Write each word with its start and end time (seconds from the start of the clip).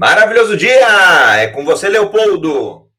Maravilhoso 0.00 0.56
dia! 0.56 0.78
É 1.42 1.52
com 1.52 1.62
você, 1.62 1.86
Leopoldo. 1.86 2.90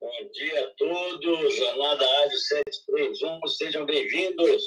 Bom 0.00 0.28
dia 0.32 0.66
a 0.66 0.74
todos, 0.76 1.54
Jornada 1.54 2.04
Rádio 2.04 2.38
731, 2.38 3.46
sejam 3.46 3.86
bem-vindos. 3.86 4.60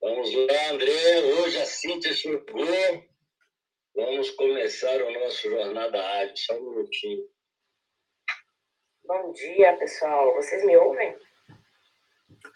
Vamos 0.00 0.32
lá, 0.34 0.70
André. 0.70 1.18
Hoje 1.42 1.60
a 1.60 1.66
Cíntia 1.66 2.14
chegou. 2.14 2.42
Vamos 3.94 4.30
começar 4.30 5.02
o 5.02 5.12
nosso 5.12 5.50
Jornada 5.50 6.00
Rádio. 6.00 6.38
Só 6.38 6.54
um 6.54 6.70
minutinho. 6.70 7.22
Bom 9.04 9.30
dia, 9.34 9.76
pessoal. 9.76 10.36
Vocês 10.36 10.64
me 10.64 10.74
ouvem? 10.74 11.18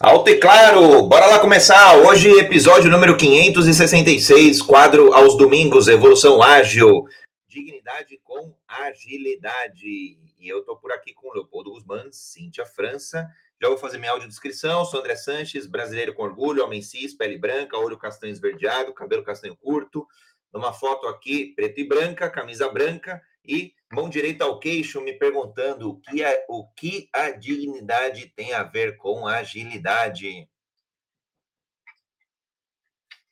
Alto 0.01 0.29
e 0.29 0.41
claro, 0.41 1.03
bora 1.05 1.27
lá 1.27 1.39
começar. 1.39 1.97
Hoje, 1.99 2.29
episódio 2.33 2.91
número 2.91 3.17
566, 3.17 4.61
quadro 4.61 5.15
aos 5.15 5.37
domingos, 5.37 5.87
Evolução 5.87 6.43
Ágil, 6.43 7.05
Dignidade 7.49 8.19
com 8.25 8.53
Agilidade. 8.67 10.19
E 10.41 10.49
eu 10.49 10.65
tô 10.65 10.77
por 10.77 10.91
aqui 10.91 11.15
com 11.15 11.33
Leopoldo 11.33 11.71
Guzmán, 11.71 12.09
Cíntia 12.11 12.67
França. 12.67 13.29
Já 13.63 13.69
vou 13.69 13.79
fazer 13.79 13.99
minha 13.99 14.11
audiodescrição. 14.11 14.85
Sou 14.85 14.99
André 14.99 15.15
Sanches, 15.15 15.65
brasileiro 15.65 16.13
com 16.13 16.25
orgulho, 16.25 16.65
homem 16.65 16.83
cis, 16.83 17.15
pele 17.15 17.39
branca, 17.39 17.79
olho 17.79 17.97
castanho 17.97 18.33
esverdeado, 18.33 18.93
cabelo 18.93 19.23
castanho 19.23 19.57
curto. 19.57 20.05
Numa 20.53 20.73
foto 20.73 21.07
aqui, 21.07 21.53
preto 21.55 21.81
e 21.81 21.85
branca, 21.87 22.29
camisa 22.29 22.69
branca 22.69 23.23
e 23.47 23.73
mão 23.93 24.09
direita 24.09 24.45
ao 24.45 24.59
queixo, 24.59 25.01
me 25.01 25.13
perguntando 25.13 25.91
o 25.91 26.01
que, 26.01 26.25
a, 26.25 26.45
o 26.49 26.69
que 26.73 27.09
a 27.13 27.31
dignidade 27.31 28.27
tem 28.35 28.53
a 28.53 28.63
ver 28.63 28.97
com 28.97 29.27
a 29.27 29.39
agilidade. 29.39 30.49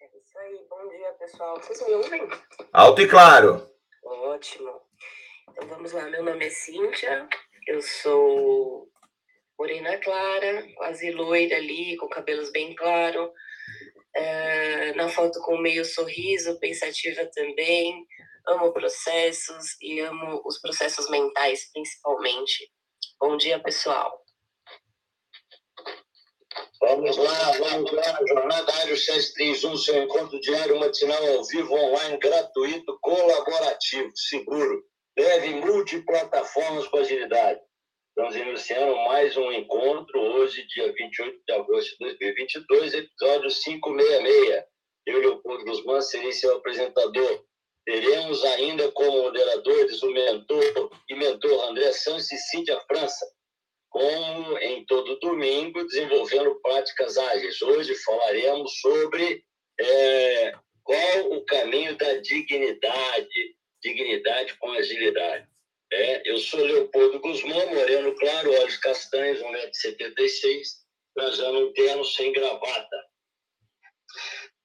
É 0.01 0.07
isso 0.19 0.39
aí, 0.39 0.67
bom 0.69 0.89
dia 0.89 1.13
pessoal. 1.15 1.57
Vocês 1.57 1.81
me 1.87 1.95
ouvem? 1.95 2.29
Alto 2.73 3.03
e 3.03 3.09
claro. 3.09 3.71
Ótimo. 4.05 4.81
Então 5.51 5.69
vamos 5.69 5.93
lá, 5.93 6.09
meu 6.09 6.23
nome 6.23 6.47
é 6.47 6.51
Cíntia, 6.51 7.29
eu 7.67 7.83
sou 7.83 8.91
morena 9.59 9.99
clara, 9.99 10.67
quase 10.75 11.11
loira 11.11 11.57
ali, 11.57 11.97
com 11.97 12.09
cabelos 12.09 12.51
bem 12.51 12.75
claros. 12.75 13.31
É, 14.15 14.93
na 14.95 15.09
foto 15.09 15.41
com 15.41 15.57
meio 15.57 15.85
sorriso, 15.85 16.59
pensativa 16.59 17.25
também, 17.35 18.07
amo 18.47 18.73
processos 18.73 19.77
e 19.81 20.01
amo 20.01 20.43
os 20.45 20.61
processos 20.61 21.09
mentais, 21.11 21.71
principalmente. 21.73 22.71
Bom 23.21 23.37
dia, 23.37 23.59
pessoal. 23.61 24.23
Vamos 26.81 27.17
lá, 27.17 27.53
vamos 27.53 27.93
lá. 27.93 28.19
Jornada 28.27 28.75
Área 28.75 28.97
631, 28.97 29.77
seu 29.77 30.03
encontro 30.03 30.41
diário 30.41 30.81
matinal 30.81 31.25
ao 31.29 31.45
vivo, 31.45 31.75
online, 31.75 32.19
gratuito, 32.19 32.99
colaborativo, 33.01 34.11
seguro. 34.17 34.85
Deve 35.17 35.55
multiplataformas 35.55 36.89
com 36.89 36.99
agilidade. 36.99 37.61
Estamos 38.09 38.37
iniciando 38.37 38.97
mais 39.05 39.37
um 39.37 39.53
encontro, 39.53 40.21
hoje, 40.21 40.67
dia 40.67 40.93
28 40.93 41.39
de 41.47 41.55
agosto 41.55 41.91
de 41.93 42.19
2022, 42.19 42.95
episódio 42.95 43.49
566. 43.49 44.65
Eu, 45.07 45.19
Leopoldo 45.21 45.65
Guzmán, 45.65 46.01
serei 46.01 46.33
seu 46.33 46.57
apresentador. 46.57 47.45
Teremos 47.85 48.45
ainda 48.45 48.91
como 48.93 49.23
moderadores 49.23 50.03
o 50.03 50.11
mentor 50.13 50.91
e 51.09 51.15
mentor 51.17 51.69
André 51.69 51.93
Santos 51.93 52.31
e 52.31 52.39
Cíntia 52.39 52.81
França, 52.87 53.27
como 53.91 54.57
em 54.59 54.85
todo 54.87 55.19
domingo, 55.19 55.85
desenvolvendo 55.87 56.61
práticas 56.63 57.19
ágeis. 57.19 57.61
Hoje 57.61 57.95
falaremos 57.97 58.73
sobre 58.81 59.45
é, 59.81 60.53
qual 60.85 61.33
o 61.33 61.45
caminho 61.45 61.97
da 61.97 62.15
dignidade, 62.19 63.57
dignidade 63.83 64.55
com 64.59 64.71
agilidade. 64.73 65.47
É, 65.93 66.31
eu 66.31 66.39
sou 66.39 66.61
Leopoldo 66.61 67.21
Guzmão, 67.21 67.75
moreno 67.75 68.15
claro, 68.15 68.51
olhos 68.61 68.77
castanhos, 68.79 69.41
1,76m, 69.41 70.63
trajando 71.15 71.67
um 71.67 71.73
terno 71.75 72.05
sem 72.05 72.33
gravata. 72.33 72.97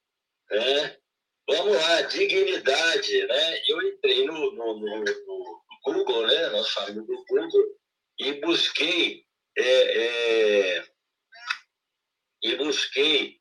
Né? 0.53 0.99
Vamos 1.49 1.75
lá, 1.75 2.03
dignidade. 2.03 3.27
Né? 3.27 3.61
Eu 3.67 3.83
entrei 3.83 4.25
no, 4.25 4.53
no, 4.53 4.79
no, 4.79 5.01
no 5.01 5.64
Google, 5.85 6.27
né, 6.27 6.49
nosso 6.49 6.81
amigo 6.81 7.25
Google, 7.29 7.65
e 8.19 8.33
busquei, 8.41 9.25
é, 9.57 10.03
é, 10.03 10.85
e 12.43 12.57
busquei 12.57 13.39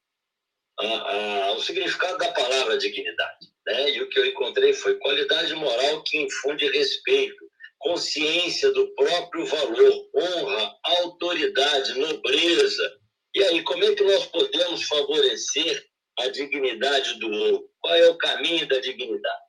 a, 0.79 0.85
a, 0.85 1.51
o 1.53 1.61
significado 1.61 2.17
da 2.17 2.31
palavra 2.31 2.77
dignidade. 2.77 3.47
Né? 3.65 3.91
E 3.91 4.01
o 4.01 4.09
que 4.09 4.19
eu 4.19 4.25
encontrei 4.25 4.73
foi 4.73 4.97
qualidade 4.99 5.53
moral 5.55 6.03
que 6.03 6.17
infunde 6.17 6.67
respeito, 6.71 7.49
consciência 7.79 8.71
do 8.71 8.93
próprio 8.95 9.45
valor, 9.45 10.09
honra, 10.15 10.75
autoridade, 10.83 11.97
nobreza. 11.99 12.97
E 13.35 13.43
aí, 13.43 13.63
como 13.63 13.83
é 13.83 13.95
que 13.95 14.03
nós 14.03 14.25
podemos 14.27 14.83
favorecer 14.83 15.85
a 16.19 16.27
dignidade 16.29 17.19
do 17.19 17.31
outro? 17.31 17.69
Qual 17.79 17.95
é 17.95 18.09
o 18.09 18.17
caminho 18.17 18.67
da 18.67 18.79
dignidade? 18.79 19.42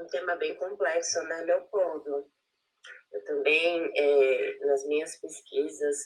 Um 0.00 0.06
tema 0.06 0.36
bem 0.36 0.54
complexo, 0.54 1.22
né, 1.24 1.42
Leopoldo? 1.42 2.26
Eu 3.12 3.24
também, 3.24 3.90
é, 3.94 4.58
nas 4.66 4.86
minhas 4.86 5.16
pesquisas, 5.20 5.96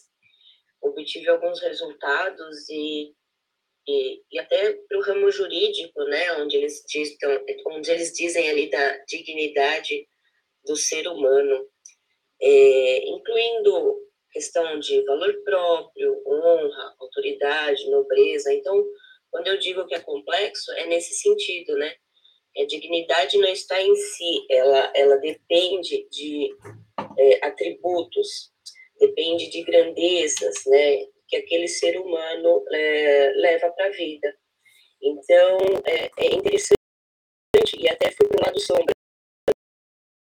obtive 0.83 1.29
alguns 1.29 1.61
resultados 1.61 2.69
e, 2.69 3.15
e, 3.87 4.23
e 4.33 4.39
até 4.39 4.73
para 4.89 4.99
o 4.99 5.03
ramo 5.03 5.31
jurídico, 5.31 6.03
né, 6.05 6.33
onde 6.35 6.57
eles, 6.57 6.83
dizem, 6.89 7.17
onde 7.67 7.91
eles 7.91 8.13
dizem 8.13 8.51
ali 8.51 8.71
da 8.71 8.99
dignidade 9.05 10.07
do 10.65 10.77
ser 10.77 11.07
humano, 11.07 11.69
é, 12.41 13.09
incluindo 13.09 14.03
questão 14.33 14.81
de 14.81 15.03
valor 15.05 15.33
próprio, 15.45 16.21
honra, 16.27 16.95
autoridade, 16.99 17.89
nobreza. 17.89 18.53
Então, 18.53 18.85
quando 19.31 19.47
eu 19.47 19.59
digo 19.59 19.87
que 19.87 19.95
é 19.95 20.01
complexo, 20.01 20.73
é 20.73 20.87
nesse 20.87 21.15
sentido, 21.15 21.77
né? 21.77 21.95
A 22.57 22.65
dignidade 22.67 23.37
não 23.39 23.49
está 23.49 23.81
em 23.83 23.95
si, 23.97 24.47
ela, 24.49 24.93
ela 24.95 25.17
depende 25.17 26.09
de 26.09 26.57
é, 27.19 27.47
atributos, 27.47 28.53
depende 28.99 29.49
de 29.51 29.63
grandezas, 29.63 30.65
né, 30.67 31.07
que 31.29 31.37
aquele 31.37 31.67
ser 31.67 31.99
humano 31.99 32.65
é, 32.73 33.33
leva 33.37 33.71
para 33.71 33.87
a 33.87 33.91
vida. 33.91 34.37
Então, 35.03 35.59
é, 35.85 36.11
é, 36.17 36.35
interessante, 36.35 36.75
e 37.79 37.89
até 37.89 38.11
fui 38.13 38.29
para 38.29 38.41
o 38.41 38.45
lado 38.47 38.61
sombra, 38.61 38.95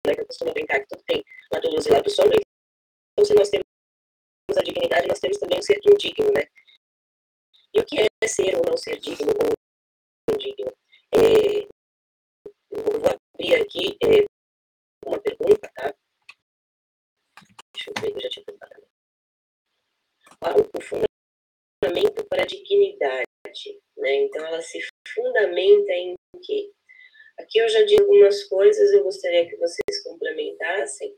né, 0.07 0.15
que 0.15 0.21
eu 0.21 0.25
costumo 0.25 0.53
brincar 0.53 0.79
que 0.79 0.87
tudo 0.87 1.03
tem 1.05 1.23
lado 1.51 1.69
luz 1.69 1.85
e 1.85 1.91
lado 1.91 2.09
sombra, 2.09 2.37
então 3.13 3.25
se 3.25 3.33
nós 3.33 3.49
temos 3.49 3.65
a 4.57 4.63
dignidade, 4.63 5.07
nós 5.07 5.19
temos 5.19 5.37
também 5.37 5.59
o 5.59 5.63
ser 5.63 5.79
indigno, 5.85 6.31
né? 6.33 6.47
E 7.73 7.79
o 7.79 7.85
que 7.85 7.99
é 7.99 8.27
ser 8.27 8.55
ou 8.55 8.63
não 8.67 8.77
ser 8.77 8.97
digno 8.99 9.31
ou 9.31 10.35
indigno? 10.35 10.73
É, 11.13 11.60
eu 12.71 12.83
vou 12.83 12.95
abrir 12.95 13.55
aqui 13.55 13.97
é, 14.03 14.25
uma 15.05 15.19
pergunta, 15.19 15.69
tá? 15.75 15.93
Deixa 17.73 17.89
eu 17.89 18.01
ver, 18.01 18.15
eu 18.15 18.21
já 18.21 18.29
tinha 18.29 18.45
preparado. 18.45 18.87
O 20.75 20.81
fundamento 20.81 22.25
para 22.27 22.43
a 22.43 22.45
dignidade, 22.45 23.25
né? 23.97 24.15
Então, 24.23 24.45
ela 24.45 24.61
se 24.61 24.79
fundamenta 25.13 25.91
em 25.93 26.15
quê? 26.43 26.71
Aqui 27.39 27.59
eu 27.59 27.69
já 27.69 27.83
disse 27.83 28.01
algumas 28.01 28.43
coisas, 28.45 28.91
eu 28.93 29.03
gostaria 29.03 29.49
que 29.49 29.57
vocês 29.57 30.03
complementassem, 30.03 31.15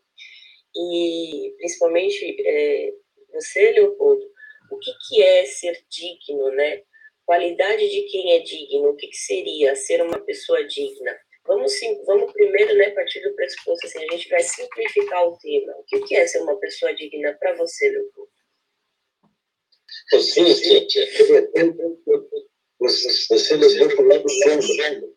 e 0.76 1.54
principalmente 1.58 2.36
é, 2.48 2.94
você, 3.32 3.72
Leopoldo, 3.72 4.26
o 4.72 4.80
que, 4.80 4.92
que 5.08 5.22
é 5.22 5.46
ser 5.46 5.86
digno, 5.90 6.50
né? 6.52 6.84
Qualidade 7.26 7.88
de 7.90 8.02
quem 8.04 8.34
é 8.34 8.40
digno, 8.40 8.90
o 8.90 8.96
que, 8.96 9.08
que 9.08 9.18
seria 9.18 9.76
ser 9.76 10.02
uma 10.02 10.20
pessoa 10.20 10.66
digna? 10.66 11.18
Vamos, 11.46 11.74
sim, 11.74 12.02
vamos 12.06 12.32
primeiro 12.32 12.74
né, 12.78 12.92
partir 12.92 13.20
do 13.22 13.36
pressuposto 13.36 13.86
assim, 13.86 14.00
a 14.00 14.12
gente 14.14 14.30
vai 14.30 14.42
simplificar 14.42 15.28
o 15.28 15.38
tema. 15.38 15.74
O 15.78 15.84
que 15.84 16.16
é 16.16 16.26
ser 16.26 16.42
uma 16.42 16.58
pessoa 16.58 16.96
digna 16.96 17.34
para 17.34 17.54
você, 17.56 17.90
Leopoldo? 17.90 18.32
Sim, 20.22 20.56
Cíntia, 20.56 21.06
você 22.80 23.58
levou 23.58 23.96
para 23.96 24.02
o 24.02 24.08
lado 24.08 24.30
sombra. 24.30 25.14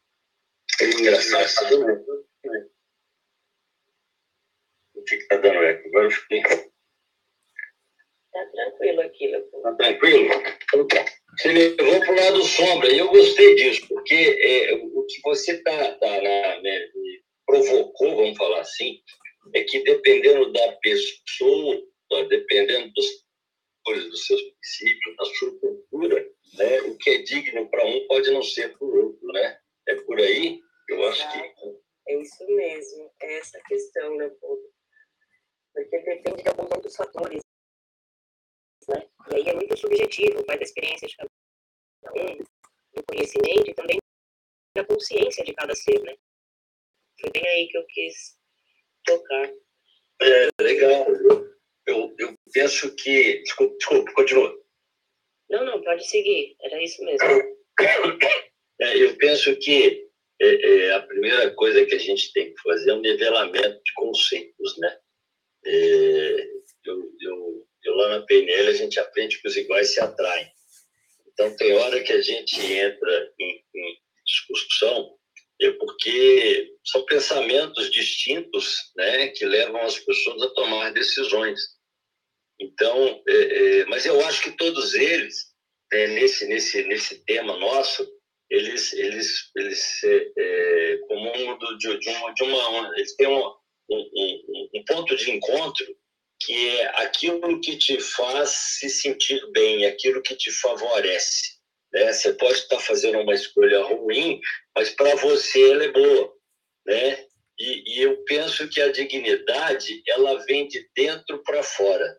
É 0.80 0.84
engraçado. 0.84 2.04
O 4.94 5.02
que 5.02 5.14
está 5.14 5.36
dando 5.36 5.62
eco? 5.62 5.88
Agora 5.88 6.06
eu 6.06 6.10
fiquei. 6.10 6.42
Tá 6.42 6.66
tranquilo 8.52 9.00
aqui, 9.00 9.28
Leopoldo. 9.28 9.62
Tá 9.62 9.74
tranquilo? 9.74 10.28
Então 10.64 10.86
tá. 10.88 11.04
Você 11.38 11.52
levou 11.52 12.00
para 12.00 12.12
o 12.12 12.16
lado 12.16 12.44
sombra, 12.44 12.92
e 12.92 12.98
eu 12.98 13.08
gostei 13.08 13.54
disso, 13.56 13.86
porque 13.88 14.14
é, 14.14 14.74
o 14.74 15.04
que 15.04 15.20
você 15.22 15.62
tá, 15.62 15.92
tá 15.94 16.20
né, 16.62 16.88
provocou, 17.46 18.16
vamos 18.16 18.36
falar 18.36 18.60
assim, 18.60 19.00
é 19.54 19.62
que 19.62 19.82
dependendo 19.84 20.52
da 20.52 20.72
pessoa, 20.82 21.82
dependendo 22.28 22.92
dos, 22.92 23.24
dos 24.10 24.26
seus 24.26 24.42
princípios, 24.42 25.16
da 25.16 25.24
sua 25.26 25.58
cultura, 25.60 26.28
né, 26.54 26.80
o 26.82 26.96
que 26.96 27.10
é 27.10 27.22
digno 27.22 27.68
para 27.68 27.86
um 27.86 28.06
pode 28.06 28.30
não 28.30 28.42
ser 28.42 28.76
para 28.76 28.86
o 28.86 29.06
outro, 29.06 29.26
né? 29.28 29.58
É 29.88 29.94
por 29.94 30.18
aí, 30.18 30.60
eu 30.88 31.08
acho 31.08 31.32
que... 31.32 31.38
É 32.08 32.20
isso 32.20 32.46
mesmo, 32.46 33.10
é 33.20 33.38
essa 33.38 33.60
questão, 33.66 34.16
Leopoldo. 34.16 34.62
Porque 35.74 35.98
depende 35.98 36.42
de 36.42 36.48
alguns 36.48 36.70
outros 36.70 36.96
fatores, 36.96 37.42
né? 38.88 39.06
E 39.30 39.34
aí 39.34 39.48
é 39.48 39.54
muito 39.54 39.76
subjetivo, 39.76 40.44
vai 40.46 40.56
da 40.56 40.64
experiência 40.64 41.06
de 41.06 41.16
cada 41.16 41.30
um, 42.14 42.38
do 42.38 43.04
conhecimento 43.08 43.70
e 43.70 43.74
também 43.74 43.98
da 44.76 44.84
né? 45.94 46.16
Foi 47.20 47.30
bem 47.30 47.48
aí 47.48 47.68
que 47.68 47.78
eu 47.78 47.86
quis 47.86 48.36
tocar. 49.04 49.50
É, 50.22 50.48
legal. 50.60 51.06
Eu, 51.86 52.14
eu 52.18 52.34
penso 52.52 52.94
que. 52.96 53.42
Desculpa, 53.42 53.76
desculpa, 53.78 54.12
continua. 54.12 54.66
Não, 55.48 55.64
não, 55.64 55.82
pode 55.82 56.06
seguir. 56.08 56.56
Era 56.62 56.82
isso 56.82 57.02
mesmo. 57.04 57.56
É, 58.78 58.94
eu 58.94 59.16
penso 59.16 59.56
que 59.56 60.06
é, 60.38 60.46
é, 60.46 60.92
a 60.92 61.00
primeira 61.00 61.50
coisa 61.54 61.86
que 61.86 61.94
a 61.94 61.98
gente 61.98 62.30
tem 62.34 62.52
que 62.52 62.60
fazer 62.60 62.90
é 62.90 62.92
um 62.92 63.00
nivelamento 63.00 63.82
de 63.82 63.92
conceitos, 63.94 64.76
né? 64.76 64.98
É, 65.64 66.46
eu, 66.84 67.10
eu, 67.22 67.66
eu, 67.84 67.94
lá 67.94 68.18
na 68.18 68.26
PNL 68.26 68.68
a 68.68 68.74
gente 68.74 69.00
aprende 69.00 69.40
que 69.40 69.48
os 69.48 69.56
iguais 69.56 69.94
se 69.94 70.00
atraem. 70.00 70.46
Então 71.28 71.56
tem 71.56 71.72
hora 71.72 72.02
que 72.02 72.12
a 72.12 72.20
gente 72.20 72.60
entra 72.60 73.32
em, 73.40 73.64
em 73.74 73.98
discussão 74.26 75.16
é 75.60 75.70
porque 75.72 76.74
são 76.84 77.04
pensamentos 77.06 77.90
distintos 77.90 78.92
né, 78.96 79.28
que 79.28 79.44
levam 79.44 79.80
as 79.82 79.98
pessoas 79.98 80.42
a 80.42 80.50
tomar 80.50 80.92
decisões. 80.92 81.58
Então, 82.60 83.22
é, 83.26 83.32
é, 83.80 83.84
mas 83.86 84.04
eu 84.04 84.20
acho 84.26 84.42
que 84.42 84.56
todos 84.56 84.94
eles, 84.94 85.54
é, 85.92 86.08
nesse, 86.66 86.82
nesse, 86.84 87.24
tema 87.24 87.56
nosso, 87.56 88.06
eles, 88.50 88.92
eles, 88.92 89.50
eles 89.56 90.04
é, 90.04 90.32
é 90.36 90.98
como 91.08 91.30
um 91.30 91.58
de, 91.78 91.98
de, 91.98 92.08
uma, 92.10 92.34
de 92.34 92.42
uma, 92.42 92.92
eles 92.96 93.14
têm 93.16 93.28
um, 93.28 93.52
um, 93.90 94.68
um 94.74 94.84
ponto 94.84 95.16
de 95.16 95.30
encontro 95.30 95.86
que 96.40 96.68
é 96.78 96.86
aquilo 97.02 97.60
que 97.60 97.76
te 97.76 97.98
faz 98.00 98.50
se 98.50 98.90
sentir 98.90 99.40
bem, 99.52 99.86
aquilo 99.86 100.22
que 100.22 100.36
te 100.36 100.50
favorece. 100.52 101.56
Né? 101.92 102.12
Você 102.12 102.34
pode 102.34 102.58
estar 102.58 102.78
fazendo 102.78 103.20
uma 103.20 103.34
escolha 103.34 103.82
ruim, 103.84 104.40
mas 104.76 104.90
para 104.90 105.14
você 105.16 105.70
ela 105.70 105.84
é 105.84 105.92
boa. 105.92 106.32
Né? 106.86 107.24
E, 107.58 107.96
e 107.96 108.02
eu 108.02 108.22
penso 108.24 108.68
que 108.68 108.80
a 108.82 108.92
dignidade 108.92 110.02
ela 110.06 110.44
vem 110.44 110.68
de 110.68 110.86
dentro 110.94 111.42
para 111.42 111.62
fora. 111.62 112.18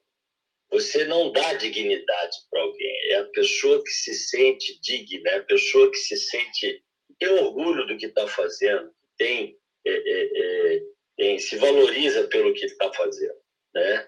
Você 0.71 1.05
não 1.05 1.31
dá 1.31 1.53
dignidade 1.53 2.37
para 2.51 2.61
alguém, 2.61 3.11
é 3.11 3.15
a 3.17 3.25
pessoa 3.25 3.81
que 3.83 3.89
se 3.89 4.06
sente 4.37 4.79
digna, 4.81 5.31
é 5.31 5.37
a 5.37 5.43
pessoa 5.43 5.89
que 5.89 5.97
se 5.97 6.15
sente 6.15 6.83
tem 7.19 7.29
orgulho 7.29 7.87
do 7.87 7.97
que 7.97 8.05
está 8.05 8.27
fazendo, 8.27 8.91
tem, 9.17 9.57
é, 9.85 9.91
é, 9.91 10.75
é, 10.75 10.81
tem, 11.17 11.39
se 11.39 11.55
valoriza 11.57 12.27
pelo 12.27 12.53
que 12.53 12.65
está 12.65 12.93
fazendo, 12.93 13.39
né? 13.73 14.07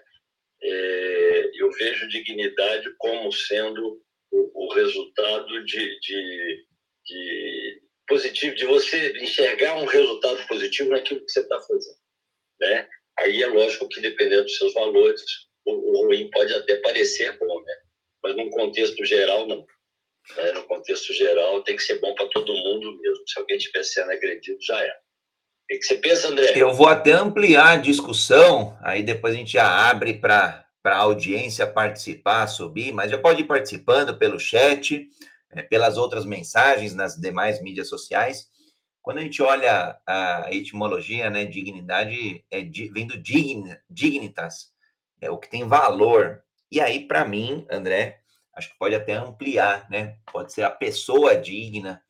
É, 0.62 1.50
eu 1.54 1.70
vejo 1.72 2.08
dignidade 2.08 2.88
como 2.98 3.32
sendo 3.32 4.00
o, 4.30 4.66
o 4.66 4.74
resultado 4.74 5.64
de, 5.64 6.00
de, 6.00 6.66
de, 7.06 7.82
positivo, 8.06 8.54
de 8.54 8.66
você 8.66 9.12
enxergar 9.18 9.76
um 9.76 9.86
resultado 9.86 10.46
positivo 10.46 10.90
naquilo 10.90 11.24
que 11.24 11.32
você 11.32 11.40
está 11.40 11.58
fazendo. 11.60 11.98
Né? 12.60 12.88
Aí 13.18 13.42
é 13.42 13.46
lógico 13.46 13.88
que, 13.88 14.00
dependendo 14.00 14.44
dos 14.44 14.56
seus 14.56 14.74
valores, 14.74 15.22
o, 15.64 15.72
o 15.72 16.06
ruim 16.06 16.30
pode 16.30 16.52
até 16.52 16.76
parecer 16.76 17.36
bom, 17.38 17.62
né? 17.62 17.74
mas 18.22 18.36
num 18.36 18.50
contexto 18.50 19.02
geral, 19.04 19.46
não. 19.48 19.66
Né? 20.36 20.52
No 20.52 20.64
contexto 20.64 21.12
geral, 21.12 21.62
tem 21.62 21.76
que 21.76 21.82
ser 21.82 21.98
bom 21.98 22.14
para 22.14 22.28
todo 22.28 22.52
mundo 22.52 22.98
mesmo. 23.00 23.28
Se 23.28 23.38
alguém 23.38 23.56
estiver 23.56 23.82
sendo 23.82 24.12
agredido, 24.12 24.58
já 24.62 24.82
é. 24.84 24.90
O 24.90 25.78
que 25.78 25.82
você 25.82 25.96
pensa, 25.96 26.28
André? 26.28 26.39
Eu 26.54 26.74
vou 26.74 26.88
até 26.88 27.12
ampliar 27.12 27.72
a 27.72 27.76
discussão, 27.76 28.76
aí 28.80 29.02
depois 29.02 29.34
a 29.34 29.36
gente 29.36 29.52
já 29.52 29.88
abre 29.90 30.14
para 30.14 30.64
a 30.84 30.96
audiência 30.96 31.66
participar, 31.66 32.46
subir, 32.48 32.92
mas 32.92 33.10
já 33.10 33.18
pode 33.18 33.42
ir 33.42 33.46
participando 33.46 34.16
pelo 34.16 34.38
chat, 34.38 35.08
é, 35.50 35.62
pelas 35.62 35.96
outras 35.96 36.24
mensagens 36.24 36.94
nas 36.94 37.16
demais 37.16 37.62
mídias 37.62 37.88
sociais. 37.88 38.48
Quando 39.00 39.18
a 39.18 39.22
gente 39.22 39.40
olha 39.42 39.98
a 40.06 40.48
etimologia, 40.50 41.30
né, 41.30 41.44
dignidade 41.44 42.44
é, 42.50 42.62
vem 42.62 43.06
do 43.06 43.16
digna, 43.16 43.80
dignitas, 43.88 44.72
é 45.20 45.30
o 45.30 45.38
que 45.38 45.48
tem 45.48 45.66
valor. 45.66 46.42
E 46.70 46.80
aí, 46.80 47.06
para 47.06 47.24
mim, 47.24 47.66
André, 47.70 48.20
acho 48.54 48.70
que 48.70 48.78
pode 48.78 48.94
até 48.94 49.14
ampliar, 49.14 49.88
né? 49.90 50.16
Pode 50.30 50.52
ser 50.52 50.62
a 50.62 50.70
pessoa 50.70 51.36
digna, 51.36 52.02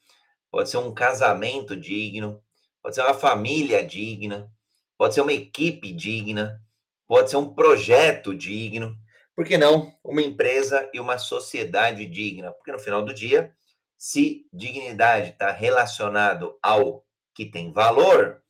pode 0.50 0.70
ser 0.70 0.78
um 0.78 0.92
casamento 0.92 1.76
digno, 1.76 2.42
pode 2.82 2.94
ser 2.94 3.02
uma 3.02 3.14
família 3.14 3.84
digna, 3.84 4.50
pode 4.96 5.14
ser 5.14 5.20
uma 5.20 5.32
equipe 5.32 5.92
digna, 5.92 6.60
pode 7.06 7.30
ser 7.30 7.36
um 7.36 7.54
projeto 7.54 8.34
digno, 8.34 8.96
por 9.34 9.46
que 9.46 9.56
não 9.56 9.94
uma 10.04 10.22
empresa 10.22 10.88
e 10.92 11.00
uma 11.00 11.18
sociedade 11.18 12.04
digna? 12.06 12.52
Porque 12.52 12.72
no 12.72 12.78
final 12.78 13.02
do 13.04 13.14
dia, 13.14 13.54
se 13.96 14.46
dignidade 14.52 15.30
está 15.30 15.50
relacionado 15.50 16.58
ao 16.62 17.06
que 17.34 17.46
tem 17.46 17.72
valor, 17.72 18.42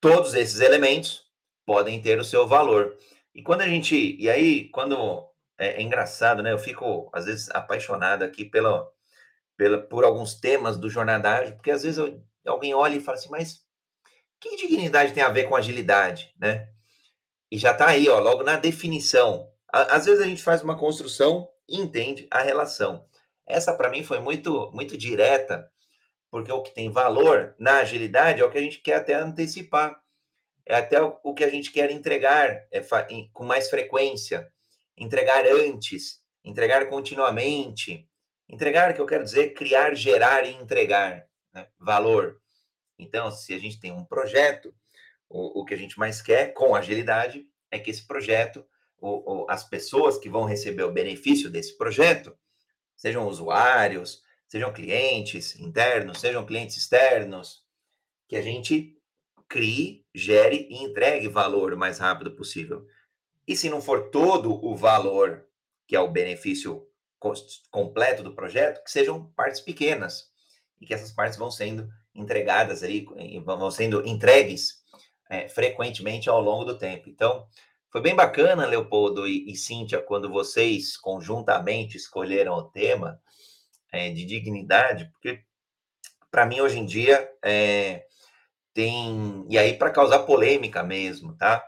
todos 0.00 0.34
esses 0.34 0.60
elementos 0.60 1.24
podem 1.64 2.00
ter 2.00 2.18
o 2.18 2.24
seu 2.24 2.46
valor. 2.46 2.96
E 3.34 3.42
quando 3.42 3.62
a 3.62 3.68
gente, 3.68 4.16
e 4.18 4.28
aí 4.28 4.68
quando 4.70 5.28
é, 5.58 5.80
é 5.80 5.82
engraçado, 5.82 6.42
né? 6.42 6.52
Eu 6.52 6.58
fico 6.58 7.10
às 7.12 7.26
vezes 7.26 7.50
apaixonado 7.50 8.22
aqui 8.22 8.44
pela, 8.44 8.88
pela 9.56 9.78
por 9.78 10.04
alguns 10.04 10.34
temas 10.34 10.78
do 10.78 10.88
jornadagem, 10.88 11.54
porque 11.54 11.70
às 11.70 11.82
vezes 11.82 11.98
eu, 11.98 12.22
alguém 12.48 12.74
olha 12.74 12.96
e 12.96 13.00
fala 13.00 13.18
assim, 13.18 13.30
mas 13.30 13.62
que 14.40 14.56
dignidade 14.56 15.12
tem 15.12 15.22
a 15.22 15.30
ver 15.30 15.48
com 15.48 15.56
agilidade, 15.56 16.34
né? 16.38 16.68
E 17.50 17.58
já 17.58 17.72
está 17.72 17.88
aí, 17.88 18.08
ó, 18.08 18.18
logo 18.18 18.42
na 18.42 18.56
definição. 18.56 19.50
Às 19.70 20.06
vezes 20.06 20.20
a 20.20 20.26
gente 20.26 20.42
faz 20.42 20.62
uma 20.62 20.78
construção 20.78 21.48
e 21.68 21.78
entende 21.78 22.26
a 22.30 22.42
relação. 22.42 23.06
Essa, 23.46 23.74
para 23.74 23.90
mim, 23.90 24.02
foi 24.02 24.20
muito, 24.20 24.70
muito 24.72 24.96
direta, 24.96 25.70
porque 26.30 26.52
o 26.52 26.62
que 26.62 26.74
tem 26.74 26.90
valor 26.90 27.54
na 27.58 27.78
agilidade 27.78 28.40
é 28.40 28.44
o 28.44 28.50
que 28.50 28.58
a 28.58 28.62
gente 28.62 28.78
quer 28.80 28.96
até 28.96 29.14
antecipar. 29.14 29.98
É 30.66 30.76
até 30.76 31.00
o 31.00 31.32
que 31.32 31.42
a 31.42 31.48
gente 31.48 31.72
quer 31.72 31.90
entregar 31.90 32.66
é, 32.70 32.82
com 33.32 33.44
mais 33.44 33.70
frequência, 33.70 34.52
entregar 34.96 35.46
antes, 35.46 36.20
entregar 36.44 36.86
continuamente. 36.90 38.06
Entregar, 38.46 38.94
que 38.94 39.00
eu 39.00 39.06
quero 39.06 39.24
dizer, 39.24 39.54
criar, 39.54 39.94
gerar 39.94 40.44
e 40.44 40.54
entregar 40.54 41.27
né? 41.58 41.68
valor. 41.78 42.40
Então, 42.98 43.30
se 43.30 43.54
a 43.54 43.58
gente 43.58 43.80
tem 43.80 43.92
um 43.92 44.04
projeto, 44.04 44.74
o, 45.28 45.60
o 45.60 45.64
que 45.64 45.74
a 45.74 45.76
gente 45.76 45.98
mais 45.98 46.22
quer 46.22 46.52
com 46.52 46.74
agilidade 46.74 47.46
é 47.70 47.78
que 47.78 47.90
esse 47.90 48.06
projeto, 48.06 48.64
o, 48.98 49.44
o, 49.44 49.50
as 49.50 49.64
pessoas 49.64 50.18
que 50.18 50.28
vão 50.28 50.44
receber 50.44 50.82
o 50.82 50.92
benefício 50.92 51.50
desse 51.50 51.76
projeto, 51.76 52.36
sejam 52.96 53.28
usuários, 53.28 54.22
sejam 54.48 54.72
clientes 54.72 55.58
internos, 55.58 56.20
sejam 56.20 56.44
clientes 56.44 56.76
externos, 56.76 57.62
que 58.26 58.36
a 58.36 58.42
gente 58.42 58.96
crie, 59.48 60.04
gere 60.14 60.66
e 60.70 60.82
entregue 60.82 61.28
valor 61.28 61.72
o 61.72 61.78
mais 61.78 61.98
rápido 61.98 62.32
possível. 62.32 62.86
E 63.46 63.56
se 63.56 63.70
não 63.70 63.80
for 63.80 64.10
todo 64.10 64.52
o 64.64 64.76
valor, 64.76 65.46
que 65.86 65.96
é 65.96 66.00
o 66.00 66.10
benefício 66.10 66.86
completo 67.70 68.22
do 68.22 68.34
projeto, 68.34 68.82
que 68.84 68.90
sejam 68.90 69.30
partes 69.32 69.60
pequenas 69.60 70.27
e 70.80 70.86
que 70.86 70.94
essas 70.94 71.12
partes 71.12 71.38
vão 71.38 71.50
sendo 71.50 71.88
entregadas 72.14 72.82
aí, 72.82 73.06
vão 73.44 73.70
sendo 73.70 74.06
entregues 74.06 74.82
é, 75.30 75.48
frequentemente 75.48 76.28
ao 76.28 76.40
longo 76.40 76.64
do 76.64 76.78
tempo. 76.78 77.08
Então, 77.08 77.46
foi 77.90 78.02
bem 78.02 78.14
bacana, 78.14 78.66
Leopoldo 78.66 79.26
e, 79.26 79.50
e 79.50 79.56
Cíntia, 79.56 80.00
quando 80.02 80.28
vocês 80.28 80.96
conjuntamente 80.96 81.96
escolheram 81.96 82.54
o 82.54 82.64
tema 82.64 83.20
é, 83.92 84.10
de 84.10 84.24
dignidade, 84.24 85.06
porque 85.12 85.42
para 86.30 86.44
mim 86.44 86.60
hoje 86.60 86.78
em 86.78 86.84
dia 86.84 87.30
é, 87.42 88.04
tem. 88.74 89.46
E 89.48 89.58
aí, 89.58 89.74
para 89.74 89.90
causar 89.90 90.20
polêmica 90.20 90.82
mesmo, 90.82 91.34
tá? 91.36 91.64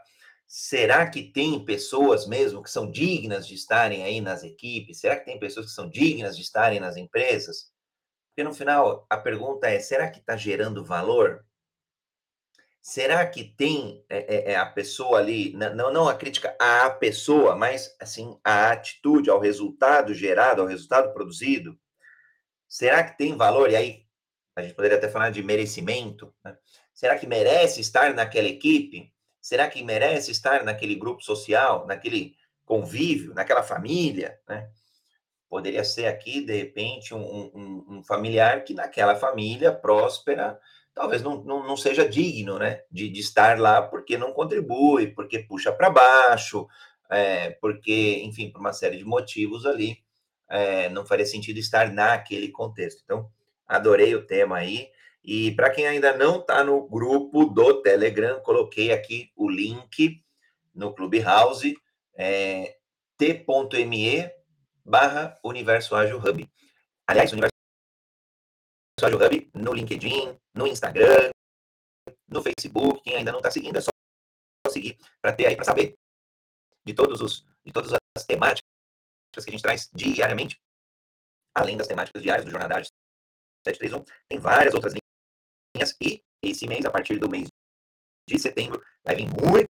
Será 0.47 1.09
que 1.09 1.23
tem 1.23 1.63
pessoas 1.63 2.27
mesmo 2.27 2.61
que 2.61 2.69
são 2.69 2.91
dignas 2.91 3.47
de 3.47 3.55
estarem 3.55 4.03
aí 4.03 4.21
nas 4.21 4.43
equipes? 4.43 4.99
Será 4.99 5.15
que 5.15 5.25
tem 5.25 5.39
pessoas 5.39 5.67
que 5.67 5.71
são 5.71 5.89
dignas 5.89 6.35
de 6.35 6.43
estarem 6.43 6.79
nas 6.79 6.97
empresas? 6.97 7.71
Porque 8.31 8.43
no 8.43 8.53
final 8.53 9.05
a 9.09 9.17
pergunta 9.17 9.69
é: 9.69 9.79
será 9.79 10.09
que 10.09 10.19
está 10.19 10.37
gerando 10.37 10.83
valor? 10.83 11.45
Será 12.81 13.27
que 13.27 13.43
tem 13.43 14.03
é, 14.09 14.53
é, 14.53 14.55
a 14.55 14.65
pessoa 14.65 15.19
ali, 15.19 15.53
não, 15.53 15.93
não 15.93 16.09
a 16.09 16.15
crítica 16.15 16.55
à 16.59 16.89
pessoa, 16.89 17.55
mas 17.55 17.95
assim 17.99 18.39
a 18.43 18.71
atitude, 18.71 19.29
ao 19.29 19.39
resultado 19.39 20.15
gerado, 20.15 20.61
ao 20.61 20.67
resultado 20.67 21.13
produzido? 21.13 21.77
Será 22.67 23.03
que 23.03 23.17
tem 23.17 23.37
valor? 23.37 23.69
E 23.69 23.75
aí 23.75 24.05
a 24.55 24.63
gente 24.63 24.73
poderia 24.73 24.97
até 24.97 25.09
falar 25.09 25.29
de 25.29 25.43
merecimento. 25.43 26.33
Né? 26.43 26.57
Será 26.93 27.19
que 27.19 27.27
merece 27.27 27.81
estar 27.81 28.13
naquela 28.15 28.47
equipe? 28.47 29.13
Será 29.39 29.69
que 29.69 29.83
merece 29.83 30.31
estar 30.31 30.63
naquele 30.63 30.95
grupo 30.95 31.21
social, 31.21 31.85
naquele 31.85 32.35
convívio, 32.65 33.33
naquela 33.33 33.61
família? 33.61 34.39
Né? 34.47 34.71
Poderia 35.51 35.83
ser 35.83 36.05
aqui, 36.05 36.39
de 36.39 36.55
repente, 36.55 37.13
um, 37.13 37.51
um, 37.53 37.85
um 37.89 38.03
familiar 38.05 38.63
que 38.63 38.73
naquela 38.73 39.17
família 39.17 39.69
próspera 39.69 40.57
talvez 40.93 41.21
não, 41.21 41.43
não, 41.43 41.67
não 41.67 41.75
seja 41.75 42.07
digno 42.07 42.57
né, 42.57 42.83
de, 42.89 43.09
de, 43.09 43.19
estar 43.19 43.59
lá 43.59 43.81
porque 43.81 44.17
não 44.17 44.31
contribui, 44.31 45.07
porque 45.07 45.39
puxa 45.39 45.69
para 45.69 45.89
baixo, 45.89 46.65
é, 47.09 47.49
porque, 47.59 48.21
enfim, 48.23 48.49
por 48.49 48.61
uma 48.61 48.71
série 48.71 48.97
de 48.97 49.03
motivos 49.03 49.65
ali, 49.65 49.97
é, 50.49 50.87
não 50.87 51.05
faria 51.05 51.25
sentido 51.25 51.57
estar 51.57 51.91
naquele 51.91 52.47
contexto. 52.47 53.01
Então, 53.03 53.29
adorei 53.67 54.15
o 54.15 54.25
tema 54.25 54.55
aí. 54.55 54.87
E 55.21 55.51
para 55.51 55.69
quem 55.69 55.85
ainda 55.85 56.15
não 56.15 56.39
está 56.39 56.63
no 56.63 56.87
grupo 56.87 57.43
do 57.43 57.81
Telegram, 57.81 58.39
coloquei 58.39 58.93
aqui 58.93 59.29
o 59.35 59.49
link 59.49 60.23
no 60.73 60.93
Clubhouse, 60.93 61.75
é, 62.15 62.77
t.me 63.17 64.31
barra 64.85 65.39
Universo 65.43 65.95
Ágil 65.95 66.17
Hub. 66.17 66.49
Aliás, 67.07 67.31
Universo 67.31 67.51
Ágil 69.03 69.17
Hub 69.17 69.51
no 69.53 69.73
LinkedIn, 69.73 70.39
no 70.53 70.67
Instagram, 70.67 71.31
no 72.27 72.41
Facebook. 72.41 73.01
Quem 73.03 73.17
ainda 73.17 73.31
não 73.31 73.39
está 73.39 73.51
seguindo, 73.51 73.77
é 73.77 73.81
só 73.81 73.91
seguir 74.69 74.97
para 75.21 75.33
ter 75.33 75.47
aí, 75.47 75.55
para 75.55 75.65
saber 75.65 75.95
de, 76.85 76.93
todos 76.93 77.21
os, 77.21 77.45
de 77.65 77.71
todas 77.71 77.93
as 77.93 78.25
temáticas 78.25 78.63
que 79.43 79.49
a 79.49 79.51
gente 79.51 79.61
traz 79.61 79.89
diariamente, 79.93 80.59
além 81.55 81.77
das 81.77 81.87
temáticas 81.87 82.21
diárias 82.21 82.45
do 82.45 82.51
Jornada 82.51 82.75
731, 83.67 84.03
tem 84.27 84.39
várias 84.39 84.73
outras 84.73 84.93
linhas 85.75 85.95
e 86.01 86.23
esse 86.41 86.67
mês, 86.67 86.85
a 86.85 86.91
partir 86.91 87.19
do 87.19 87.29
mês 87.29 87.47
de 88.27 88.39
setembro, 88.39 88.83
vai 89.03 89.15
vir 89.15 89.27
muito 89.27 89.69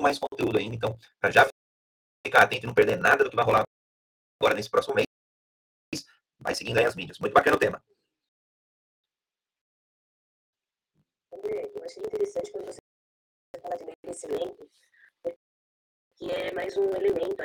mais 0.00 0.18
conteúdo 0.18 0.58
ainda, 0.58 0.74
então, 0.74 0.96
para 1.20 1.30
já 1.30 1.48
ficar 2.24 2.42
atento 2.42 2.64
e 2.64 2.66
não 2.66 2.74
perder 2.74 2.96
nada 2.96 3.24
do 3.24 3.30
que 3.30 3.36
vai 3.36 3.44
rolar 3.44 3.64
agora 4.40 4.54
nesse 4.54 4.70
próximo 4.70 4.94
mês, 4.94 5.06
vai 6.38 6.54
seguindo 6.54 6.78
aí 6.78 6.86
as 6.86 6.96
mídias. 6.96 7.18
Muito 7.18 7.34
bacana 7.34 7.56
o 7.56 7.60
tema. 7.60 7.84
André, 11.32 11.70
eu 11.74 11.84
achei 11.84 12.02
interessante 12.02 12.50
quando 12.50 12.66
você 12.66 12.80
fala 13.60 13.76
de 13.76 13.84
merecimento, 13.84 14.70
que 16.16 16.30
é 16.30 16.52
mais 16.54 16.76
um 16.78 16.88
elemento 16.90 17.42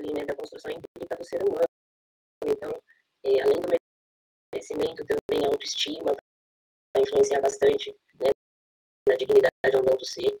ali, 0.00 0.12
né, 0.14 0.24
da 0.24 0.34
construção 0.34 0.70
empírica 0.70 1.16
do 1.16 1.24
ser 1.24 1.42
humano. 1.42 1.68
Então, 2.46 2.72
é, 3.22 3.42
além 3.42 3.60
do 3.60 3.68
merecimento, 4.54 5.04
também 5.04 5.44
a 5.44 5.48
autoestima 5.48 6.16
vai 6.94 7.02
influenciar 7.02 7.42
bastante 7.42 7.94
né, 8.14 8.30
na 9.06 9.16
dignidade 9.16 9.76
ou 9.76 9.82
não 9.82 9.96
do 9.96 10.04
ser. 10.04 10.40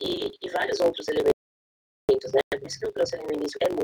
E, 0.00 0.30
e 0.42 0.48
vários 0.50 0.80
outros 0.80 1.06
elementos, 1.08 2.32
né? 2.32 2.40
Por 2.50 2.66
isso 2.66 2.78
que 2.78 2.86
eu 2.86 2.92
trouxe 2.92 3.14
ali 3.14 3.26
no 3.26 3.32
início, 3.34 3.58
é 3.62 3.68
muito 3.68 3.83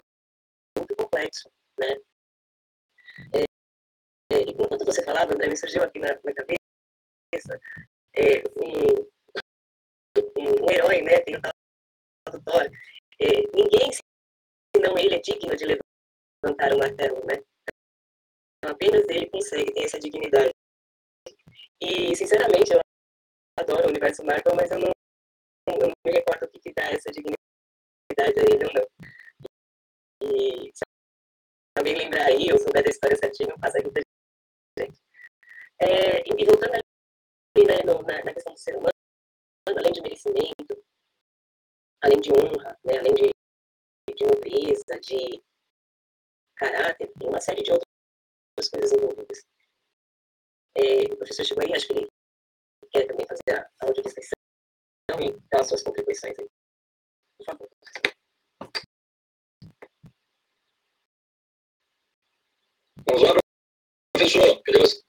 complexo, 1.21 1.50
né? 1.79 1.97
É, 3.35 3.45
é, 4.35 4.43
enquanto 4.43 4.85
você 4.85 5.05
falava, 5.05 5.35
André, 5.35 5.49
me 5.49 5.57
surgiu 5.57 5.83
aqui 5.83 5.99
na, 5.99 6.09
na 6.09 6.35
cabeça 6.35 7.61
é, 8.15 8.43
um, 8.57 9.05
um, 10.39 10.71
herói, 10.71 11.03
né? 11.03 11.21
Tem 11.21 11.37
o 11.37 11.41
tal 11.41 11.53
do 12.33 12.41
É, 13.21 13.27
ninguém, 13.55 13.91
senão 14.75 14.97
ele, 14.99 15.17
é 15.17 15.21
digno 15.21 15.55
de 15.57 15.65
levantar 15.67 16.73
um 16.75 16.79
martelo, 16.79 17.25
né? 17.27 17.43
Então, 18.59 18.73
apenas 18.73 19.05
ele 19.09 19.29
consegue 19.31 19.73
ter 19.73 19.85
essa 19.85 19.99
dignidade. 19.99 20.50
E, 21.83 22.15
sinceramente, 22.15 22.73
eu 22.73 22.81
adoro 23.59 23.87
o 23.87 23.91
universo 23.91 24.25
Marvel, 24.25 24.55
mas 24.55 24.71
eu 24.71 24.79
não, 24.79 24.93
eu 25.69 25.79
não 25.79 25.93
me 26.07 26.12
recordo 26.12 26.45
o 26.45 26.49
que, 26.49 26.61
que 26.61 26.73
dá 26.75 26.85
essa 26.91 27.11
dignidade 27.11 27.39
a 28.19 28.55
ele 28.55 28.65
ou 28.67 28.73
não. 28.75 28.87
E 30.23 30.71
também 31.81 31.97
lembrar 31.97 32.27
aí, 32.27 32.47
eu 32.47 32.59
sou 32.59 32.71
da 32.71 32.81
história 32.81 33.17
certinho, 33.17 33.59
passa 33.59 33.79
aí 33.79 33.85
muita 33.85 34.03
gente. 34.79 35.01
É, 35.81 36.21
e, 36.29 36.45
voltando 36.45 36.75
ali 36.75 37.67
né, 37.67 37.83
no, 37.87 38.03
na, 38.03 38.23
na, 38.23 38.35
questão 38.35 38.53
do 38.53 38.59
ser 38.59 38.77
humano, 38.77 38.93
além 39.67 39.93
de 39.93 40.03
merecimento, 40.03 40.85
além 42.03 42.21
de 42.21 42.31
honra, 42.33 42.79
né, 42.85 42.99
além 42.99 43.15
de, 43.15 43.31
de 44.15 44.25
nobreza, 44.25 45.01
de 45.01 45.43
caráter, 46.55 47.11
tem 47.19 47.29
uma 47.29 47.41
série 47.41 47.63
de 47.63 47.73
outras 47.73 48.69
coisas 48.71 48.93
envolvidas. 48.93 49.43
É, 50.77 51.05
o 51.11 51.17
professor 51.17 51.47
chegou 51.47 51.65
aí, 51.65 51.73
acho 51.73 51.87
que 51.87 51.95
ele 51.95 52.09
quer 52.93 53.07
também 53.07 53.27
fazer 53.27 53.59
a 53.59 53.87
audiodescrição 53.87 54.35
e 55.19 55.33
dar 55.51 55.63
as 55.63 55.69
suas 55.69 55.83
contribuições 55.83 56.39
aí. 56.39 56.49
Por 57.39 57.47
favor, 57.47 57.69
Vamos 63.07 63.23
lá, 63.23 63.35
professor. 64.12 64.62
Você? 64.66 65.02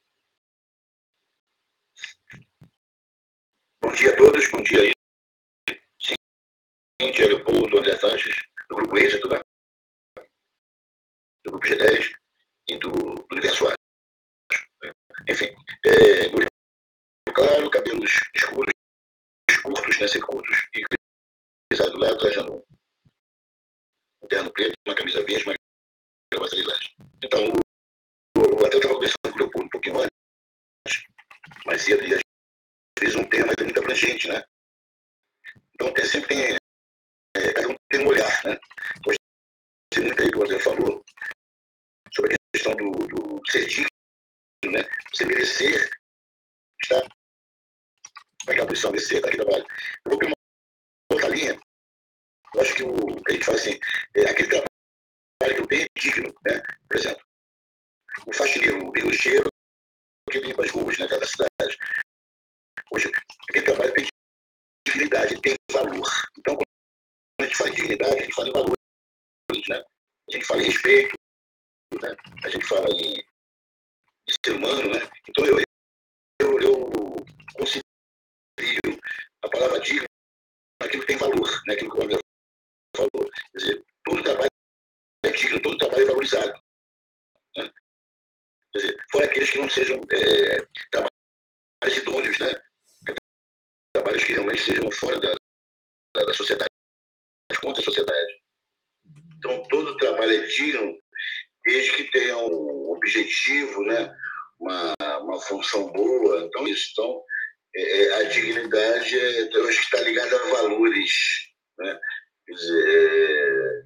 Bom 3.83 3.91
dia 3.93 4.13
a 4.13 4.17
todos, 4.17 4.51
bom 4.51 4.63
dia 4.63 4.81
aí. 4.81 4.91
Cíntia, 7.01 7.27
Leopoldo, 7.27 7.79
André 7.79 7.97
Sanches, 7.97 8.35
do 8.69 8.75
Grupo 8.75 8.95
né? 8.95 9.41
do 11.43 11.51
Grupo 11.51 11.65
G10 11.65 12.15
e 12.69 12.77
do, 12.77 12.91
Universo 13.31 13.67
A. 13.67 13.73
Enfim, 15.29 15.53
é, 15.85 16.29
claro, 17.33 17.69
cabelos 17.71 18.11
escuros, 18.35 18.73
curtos, 19.63 19.99
né, 19.99 20.07
curtos, 20.21 20.67
e 20.73 20.83
do 21.75 21.97
lado, 21.97 22.17
trajando 22.17 22.63
um 24.21 24.27
terno 24.27 24.51
preto, 24.51 24.73
uma 24.85 24.95
camisa 24.95 25.23
verde, 25.23 25.43
uma 25.45 25.55
gravata 26.31 26.55
lilás. 26.55 26.89
Então, 27.23 27.60
eu 28.71 28.77
estava 28.77 28.93
conversando 28.95 29.17
com 29.23 29.29
o 29.29 29.37
Leopoldo 29.37 29.65
um 29.65 29.69
pouquinho 29.69 29.97
antes, 29.99 31.03
mas 31.65 31.81
cedo, 31.81 32.03
e 32.05 33.17
um 33.17 33.29
tema 33.29 33.53
é 33.57 33.63
muito 33.63 33.79
abrangente, 33.79 34.27
né? 34.27 34.43
Então, 35.73 35.93
tem, 35.93 36.05
sempre 36.05 36.27
tem, 36.29 36.57
é, 37.35 37.53
cada 37.53 37.67
um 37.67 37.75
tem 37.89 38.05
um 38.05 38.07
olhar, 38.07 38.43
né? 38.45 38.57
Gostei 39.03 40.05
muito 40.05 40.21
aí 40.21 40.31
que 40.31 40.37
o 40.37 40.43
André 40.43 40.59
falou 40.59 41.03
sobre 42.15 42.35
a 42.35 42.37
questão 42.53 42.75
do, 42.75 42.91
do 42.91 43.41
ser 43.49 43.65
digno, 43.65 43.87
né? 44.65 44.83
Você 45.13 45.25
merecer 45.25 45.89
estar 46.83 47.01
naquela 48.47 48.67
posição, 48.67 48.91
merecer 48.91 49.25
aqui 49.25 49.37
trabalho. 49.37 49.65
Eu 50.05 50.11
vou 50.11 50.19
pegar 50.19 50.31
uma 50.31 51.15
outra 51.15 51.29
linha, 51.29 51.59
eu 52.53 52.61
acho 52.61 52.75
que 52.75 52.83
o 52.83 52.95
a 53.27 53.31
gente 53.31 53.45
fala 53.45 53.57
assim, 53.57 53.79
é 54.15 54.29
aquele 54.29 54.49
trabalho 54.49 55.55
que 55.55 55.61
eu 55.61 55.67
tenho 55.67 55.83
é 55.83 55.99
digno, 55.99 56.33
né? 56.45 56.61
Por 56.87 56.97
exemplo, 56.97 57.30
o 58.25 58.33
faxineiro, 58.33 58.89
o 58.89 58.93
lixeiro 58.93 59.51
que 60.31 60.39
limpa 60.39 60.63
as 60.63 60.71
ruas 60.71 60.97
né, 60.97 61.07
da 61.07 61.27
cidade. 61.27 61.77
Hoje, 62.91 63.11
quem 63.51 63.63
trabalha 63.63 63.93
tem 63.93 64.07
dignidade, 64.87 65.41
tem 65.41 65.55
valor. 65.71 66.09
Então, 66.37 66.55
quando 66.55 66.65
a 67.41 67.43
gente 67.45 67.57
fala 67.57 67.69
em 67.69 67.73
dignidade, 67.73 68.15
a 68.15 68.21
gente 68.21 68.33
fala 68.33 68.49
em 68.49 68.53
valores, 68.53 69.67
né? 69.69 69.83
a 70.29 70.31
gente 70.31 70.45
fala 70.45 70.61
em 70.61 70.65
respeito, 70.65 71.15
né? 72.01 72.15
a 72.43 72.49
gente 72.49 72.65
fala 72.65 72.89
em, 72.91 73.19
em 73.19 74.33
ser 74.45 74.55
humano. 74.55 74.89
Né? 74.93 75.09
Então, 75.27 75.45
eu, 75.45 75.57
eu, 76.41 76.59
eu 76.61 77.25
considero 77.55 79.01
a 79.43 79.49
palavra 79.49 79.79
digno 79.81 80.05
aquilo 80.81 81.01
que 81.01 81.07
tem 81.07 81.17
valor, 81.17 81.61
né? 81.67 81.73
aquilo 81.73 81.91
que 81.91 81.97
o 81.97 82.03
André 82.03 82.19
falou. 82.95 83.31
Quer 83.51 83.57
dizer, 83.57 83.85
todo 84.03 84.23
trabalho 84.23 84.49
é 85.25 85.29
digno, 85.31 85.61
todo 85.61 85.77
trabalho 85.77 86.03
é 86.03 86.05
valorizado. 86.05 86.60
Fora 89.21 89.29
aqueles 89.29 89.51
que 89.51 89.59
não 89.59 89.69
sejam 89.69 90.01
é, 90.11 90.67
trabalhos 90.89 91.97
idôneos, 91.97 92.39
né? 92.39 92.51
Trabalhos 93.93 94.23
que 94.23 94.33
realmente 94.33 94.63
sejam 94.63 94.91
fora 94.91 95.19
da, 95.19 95.35
da, 96.15 96.25
da 96.25 96.33
sociedade, 96.33 96.69
contra 97.61 97.81
a 97.81 97.85
sociedade. 97.85 98.41
Então, 99.37 99.61
todo 99.69 99.97
trabalho 99.97 100.31
é 100.31 100.47
digno 100.47 100.97
desde 101.63 101.91
que 101.97 102.03
tenha 102.05 102.35
um 102.35 102.91
objetivo, 102.93 103.83
né? 103.83 104.11
uma, 104.59 104.95
uma 105.19 105.39
função 105.41 105.91
boa. 105.91 106.41
Então, 106.41 106.67
isso. 106.67 106.89
Então, 106.93 107.23
é, 107.75 108.03
é 108.03 108.13
a 108.15 108.23
dignidade, 108.23 109.19
é, 109.19 109.55
eu 109.55 109.67
acho 109.67 109.77
que 109.77 109.83
está 109.83 109.99
ligada 110.01 110.35
a 110.35 110.49
valores. 110.49 111.11
Né? 111.77 111.99
Quer 112.47 112.53
dizer, 112.53 112.87
é, 112.87 113.83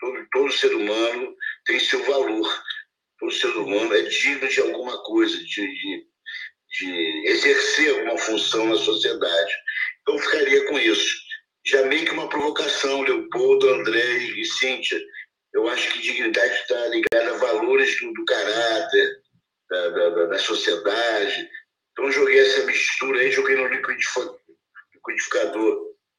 todo, 0.00 0.26
todo 0.32 0.52
ser 0.52 0.74
humano 0.74 1.36
tem 1.64 1.78
seu 1.78 2.02
valor 2.04 2.64
o 3.22 3.30
ser 3.30 3.56
humano 3.56 3.94
é 3.94 4.02
digno 4.02 4.48
de 4.48 4.60
alguma 4.60 5.00
coisa, 5.02 5.36
de, 5.36 5.44
de, 5.46 6.06
de 6.78 7.22
exercer 7.26 7.90
alguma 7.90 8.18
função 8.18 8.66
na 8.66 8.76
sociedade. 8.76 9.54
Então, 10.02 10.18
ficaria 10.18 10.66
com 10.66 10.78
isso. 10.78 11.24
Já 11.66 11.86
meio 11.86 12.04
que 12.04 12.10
uma 12.10 12.28
provocação, 12.28 13.00
Leopoldo, 13.02 13.70
André 13.70 14.18
e 14.18 14.44
Cíntia. 14.44 15.00
Eu 15.52 15.68
acho 15.68 15.92
que 15.92 16.02
dignidade 16.02 16.52
está 16.52 16.88
ligada 16.88 17.30
a 17.30 17.38
valores 17.38 17.98
do, 18.00 18.12
do 18.12 18.24
caráter, 18.24 19.22
da, 19.70 19.88
da, 19.88 20.26
da, 20.26 20.38
sociedade. 20.38 21.48
Então, 21.92 22.10
joguei 22.10 22.40
essa 22.40 22.64
mistura 22.64 23.20
aí, 23.20 23.30
joguei 23.30 23.54
no 23.56 23.68
liquidificador 23.68 24.40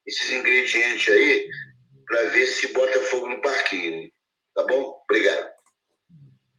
esses 0.07 0.31
ingredientes 0.31 1.13
aí, 1.13 1.49
para 2.05 2.29
ver 2.29 2.47
se 2.47 2.67
bota 2.67 3.01
fogo 3.01 3.27
no 3.27 3.41
parquinho. 3.41 4.09
Tá 4.55 4.63
bom? 4.63 5.03
Obrigado. 5.03 5.54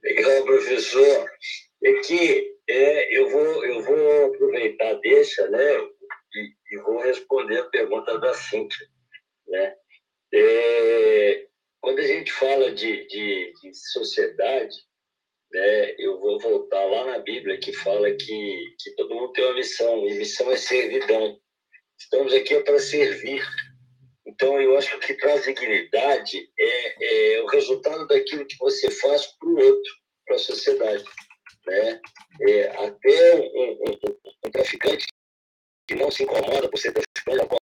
Legal, 0.06 0.44
professor. 0.44 1.30
É 1.82 1.92
que 2.00 2.56
é, 2.68 3.18
eu, 3.18 3.28
vou, 3.28 3.64
eu 3.64 3.82
vou 3.82 4.26
aproveitar 4.26 4.94
deixa, 5.00 5.48
né? 5.48 5.74
E, 6.34 6.52
e 6.72 6.76
vou 6.82 7.00
responder 7.00 7.58
a 7.58 7.64
pergunta 7.64 8.16
da 8.18 8.32
Cíntia. 8.32 8.86
Né? 9.48 9.74
É, 10.32 11.46
quando 11.80 11.98
a 11.98 12.06
gente 12.06 12.32
fala 12.32 12.70
de, 12.70 13.06
de, 13.08 13.52
de, 13.60 13.74
sociedade, 13.74 14.76
né, 15.52 15.94
eu 15.98 16.20
vou 16.20 16.38
voltar 16.38 16.84
lá 16.84 17.06
na 17.06 17.18
Bíblia 17.18 17.58
que 17.58 17.72
fala 17.72 18.10
que, 18.12 18.74
que 18.80 18.90
todo 18.96 19.14
mundo 19.14 19.32
tem 19.32 19.44
uma 19.44 19.54
missão, 19.54 20.06
e 20.06 20.14
missão 20.14 20.50
é 20.52 20.56
servidão. 20.56 21.38
Estamos 21.98 22.32
aqui 22.32 22.60
para 22.60 22.78
servir. 22.78 23.42
Então, 24.36 24.60
eu 24.60 24.76
acho 24.76 24.90
que 24.90 24.96
o 24.96 25.00
que 25.00 25.14
traz 25.14 25.44
dignidade 25.44 26.52
é, 26.58 27.36
é 27.36 27.42
o 27.42 27.46
resultado 27.46 28.06
daquilo 28.06 28.44
que 28.44 28.58
você 28.58 28.90
faz 28.90 29.28
para 29.28 29.48
o 29.48 29.56
outro, 29.56 29.96
para 30.26 30.36
a 30.36 30.38
sociedade. 30.38 31.02
Né? 31.66 32.00
É, 32.42 32.68
até 32.84 33.34
um, 33.36 33.72
um, 33.80 34.18
um, 34.44 34.50
traficante 34.50 35.06
que 35.88 35.94
não 35.94 36.10
se 36.10 36.24
incomoda 36.24 36.68
por 36.68 36.78
ser 36.78 36.92
traficante, 36.92 37.50
ao 37.50 37.58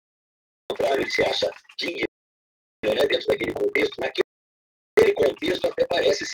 contrário, 0.68 1.02
ele 1.02 1.10
se 1.12 1.22
acha 1.22 1.48
digno 1.78 2.08
né, 2.84 3.06
dentro 3.06 3.28
daquele 3.28 3.52
contexto, 3.52 4.00
naquele 4.00 5.14
contexto 5.14 5.68
até 5.68 5.86
parece 5.86 6.26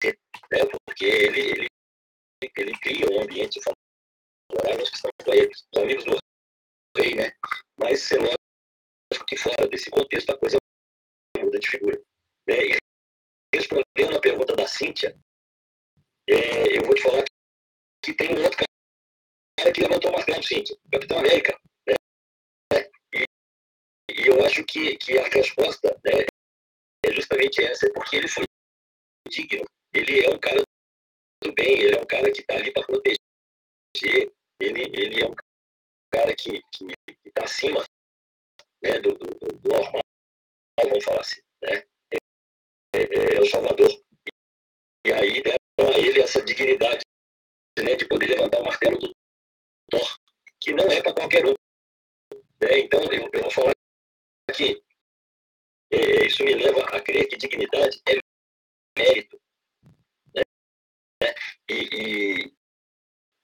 ser, 0.00 0.16
né, 0.52 0.60
porque 0.86 1.06
ele, 1.06 1.40
ele, 1.40 1.68
ele 2.56 2.78
cria 2.78 3.10
um 3.10 3.20
ambiente 3.20 3.60
favorável 3.60 4.80
aos 4.80 4.90
que 4.90 4.96
estão 4.96 5.10
com 5.24 5.32
ele, 5.32 5.50
os 5.50 5.82
amigos 5.82 6.04
do 6.04 6.16
rei, 6.96 7.16
né? 7.16 7.32
Mas 7.80 8.12
é 8.12 8.36
lógico 9.12 9.26
que 9.26 9.36
fora 9.36 9.68
desse 9.68 9.90
contexto 9.90 10.30
a 10.30 10.38
coisa 10.38 10.56
muda 11.38 11.58
de 11.58 11.68
figura. 11.68 12.00
Né? 12.48 12.54
E 12.66 12.76
respondendo 13.54 14.16
a 14.16 14.20
pergunta 14.20 14.54
da 14.54 14.66
Cíntia, 14.66 15.16
é, 16.28 16.78
eu 16.78 16.82
vou 16.84 16.94
te 16.94 17.02
falar 17.02 17.24
que 18.02 18.14
tem 18.14 18.36
um 18.36 18.42
outro 18.42 18.58
cara 18.58 19.72
que 19.72 19.80
levantou 19.80 20.10
o 20.10 20.14
martelo, 20.14 20.42
Cíntia, 20.42 20.76
Capitão 20.90 21.18
América. 21.18 21.58
Né? 21.88 21.94
E, 23.14 23.24
e, 24.10 24.26
eu 24.26 24.44
acho 24.44 24.64
que, 24.64 24.96
que 24.96 25.18
a 25.18 25.28
resposta 25.28 25.88
né, 26.04 26.26
é 27.04 27.12
justamente 27.12 27.62
essa, 27.62 27.90
porque 27.92 28.16
ele 28.16 28.28
foi 28.28 28.44
digno. 29.28 29.64
Ele 29.94 30.24
é 30.24 30.30
um 30.30 30.38
cara 30.38 30.62
do 31.42 31.52
bem, 31.52 31.80
ele 31.80 31.96
é 31.96 32.00
um 32.00 32.06
cara 32.06 32.30
que 32.32 32.40
está 32.40 32.54
ali 32.54 32.72
para 32.72 32.84
proteger, 32.84 33.16
ele, 34.60 34.82
ele 34.92 35.22
é 35.22 35.26
um 35.26 35.34
cara 36.12 36.34
que 36.34 36.62
está 37.24 37.44
acima 37.44 37.84
né, 38.86 39.00
do, 39.00 39.12
do, 39.14 39.26
do, 39.26 39.68
normal, 39.68 40.02
vamos 40.80 41.04
falar 41.04 41.20
assim. 41.20 41.40
Né? 41.62 41.82
É, 42.94 42.98
é, 42.98 43.36
é 43.36 43.40
o 43.40 43.46
Salvador. 43.46 43.90
E 45.04 45.12
aí 45.12 45.42
deram 45.42 45.94
a 45.94 45.98
ele 45.98 46.20
essa 46.20 46.42
dignidade 46.42 47.02
né, 47.78 47.94
de 47.96 48.06
poder 48.06 48.28
levantar 48.28 48.60
o 48.60 48.64
martelo 48.64 48.98
do 48.98 49.10
Thor, 49.90 50.18
que 50.60 50.72
não 50.72 50.86
é 50.86 51.02
para 51.02 51.14
qualquer 51.14 51.44
um. 51.46 51.54
Né? 52.60 52.78
Então, 52.78 53.02
eu, 53.12 53.28
eu 53.32 53.42
vou 53.42 53.50
falar 53.50 53.72
aqui. 54.48 54.82
É, 55.90 56.26
isso 56.26 56.42
me 56.42 56.54
leva 56.54 56.82
a 56.82 57.00
crer 57.00 57.28
que 57.28 57.36
dignidade 57.36 58.00
é 58.08 58.18
mérito. 58.98 59.40
Né? 60.34 60.42
E, 61.68 61.74
e, 61.74 62.52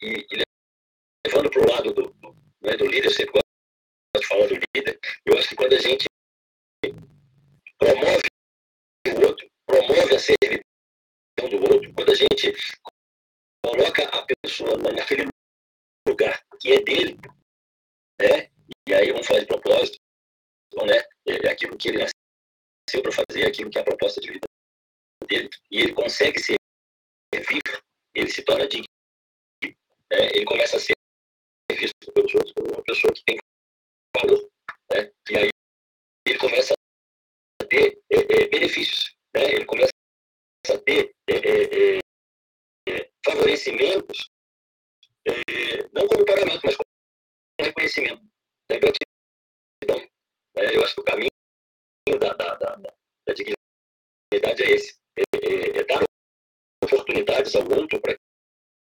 e, 0.02 0.26
e 0.31 0.44
levando 1.26 1.50
para 1.50 1.62
o 1.62 1.70
lado 1.70 1.92
do, 1.92 2.11
do, 2.11 2.35
né, 2.61 2.76
do 2.76 2.87
líder, 2.87 3.11
sempre 3.11 3.42
de 4.20 4.27
falar 4.27 4.46
do 4.46 4.55
líder, 4.55 5.01
eu 5.25 5.38
acho 5.38 5.48
que 5.48 5.57
quando 5.57 5.72
a 5.72 5.81
gente 5.81 6.07
promove 7.79 8.29
o 9.09 9.27
outro, 9.27 9.51
promove 9.66 10.14
a 10.14 10.18
servidão 10.18 10.62
do 11.48 11.72
outro, 11.72 11.92
quando 11.94 12.12
a 12.12 12.14
gente 12.14 12.53
coloca 13.64 14.05
a 14.05 14.27
pessoa 14.42 14.77
naquele 14.92 15.29
lugar 16.07 16.44
que 16.61 16.72
é 16.72 16.83
dele, 16.83 17.16
né? 18.20 18.51
E 18.87 18.94
aí 18.94 19.11
vamos 19.12 19.27
falar 19.27 19.40
de 19.40 19.46
propósito, 19.46 19.98
né? 20.87 21.03
É 21.27 21.48
aquilo 21.48 21.79
que 21.79 21.88
ele 21.88 21.98
nasceu 21.98 23.03
para 23.03 23.12
fazer, 23.12 23.46
aquilo 23.46 23.70
que 23.70 23.79
é 23.79 23.81
a 23.81 23.85
proposta 23.85 24.20
de 24.20 24.31
vida 24.31 24.46
dele, 25.27 25.48
e 25.70 25.81
ele 25.81 25.94
consegue 25.94 26.38
ser 26.38 26.57
vivo, 27.35 27.83
ele 28.14 28.31
se 28.31 28.42
torna 28.42 28.68
digno. 28.68 28.85
Né? 29.64 30.29
Ele 30.35 30.44
começa 30.44 30.77
a 30.77 30.81
ser 30.81 30.92
visto 31.70 31.94
pelos 32.12 32.35
outros 32.35 32.53
uma 32.59 32.83
pessoa 32.83 33.12
que 33.14 33.25
tem. 33.25 33.38
Né? 34.90 35.12
E 35.31 35.37
aí 35.37 35.48
ele 36.27 36.38
começa 36.38 36.75
a 37.61 37.64
ter 37.66 38.01
é, 38.11 38.16
é, 38.16 38.48
benefícios, 38.48 39.16
né? 39.35 39.44
ele 39.55 39.64
começa 39.64 39.90
a 40.68 40.79
ter 40.79 41.14
é, 41.29 41.35
é, 41.35 41.98
é 42.88 43.11
favorecimentos, 43.25 44.31
é, 45.27 45.88
não 45.92 46.07
como 46.09 46.27
pagamento, 46.27 46.61
mas 46.64 46.77
como 46.77 46.88
reconhecimento. 47.61 48.22
Né? 48.70 48.79
Eu 50.75 50.85
acho 50.85 50.94
que 50.94 51.01
o 51.01 51.05
caminho 51.05 51.31
da, 52.20 52.33
da, 52.35 52.55
da, 52.57 52.77
da 52.77 53.35
dignidade 53.35 54.62
é 54.62 54.70
esse, 54.70 54.98
é, 55.16 55.85
dar 55.85 56.05
oportunidades 56.85 57.55
ao 57.57 57.62
outro 57.62 58.01
para 58.01 58.14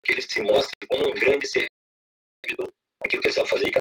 que 0.06 0.12
ele 0.12 0.22
se 0.22 0.42
mostre 0.42 0.88
como 0.88 1.10
um 1.10 1.14
grande 1.14 1.48
servidor 1.48 2.74
aquilo 3.04 3.22
que 3.22 3.28
eles 3.28 3.36
vão 3.36 3.46
fazer, 3.46 3.72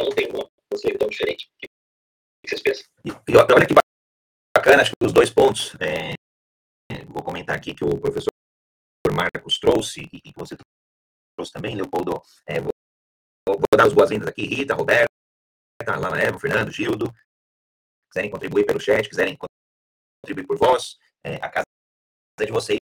cada 0.00 0.10
um 0.10 0.14
tem 0.14 0.28
uma 0.30 0.50
servidão 0.76 1.08
diferente. 1.08 1.50
O 1.56 1.58
que 1.60 1.68
vocês 2.48 2.62
pensam? 2.62 2.84
E, 3.04 3.10
olha 3.36 3.66
que 3.66 3.74
bacana, 4.56 4.82
acho 4.82 4.92
que 4.92 5.06
os 5.06 5.12
dois 5.12 5.30
pontos, 5.30 5.74
é, 5.80 6.14
vou 7.06 7.22
comentar 7.22 7.56
aqui 7.56 7.74
que 7.74 7.84
o 7.84 8.00
professor 8.00 8.30
Marcos 9.12 9.58
trouxe, 9.58 10.08
e 10.12 10.20
que 10.20 10.32
você 10.36 10.56
trouxe 11.36 11.52
também, 11.52 11.76
Leopoldo, 11.76 12.22
é, 12.46 12.60
vou, 12.60 12.70
vou, 13.46 13.58
dar 13.76 13.86
as 13.86 13.92
boas-vindas 13.92 14.28
aqui, 14.28 14.42
Rita, 14.46 14.74
Roberto, 14.74 15.10
Lana 15.86 16.20
Eva, 16.20 16.38
Fernando, 16.38 16.70
Gildo, 16.70 17.12
quiserem 18.10 18.30
contribuir 18.30 18.64
pelo 18.64 18.80
chat, 18.80 19.08
quiserem 19.08 19.36
contribuir 19.36 20.46
por 20.46 20.56
voz, 20.56 20.98
é, 21.24 21.34
a 21.36 21.50
casa 21.50 21.64
é 22.38 22.46
de 22.46 22.52
vocês 22.52 22.78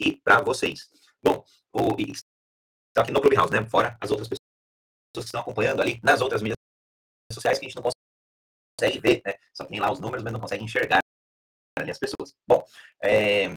e 0.00 0.16
para 0.20 0.42
vocês. 0.42 0.88
Bom, 1.22 1.44
o, 1.72 2.00
e, 2.00 2.12
tá 2.94 3.02
aqui 3.02 3.12
no 3.12 3.20
Clubhouse, 3.20 3.52
né? 3.52 3.68
Fora 3.68 3.98
as 4.00 4.10
outras 4.10 4.28
pessoas 4.28 4.43
pessoas 5.14 5.26
que 5.26 5.28
estão 5.28 5.40
acompanhando 5.40 5.80
ali 5.80 6.00
nas 6.02 6.20
outras 6.20 6.42
mídias 6.42 6.56
sociais 7.32 7.58
que 7.58 7.66
a 7.66 7.68
gente 7.68 7.76
não 7.76 7.90
consegue 8.80 8.98
ver, 8.98 9.22
né? 9.24 9.34
Só 9.52 9.64
tem 9.64 9.78
lá 9.78 9.90
os 9.90 10.00
números, 10.00 10.22
mas 10.22 10.32
não 10.32 10.40
consegue 10.40 10.64
enxergar 10.64 10.98
ali 11.78 11.90
as 11.90 11.98
pessoas. 11.98 12.34
Bom, 12.46 12.64
é, 13.00 13.48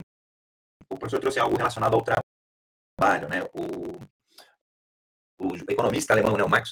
o 0.90 0.98
professor 0.98 1.20
trouxe 1.20 1.40
algo 1.40 1.58
relacionado 1.58 1.96
ao 1.96 2.04
trabalho, 2.04 3.28
né? 3.28 3.44
O, 3.54 4.00
o 5.40 5.56
economista 5.70 6.14
alemão, 6.14 6.38
né, 6.38 6.44
o 6.44 6.50
Marx 6.50 6.72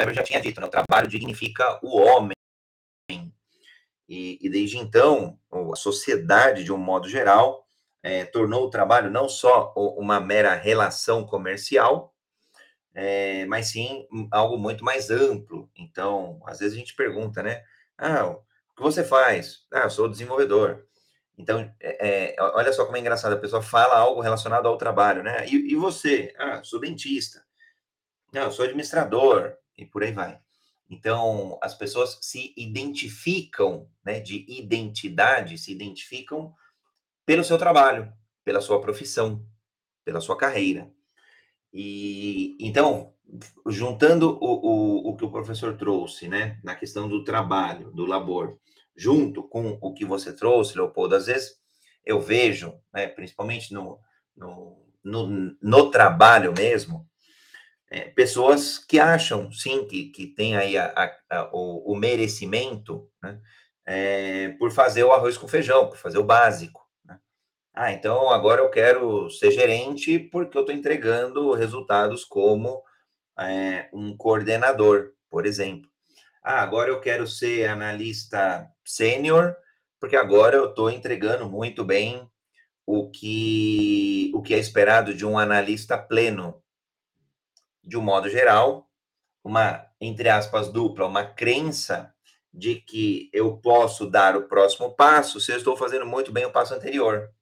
Weber 0.00 0.14
já 0.14 0.22
tinha 0.22 0.40
dito, 0.40 0.60
né? 0.60 0.66
O 0.66 0.70
trabalho 0.70 1.08
dignifica 1.08 1.78
o 1.82 1.96
homem. 1.98 2.32
E, 4.08 4.38
e 4.42 4.50
desde 4.50 4.78
então, 4.78 5.38
a 5.50 5.76
sociedade, 5.76 6.64
de 6.64 6.72
um 6.72 6.76
modo 6.76 7.08
geral, 7.08 7.66
é, 8.02 8.24
tornou 8.24 8.66
o 8.66 8.70
trabalho 8.70 9.10
não 9.10 9.28
só 9.28 9.72
uma 9.74 10.20
mera 10.20 10.54
relação 10.54 11.24
comercial, 11.24 12.11
é, 12.94 13.44
mas 13.46 13.68
sim 13.68 14.06
algo 14.30 14.58
muito 14.58 14.84
mais 14.84 15.10
amplo. 15.10 15.70
Então, 15.76 16.40
às 16.46 16.58
vezes 16.58 16.74
a 16.74 16.78
gente 16.78 16.94
pergunta, 16.94 17.42
né? 17.42 17.62
Ah, 17.96 18.26
o 18.26 18.42
que 18.76 18.82
você 18.82 19.04
faz? 19.04 19.66
Ah, 19.72 19.80
eu 19.80 19.90
sou 19.90 20.08
desenvolvedor. 20.08 20.84
Então, 21.36 21.60
é, 21.80 22.34
é, 22.34 22.42
olha 22.42 22.72
só 22.72 22.84
como 22.84 22.96
é 22.96 23.00
engraçado, 23.00 23.32
a 23.32 23.38
pessoa 23.38 23.62
fala 23.62 23.96
algo 23.96 24.20
relacionado 24.20 24.66
ao 24.66 24.76
trabalho, 24.76 25.22
né? 25.22 25.46
E, 25.46 25.72
e 25.72 25.76
você? 25.76 26.34
Ah, 26.38 26.62
sou 26.62 26.80
dentista. 26.80 27.44
Não, 28.32 28.42
eu 28.42 28.52
sou 28.52 28.64
administrador. 28.64 29.56
E 29.76 29.86
por 29.86 30.02
aí 30.02 30.12
vai. 30.12 30.38
Então, 30.88 31.58
as 31.62 31.74
pessoas 31.74 32.18
se 32.20 32.52
identificam, 32.56 33.88
né, 34.04 34.20
de 34.20 34.44
identidade, 34.46 35.56
se 35.56 35.72
identificam 35.72 36.54
pelo 37.24 37.42
seu 37.42 37.56
trabalho, 37.56 38.12
pela 38.44 38.60
sua 38.60 38.80
profissão, 38.80 39.42
pela 40.04 40.20
sua 40.20 40.36
carreira. 40.36 40.92
E 41.72 42.56
então, 42.60 43.12
juntando 43.66 44.38
o, 44.40 45.08
o, 45.08 45.10
o 45.10 45.16
que 45.16 45.24
o 45.24 45.30
professor 45.30 45.76
trouxe, 45.76 46.28
né, 46.28 46.58
na 46.62 46.74
questão 46.74 47.08
do 47.08 47.24
trabalho, 47.24 47.90
do 47.92 48.04
labor, 48.04 48.58
junto 48.96 49.42
com 49.42 49.78
o 49.80 49.94
que 49.94 50.04
você 50.04 50.32
trouxe, 50.34 50.76
Leopoldo, 50.76 51.16
às 51.16 51.26
vezes 51.26 51.56
eu 52.04 52.20
vejo, 52.20 52.74
né, 52.92 53.06
principalmente 53.06 53.72
no, 53.72 53.98
no, 54.36 54.84
no, 55.02 55.56
no 55.60 55.90
trabalho 55.90 56.52
mesmo, 56.52 57.08
é, 57.90 58.08
pessoas 58.08 58.78
que 58.78 58.98
acham, 58.98 59.52
sim, 59.52 59.86
que, 59.86 60.06
que 60.06 60.26
tem 60.26 60.56
aí 60.56 60.78
a, 60.78 60.86
a, 60.96 61.36
a, 61.38 61.50
o, 61.52 61.92
o, 61.92 61.96
merecimento 61.96 63.06
né, 63.22 63.38
é, 63.84 64.48
por 64.58 64.70
fazer 64.70 65.04
o 65.04 65.12
arroz 65.12 65.36
com 65.36 65.46
feijão, 65.46 65.88
por 65.88 65.98
fazer 65.98 66.16
o 66.16 66.24
básico. 66.24 66.81
Ah, 67.74 67.92
então 67.92 68.30
agora 68.30 68.60
eu 68.60 68.70
quero 68.70 69.30
ser 69.30 69.50
gerente 69.50 70.18
porque 70.18 70.56
eu 70.58 70.60
estou 70.60 70.74
entregando 70.74 71.54
resultados 71.54 72.24
como 72.24 72.82
é, 73.38 73.88
um 73.92 74.16
coordenador, 74.16 75.12
por 75.30 75.46
exemplo. 75.46 75.90
Ah, 76.42 76.62
agora 76.62 76.90
eu 76.90 77.00
quero 77.00 77.26
ser 77.26 77.68
analista 77.68 78.70
sênior 78.84 79.56
porque 79.98 80.16
agora 80.16 80.56
eu 80.56 80.70
estou 80.70 80.90
entregando 80.90 81.48
muito 81.48 81.84
bem 81.84 82.28
o 82.84 83.08
que, 83.10 84.32
o 84.34 84.42
que 84.42 84.52
é 84.54 84.58
esperado 84.58 85.14
de 85.14 85.24
um 85.24 85.38
analista 85.38 85.96
pleno 85.96 86.60
de 87.84 87.96
um 87.96 88.02
modo 88.02 88.28
geral, 88.28 88.88
uma, 89.42 89.86
entre 90.00 90.28
aspas, 90.28 90.68
dupla, 90.68 91.06
uma 91.06 91.24
crença 91.24 92.12
de 92.52 92.76
que 92.76 93.30
eu 93.32 93.56
posso 93.58 94.10
dar 94.10 94.36
o 94.36 94.46
próximo 94.46 94.94
passo 94.94 95.40
se 95.40 95.52
eu 95.52 95.56
estou 95.56 95.76
fazendo 95.76 96.04
muito 96.04 96.30
bem 96.32 96.44
o 96.44 96.52
passo 96.52 96.74
anterior. 96.74 97.32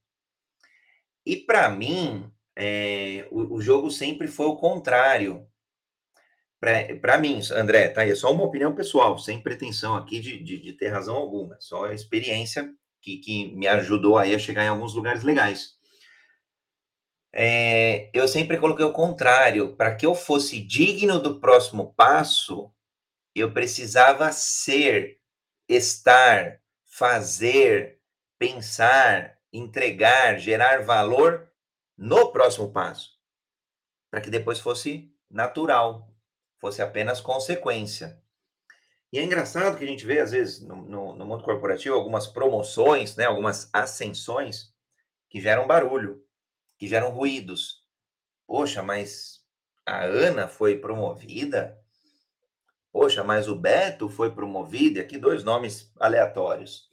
E 1.24 1.37
para 1.37 1.68
mim, 1.68 2.30
é, 2.56 3.26
o, 3.30 3.56
o, 3.56 3.61
jogo 3.61 3.90
sempre 3.90 4.28
foi 4.28 4.46
o 4.46 4.56
contrário. 4.56 5.46
Para 7.00 7.18
mim, 7.18 7.40
André, 7.52 7.88
tá 7.88 8.04
é 8.06 8.14
só 8.14 8.30
uma 8.33 8.44
opinião 8.44 8.74
pessoal, 8.74 9.18
sem 9.18 9.42
pretensão 9.42 9.96
aqui 9.96 10.20
de, 10.20 10.42
de, 10.42 10.59
de 10.59 10.72
ter 10.74 10.88
razão 10.88 11.16
alguma, 11.16 11.56
só 11.59 11.87
a 11.87 11.94
experiência 11.94 12.70
que, 13.00 13.16
que 13.16 13.54
me 13.54 13.66
ajudou 13.66 14.18
aí 14.18 14.35
a 14.35 14.38
chegar 14.38 14.64
em 14.64 14.68
alguns 14.68 14.94
lugares 14.94 15.22
legais 15.22 15.80
é, 17.33 18.11
eu 18.12 18.26
sempre 18.26 18.59
coloquei 18.59 18.85
o 18.85 18.92
contrário. 18.92 19.76
Para 19.76 19.94
que 19.94 20.06
eu 20.06 20.14
fosse 20.14 20.61
digno 20.61 21.20
do 21.20 21.40
próximo 21.40 21.94
passo, 21.94 22.72
eu 23.35 23.52
precisava 23.52 24.33
ser, 24.33 25.18
estar, 25.68 26.61
fazer, 26.87 27.98
pensar, 28.38 29.38
entregar, 29.52 30.38
gerar 30.38 30.84
valor 30.84 31.50
no 31.96 32.32
próximo 32.32 32.72
passo. 32.72 33.18
Para 34.10 34.20
que 34.20 34.30
depois 34.30 34.58
fosse 34.58 35.14
natural, 35.30 36.12
fosse 36.58 36.82
apenas 36.82 37.20
consequência. 37.20 38.20
E 39.12 39.18
é 39.18 39.22
engraçado 39.22 39.76
que 39.76 39.84
a 39.84 39.86
gente 39.86 40.06
vê, 40.06 40.20
às 40.20 40.30
vezes, 40.30 40.60
no, 40.60 40.76
no, 40.76 41.14
no 41.16 41.26
mundo 41.26 41.42
corporativo, 41.42 41.94
algumas 41.94 42.26
promoções, 42.26 43.16
né, 43.16 43.24
algumas 43.24 43.68
ascensões 43.72 44.72
que 45.28 45.40
geram 45.40 45.66
barulho 45.66 46.24
que 46.80 46.88
geram 46.88 47.10
ruídos. 47.10 47.84
Poxa, 48.46 48.82
mas 48.82 49.44
a 49.84 50.02
Ana 50.02 50.48
foi 50.48 50.78
promovida? 50.78 51.78
Poxa, 52.90 53.22
mas 53.22 53.48
o 53.48 53.54
Beto 53.54 54.08
foi 54.08 54.34
promovido? 54.34 54.98
E 54.98 55.02
aqui 55.02 55.18
dois 55.18 55.44
nomes 55.44 55.92
aleatórios. 56.00 56.89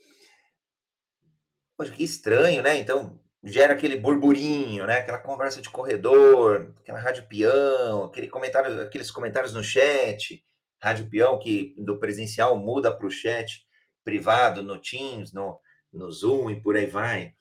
Poxa, 1.77 1.91
que 1.91 2.03
estranho, 2.03 2.63
né? 2.63 2.77
Então, 2.77 3.19
gera 3.43 3.73
aquele 3.73 3.97
burburinho, 3.97 4.85
né? 4.87 4.97
Aquela 4.97 5.19
conversa 5.19 5.61
de 5.61 5.69
corredor, 5.69 6.73
aquela 6.79 6.99
rádio 6.99 7.27
peão, 7.27 8.05
aquele 8.05 8.27
comentário, 8.27 8.81
aqueles 8.81 9.11
comentários 9.11 9.53
no 9.53 9.63
chat, 9.63 10.43
rádio 10.81 11.09
peão 11.09 11.39
que 11.39 11.75
do 11.77 11.99
presencial 11.99 12.57
muda 12.57 12.91
para 12.95 13.07
o 13.07 13.11
chat 13.11 13.65
privado, 14.03 14.63
no 14.63 14.79
Teams, 14.79 15.31
no, 15.33 15.59
no 15.93 16.11
Zoom 16.11 16.49
e 16.49 16.61
por 16.61 16.75
aí 16.75 16.87
vai 16.87 17.35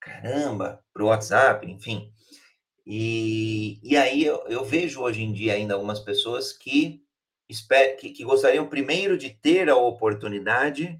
caramba, 0.00 0.82
para 0.92 1.04
o 1.04 1.06
WhatsApp, 1.06 1.70
enfim. 1.70 2.12
E, 2.86 3.78
e 3.82 3.96
aí 3.96 4.24
eu, 4.24 4.44
eu, 4.48 4.64
vejo 4.64 5.02
hoje 5.02 5.22
em 5.22 5.32
dia 5.32 5.52
ainda 5.52 5.74
algumas 5.74 6.00
pessoas 6.00 6.52
que, 6.52 7.04
que, 7.98 8.10
que 8.10 8.24
gostariam 8.24 8.68
primeiro 8.68 9.18
de 9.18 9.30
ter 9.30 9.68
a 9.68 9.76
oportunidade 9.76 10.98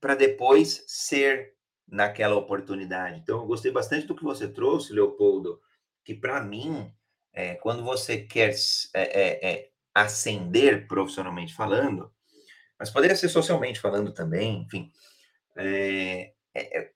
para 0.00 0.14
depois 0.14 0.84
ser 0.86 1.54
naquela 1.90 2.36
oportunidade. 2.36 3.18
Então, 3.18 3.40
eu 3.40 3.46
gostei 3.46 3.72
bastante 3.72 4.06
do 4.06 4.14
que 4.14 4.22
você 4.22 4.48
trouxe, 4.48 4.92
Leopoldo, 4.92 5.60
que 6.04 6.14
para 6.14 6.42
mim, 6.42 6.92
é, 7.32 7.54
quando 7.56 7.82
você 7.82 8.18
quer 8.18 8.54
é, 8.94 9.02
é, 9.02 9.50
é, 9.50 9.70
ascender 9.94 10.86
profissionalmente 10.86 11.54
falando, 11.54 12.10
mas 12.78 12.90
poderia 12.90 13.16
ser 13.16 13.28
socialmente 13.28 13.80
falando 13.80 14.12
também, 14.12 14.62
enfim, 14.62 14.90
é, 15.56 16.32
é 16.54 16.90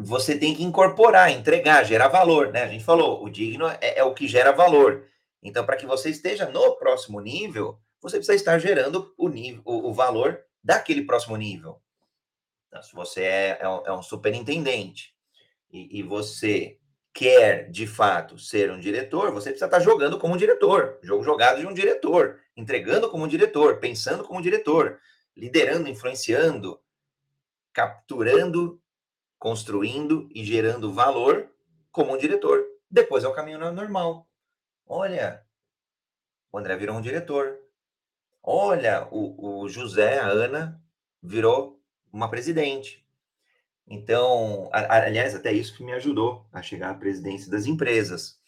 você 0.00 0.38
tem 0.38 0.54
que 0.54 0.62
incorporar, 0.62 1.30
entregar, 1.30 1.84
gerar 1.84 2.06
valor, 2.06 2.52
né? 2.52 2.62
A 2.62 2.68
gente 2.68 2.84
falou, 2.84 3.24
o 3.24 3.28
digno 3.28 3.66
é, 3.80 4.02
o 4.04 4.14
que 4.14 4.28
gera 4.28 4.52
valor. 4.52 5.04
Então, 5.42 5.66
para 5.66 5.76
que 5.76 5.86
você 5.86 6.08
esteja 6.08 6.48
no 6.48 6.76
próximo 6.76 7.20
nível, 7.20 7.78
você 8.00 8.16
precisa 8.16 8.36
estar 8.36 8.58
gerando 8.60 9.12
o, 9.18 9.28
nível, 9.28 9.60
o, 9.64 9.88
o 9.88 9.92
valor 9.92 10.40
daquele 10.62 11.02
próximo 11.02 11.36
nível. 11.36 11.80
Então, 12.68 12.82
se 12.82 12.94
você 12.94 13.22
é, 13.22 13.58
é, 13.60 13.68
um, 13.68 13.86
é 13.86 13.92
um 13.92 14.02
superintendente 14.02 15.14
e, 15.70 15.98
e, 15.98 16.02
você 16.02 16.78
quer, 17.12 17.70
de 17.70 17.86
fato, 17.86 18.38
ser 18.38 18.70
um 18.70 18.78
diretor, 18.78 19.32
você 19.32 19.50
precisa 19.50 19.66
estar 19.66 19.80
jogando 19.80 20.18
como 20.18 20.34
um 20.34 20.36
diretor, 20.36 20.98
jogo 21.02 21.24
jogado 21.24 21.60
de 21.60 21.66
um 21.66 21.74
diretor, 21.74 22.40
entregando 22.56 23.10
como 23.10 23.24
um 23.24 23.28
diretor, 23.28 23.78
pensando 23.78 24.22
como 24.22 24.38
um 24.38 24.42
diretor, 24.42 25.00
liderando, 25.36 25.88
influenciando, 25.88 26.80
capturando 27.72 28.80
construindo 29.38 30.28
e 30.34 30.44
gerando 30.44 30.92
valor 30.92 31.50
como 31.92 32.12
um 32.12 32.18
diretor. 32.18 32.64
Depois 32.90 33.24
é 33.24 33.28
o 33.28 33.34
caminho 33.34 33.58
normal. 33.58 34.28
Olha, 34.86 35.44
o 36.50 36.58
André 36.58 36.76
virou 36.76 36.96
um 36.96 37.00
diretor. 37.00 37.58
Olha, 38.42 39.06
o, 39.10 39.62
o 39.62 39.68
José, 39.68 40.18
a 40.18 40.26
Ana, 40.26 40.82
virou 41.22 41.77
uma 42.12 42.30
presidente. 42.30 43.04
Então, 43.86 44.68
aliás, 44.72 45.34
até 45.34 45.52
isso 45.52 45.74
que 45.76 45.82
me 45.82 45.92
ajudou 45.92 46.46
a 46.52 46.60
chegar 46.60 46.90
à 46.90 46.94
presidência 46.94 47.50
das 47.50 47.66
empresas. 47.66 48.38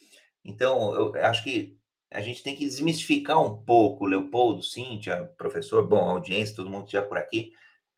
Então, 0.45 0.95
eu 0.95 1.15
acho 1.25 1.43
que 1.43 1.79
a 2.11 2.21
gente 2.21 2.43
tem 2.43 2.57
que 2.57 2.65
desmistificar 2.65 3.43
um 3.43 3.57
pouco, 3.57 4.07
Leopoldo, 4.07 4.63
Cíntia, 4.63 5.33
professor, 5.39 5.87
bom, 5.87 6.11
audiência, 6.11 6.57
todo 6.57 6.69
mundo 6.69 6.91
já 6.91 7.03
por 7.03 7.17
aqui. 7.17 7.53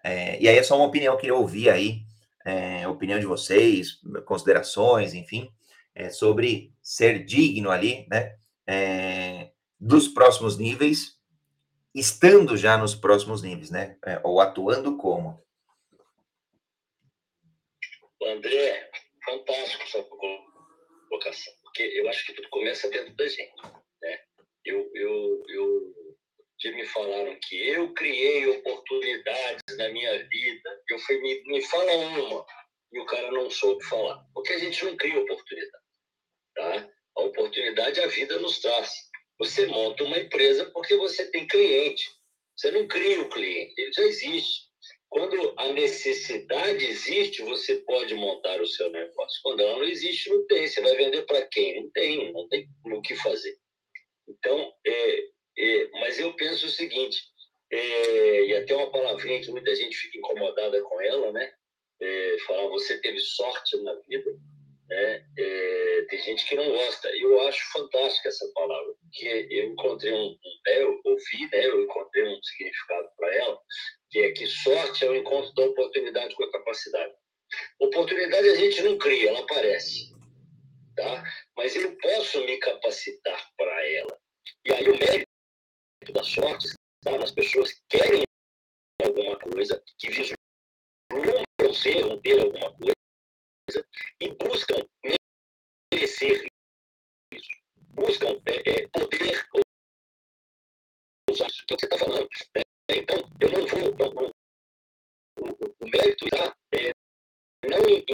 É, 0.04 0.40
e 0.40 0.48
aí 0.48 0.56
é 0.56 0.62
só 0.62 0.76
uma 0.76 0.86
opinião 0.86 1.16
que 1.16 1.26
eu 1.26 1.38
ouvi 1.38 1.70
aí 1.70 2.04
é, 2.44 2.86
opinião 2.88 3.18
de 3.18 3.26
vocês, 3.26 4.00
considerações, 4.24 5.14
enfim, 5.14 5.50
é, 5.94 6.10
sobre 6.10 6.72
ser 6.82 7.24
digno 7.24 7.70
ali, 7.70 8.06
né, 8.10 8.36
é, 8.66 9.50
dos 9.78 10.08
próximos 10.08 10.58
níveis, 10.58 11.18
estando 11.94 12.56
já 12.56 12.76
nos 12.76 12.94
próximos 12.94 13.42
níveis, 13.42 13.70
né, 13.70 13.96
é, 14.04 14.20
ou 14.22 14.40
atuando 14.40 14.96
como. 14.96 15.40
André, 18.26 18.90
fantástico 19.24 19.82
essa 19.82 20.02
colocação, 20.02 21.54
porque 21.62 21.82
eu 21.82 22.08
acho 22.08 22.26
que 22.26 22.34
tudo 22.34 22.48
começa 22.50 22.88
dentro 22.90 23.14
da 23.14 23.26
gente, 23.26 23.62
né? 24.00 24.18
Eu, 24.64 24.90
eu, 24.94 25.44
eu 25.48 25.92
me 26.70 26.86
falaram 26.86 27.36
que 27.42 27.68
eu 27.68 27.92
criei 27.94 28.46
oportunidades 28.46 29.76
na 29.76 29.88
minha 29.88 30.28
vida. 30.28 30.82
Eu 30.88 30.98
fui, 31.00 31.20
me, 31.20 31.42
me 31.44 31.62
fala 31.62 31.92
uma, 31.92 32.46
e 32.92 33.00
o 33.00 33.06
cara 33.06 33.30
não 33.30 33.50
soube 33.50 33.84
falar. 33.84 34.24
Porque 34.34 34.52
a 34.52 34.58
gente 34.58 34.84
não 34.84 34.96
cria 34.96 35.18
oportunidade. 35.18 35.84
Tá? 36.54 36.88
A 37.16 37.22
oportunidade 37.22 38.00
a 38.00 38.06
vida 38.06 38.38
nos 38.38 38.60
traz. 38.60 38.92
Você 39.38 39.66
monta 39.66 40.04
uma 40.04 40.18
empresa 40.18 40.70
porque 40.70 40.96
você 40.96 41.30
tem 41.30 41.46
cliente. 41.46 42.04
Você 42.56 42.70
não 42.70 42.86
cria 42.86 43.20
o 43.20 43.30
cliente, 43.30 43.74
ele 43.80 43.92
já 43.92 44.02
existe. 44.02 44.70
Quando 45.12 45.52
a 45.58 45.70
necessidade 45.74 46.86
existe, 46.86 47.42
você 47.42 47.76
pode 47.82 48.14
montar 48.14 48.58
o 48.62 48.66
seu 48.66 48.90
negócio. 48.90 49.40
Quando 49.42 49.60
ela 49.60 49.76
não 49.76 49.84
existe, 49.84 50.30
não 50.30 50.46
tem. 50.46 50.66
Você 50.66 50.80
vai 50.80 50.96
vender 50.96 51.26
para 51.26 51.46
quem? 51.48 51.82
Não 51.82 51.90
tem, 51.90 52.32
não 52.32 52.48
tem 52.48 52.66
o 52.86 53.02
que 53.02 53.14
fazer. 53.16 53.54
Então, 54.26 54.72
é, 54.86 55.18
é, 55.58 55.90
mas 56.00 56.18
eu 56.18 56.32
penso 56.32 56.64
o 56.64 56.70
seguinte, 56.70 57.20
é, 57.70 58.44
e 58.46 58.56
até 58.56 58.74
uma 58.74 58.90
palavrinha 58.90 59.42
que 59.42 59.50
muita 59.50 59.74
gente 59.76 59.94
fica 59.94 60.16
incomodada 60.16 60.80
com 60.80 60.98
ela, 61.02 61.30
né? 61.30 61.52
É, 62.00 62.36
falar 62.46 62.68
você 62.68 62.98
teve 63.02 63.18
sorte 63.20 63.76
na 63.82 63.94
vida, 64.08 64.32
né? 64.88 65.26
É, 65.38 66.06
tem 66.08 66.22
gente 66.22 66.48
que 66.48 66.54
não 66.54 66.70
gosta. 66.70 67.14
Eu 67.14 67.38
acho 67.42 67.70
fantástica 67.70 68.30
essa 68.30 68.50
palavra, 68.54 68.94
porque 69.02 69.46
eu 69.50 69.64
encontrei 69.64 70.14
um, 70.14 70.30
né, 70.66 70.82
eu 70.82 70.98
ouvi, 71.04 71.50
né? 71.52 71.66
Eu 71.66 71.82
encontrei 71.82 72.24
um 72.24 72.42
significado 72.42 73.10
para 73.18 73.34
ela, 73.34 73.60
que 74.12 74.20
é 74.20 74.30
que 74.32 74.46
sorte 74.46 75.06
é 75.06 75.10
o 75.10 75.16
encontro 75.16 75.52
da 75.54 75.64
oportunidade 75.64 76.34
com 76.36 76.44
a 76.44 76.52
capacidade. 76.52 77.14
Oportunidade 77.80 78.48
a 78.50 78.56
gente 78.56 78.82
não 78.82 78.98
cria, 78.98 79.30
ela 79.30 79.40
aparece, 79.40 80.12
tá? 80.94 81.24
Mas 81.56 81.74
eu 81.74 81.96
posso 81.96 82.44
me 82.44 82.58
capacitar 82.58 83.50
para 83.56 83.86
ela. 83.88 84.20
E 84.66 84.72
aí 84.72 84.84
o 84.86 84.98
mérito 84.98 85.26
da 86.12 86.22
sorte 86.22 86.66
está 86.66 87.18
nas 87.18 87.32
pessoas 87.32 87.72
que 87.72 87.80
querem 87.88 88.22
alguma 89.02 89.38
coisa, 89.38 89.82
que 89.98 90.10
vislumbram 90.10 91.74
ser 91.74 92.04
ou 92.04 92.20
ter 92.20 92.38
alguma 92.38 92.70
coisa 92.76 93.86
e 94.20 94.28
buscam 94.34 94.86
merecer 95.90 96.46
isso, 97.32 97.50
buscam 97.88 98.40
é, 98.46 98.70
é, 98.70 98.88
poder 98.88 99.48
usar 101.30 101.46
isso 101.46 101.64
que 101.66 101.74
você 101.74 101.86
está 101.86 101.98
falando. 101.98 102.28
Né? 102.54 102.61
Então, 102.94 103.16
eu 103.40 103.50
não 103.50 103.66
vou. 103.66 103.80
Não, 103.96 104.30
o, 105.38 105.48
o, 105.80 105.88
mérito 105.88 106.26
está 106.26 106.54
é, 106.74 106.92
não 107.68 107.88
em, 107.88 108.04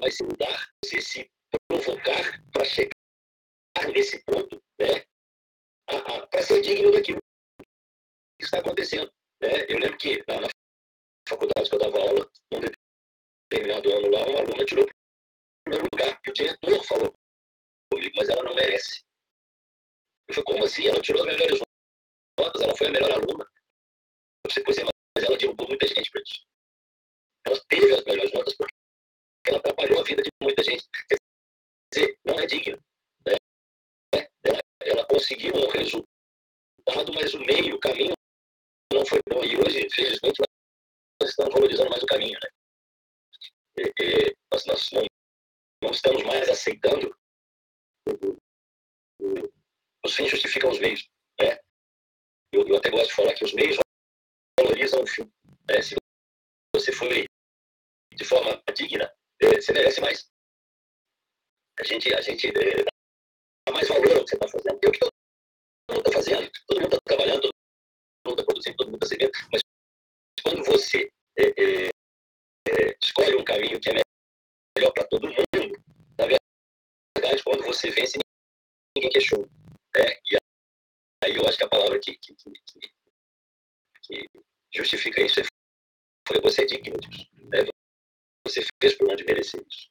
mas 0.00 0.16
se 0.16 0.22
mudar, 0.22 0.70
você 0.82 1.00
se 1.00 1.30
provocar 1.68 2.42
para 2.52 2.64
chegar 2.64 2.90
nesse 3.92 4.22
ponto, 4.24 4.56
né? 4.80 5.04
para 6.30 6.42
ser 6.42 6.60
digno 6.62 6.92
daquilo 6.92 7.18
que 8.38 8.44
está 8.44 8.58
acontecendo. 8.58 9.10
Né? 9.42 9.64
Eu 9.68 9.78
lembro 9.78 9.98
que 9.98 10.22
na, 10.28 10.40
na 10.40 10.48
faculdade 11.28 11.68
que 11.68 11.74
eu 11.74 11.80
dava 11.80 11.98
aula, 11.98 12.30
num 12.52 12.60
determinado 13.50 13.92
ano 13.92 14.10
lá, 14.10 14.26
uma 14.26 14.40
aluna 14.40 14.64
tirou 14.64 14.84
o 14.84 14.88
primeiro 15.64 15.86
lugar. 15.92 16.20
E 16.26 16.30
o 16.30 16.32
diretor 16.32 16.84
falou 16.84 17.12
comigo, 17.92 18.14
mas 18.16 18.28
ela 18.28 18.44
não 18.44 18.54
merece. 18.54 19.07
Eu 20.28 20.34
falei, 20.34 20.44
como 20.44 20.64
assim? 20.64 20.86
Ela 20.86 21.00
tirou 21.00 21.22
as 21.22 21.26
melhores 21.26 21.60
notas, 22.38 22.62
ela 22.62 22.76
foi 22.76 22.86
a 22.88 22.90
melhor 22.90 23.12
aluna. 23.12 23.46
Eu 24.44 24.50
sei, 24.50 24.62
pois 24.62 24.78
é, 24.78 24.84
mas 24.84 25.24
ela 25.24 25.38
derrubou 25.38 25.66
muita 25.68 25.86
gente 25.86 26.10
para 26.10 26.22
isso. 26.22 26.46
Ela 27.46 27.60
teve 27.68 27.94
as 27.94 28.04
melhores 28.04 28.32
notas 28.32 28.54
porque 28.54 28.74
ela 29.46 29.58
atrapalhou 29.58 30.00
a 30.00 30.04
vida 30.04 30.22
de 30.22 30.30
muita 30.42 30.62
gente. 30.62 30.86
Quer 31.08 31.16
dizer, 31.92 32.18
não 32.24 32.38
é 32.38 32.46
digna. 32.46 32.78
Né? 33.26 33.36
Ela, 34.44 34.60
ela 34.80 35.06
conseguiu 35.06 35.54
um 35.54 35.68
resultado, 35.70 37.12
mas 37.14 37.34
o 37.34 37.40
meio, 37.40 37.76
o 37.76 37.80
caminho 37.80 38.12
não 38.92 39.04
foi 39.06 39.20
bom. 39.28 39.42
E 39.44 39.56
hoje, 39.56 39.86
infelizmente, 39.86 40.42
nós 41.20 41.30
estamos 41.30 41.54
valorizando 41.54 41.90
mais 41.90 42.02
o 42.02 42.06
caminho. 42.06 42.38
Né? 42.42 42.48
E, 43.78 44.02
e, 44.02 44.36
nós, 44.52 44.66
nós 44.66 44.90
não, 44.92 45.04
não, 45.82 45.90
estamos 45.90 46.22
mais 46.24 46.48
aceitando 46.48 47.16
o, 48.08 48.36
o, 49.20 49.57
os 50.04 50.14
fins 50.14 50.30
justificam 50.30 50.70
os 50.70 50.78
meios. 50.78 51.08
Né? 51.40 51.58
Eu, 52.52 52.66
eu, 52.66 52.76
até 52.76 52.90
gosto 52.90 53.08
de 53.08 53.14
falar 53.14 53.34
que 53.34 53.44
os 53.44 53.52
meios 53.52 53.76
valorizam 54.58 55.02
o 55.02 55.06
fim. 55.06 55.30
Né? 55.68 55.82
Se 55.82 55.96
você 56.74 56.92
foi 56.92 57.26
de 58.14 58.24
forma 58.24 58.62
digna, 58.74 59.12
é, 59.42 59.60
você 59.60 59.72
merece 59.72 60.00
mais. 60.00 60.30
A 61.78 61.84
gente, 61.84 62.12
a 62.14 62.20
gente 62.20 62.48
é, 62.48 62.84
dá 62.84 63.72
mais 63.72 63.88
valor 63.88 64.16
ao 64.16 64.24
que 64.24 64.30
você 64.30 64.36
está 64.36 64.48
fazendo. 64.48 64.78
É 64.82 64.88
o 64.88 64.92
que 64.92 64.98
todo 64.98 65.12
mundo 65.90 66.00
está 66.00 66.12
fazendo. 66.12 66.52
Todo 66.66 66.80
mundo 66.80 66.94
está 66.94 67.00
trabalhando, 67.04 67.42
todo 67.42 67.52
mundo 68.26 68.40
está 68.40 68.44
produzindo, 68.44 68.76
todo 68.76 68.90
mundo 68.90 69.04
está 69.04 69.06
servindo. 69.06 69.32
Mas 69.52 69.60
quando 70.42 70.64
você 70.64 71.10
é, 71.38 71.46
é, 71.46 71.88
é, 72.68 72.96
escolhe 73.02 73.36
um 73.36 73.44
caminho 73.44 73.80
que 73.80 73.90
é 73.90 74.02
melhor 74.76 74.92
para 74.92 75.06
todo 75.06 75.28
mundo, 75.28 75.82
na 76.18 76.26
verdade, 76.26 77.44
quando 77.44 77.64
você 77.64 77.90
vence, 77.90 78.18
ninguém 78.96 79.10
questiona. 79.12 79.57
Né? 79.98 80.04
E 80.30 80.36
aí 81.24 81.34
eu 81.34 81.46
acho 81.48 81.58
que 81.58 81.64
a 81.64 81.68
palavra 81.68 81.98
que, 81.98 82.16
que, 82.18 82.34
que, 82.34 82.92
que 84.02 84.26
justifica 84.72 85.20
isso 85.20 85.40
foi 86.26 86.40
você 86.40 86.62
é 86.62 86.66
digno 86.66 86.96
disso. 86.98 87.28
Né? 87.34 87.66
Você 88.46 88.60
fez 88.80 88.94
por 88.94 89.10
onde 89.10 89.24
merecer 89.24 89.60
isso. 89.66 89.90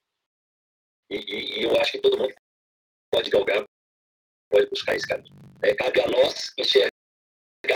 E, 1.09 1.15
e, 1.15 1.59
e, 1.59 1.63
eu 1.63 1.79
acho 1.79 1.91
que 1.91 2.01
todo 2.01 2.17
mundo 2.17 2.33
pode 3.11 3.29
galgar, 3.29 3.65
pode 4.49 4.69
buscar 4.69 4.95
esse 4.95 5.07
caminho. 5.07 5.35
É, 5.63 5.75
cabe 5.75 6.01
a 6.01 6.07
nós 6.07 6.53
enxergar 6.57 6.91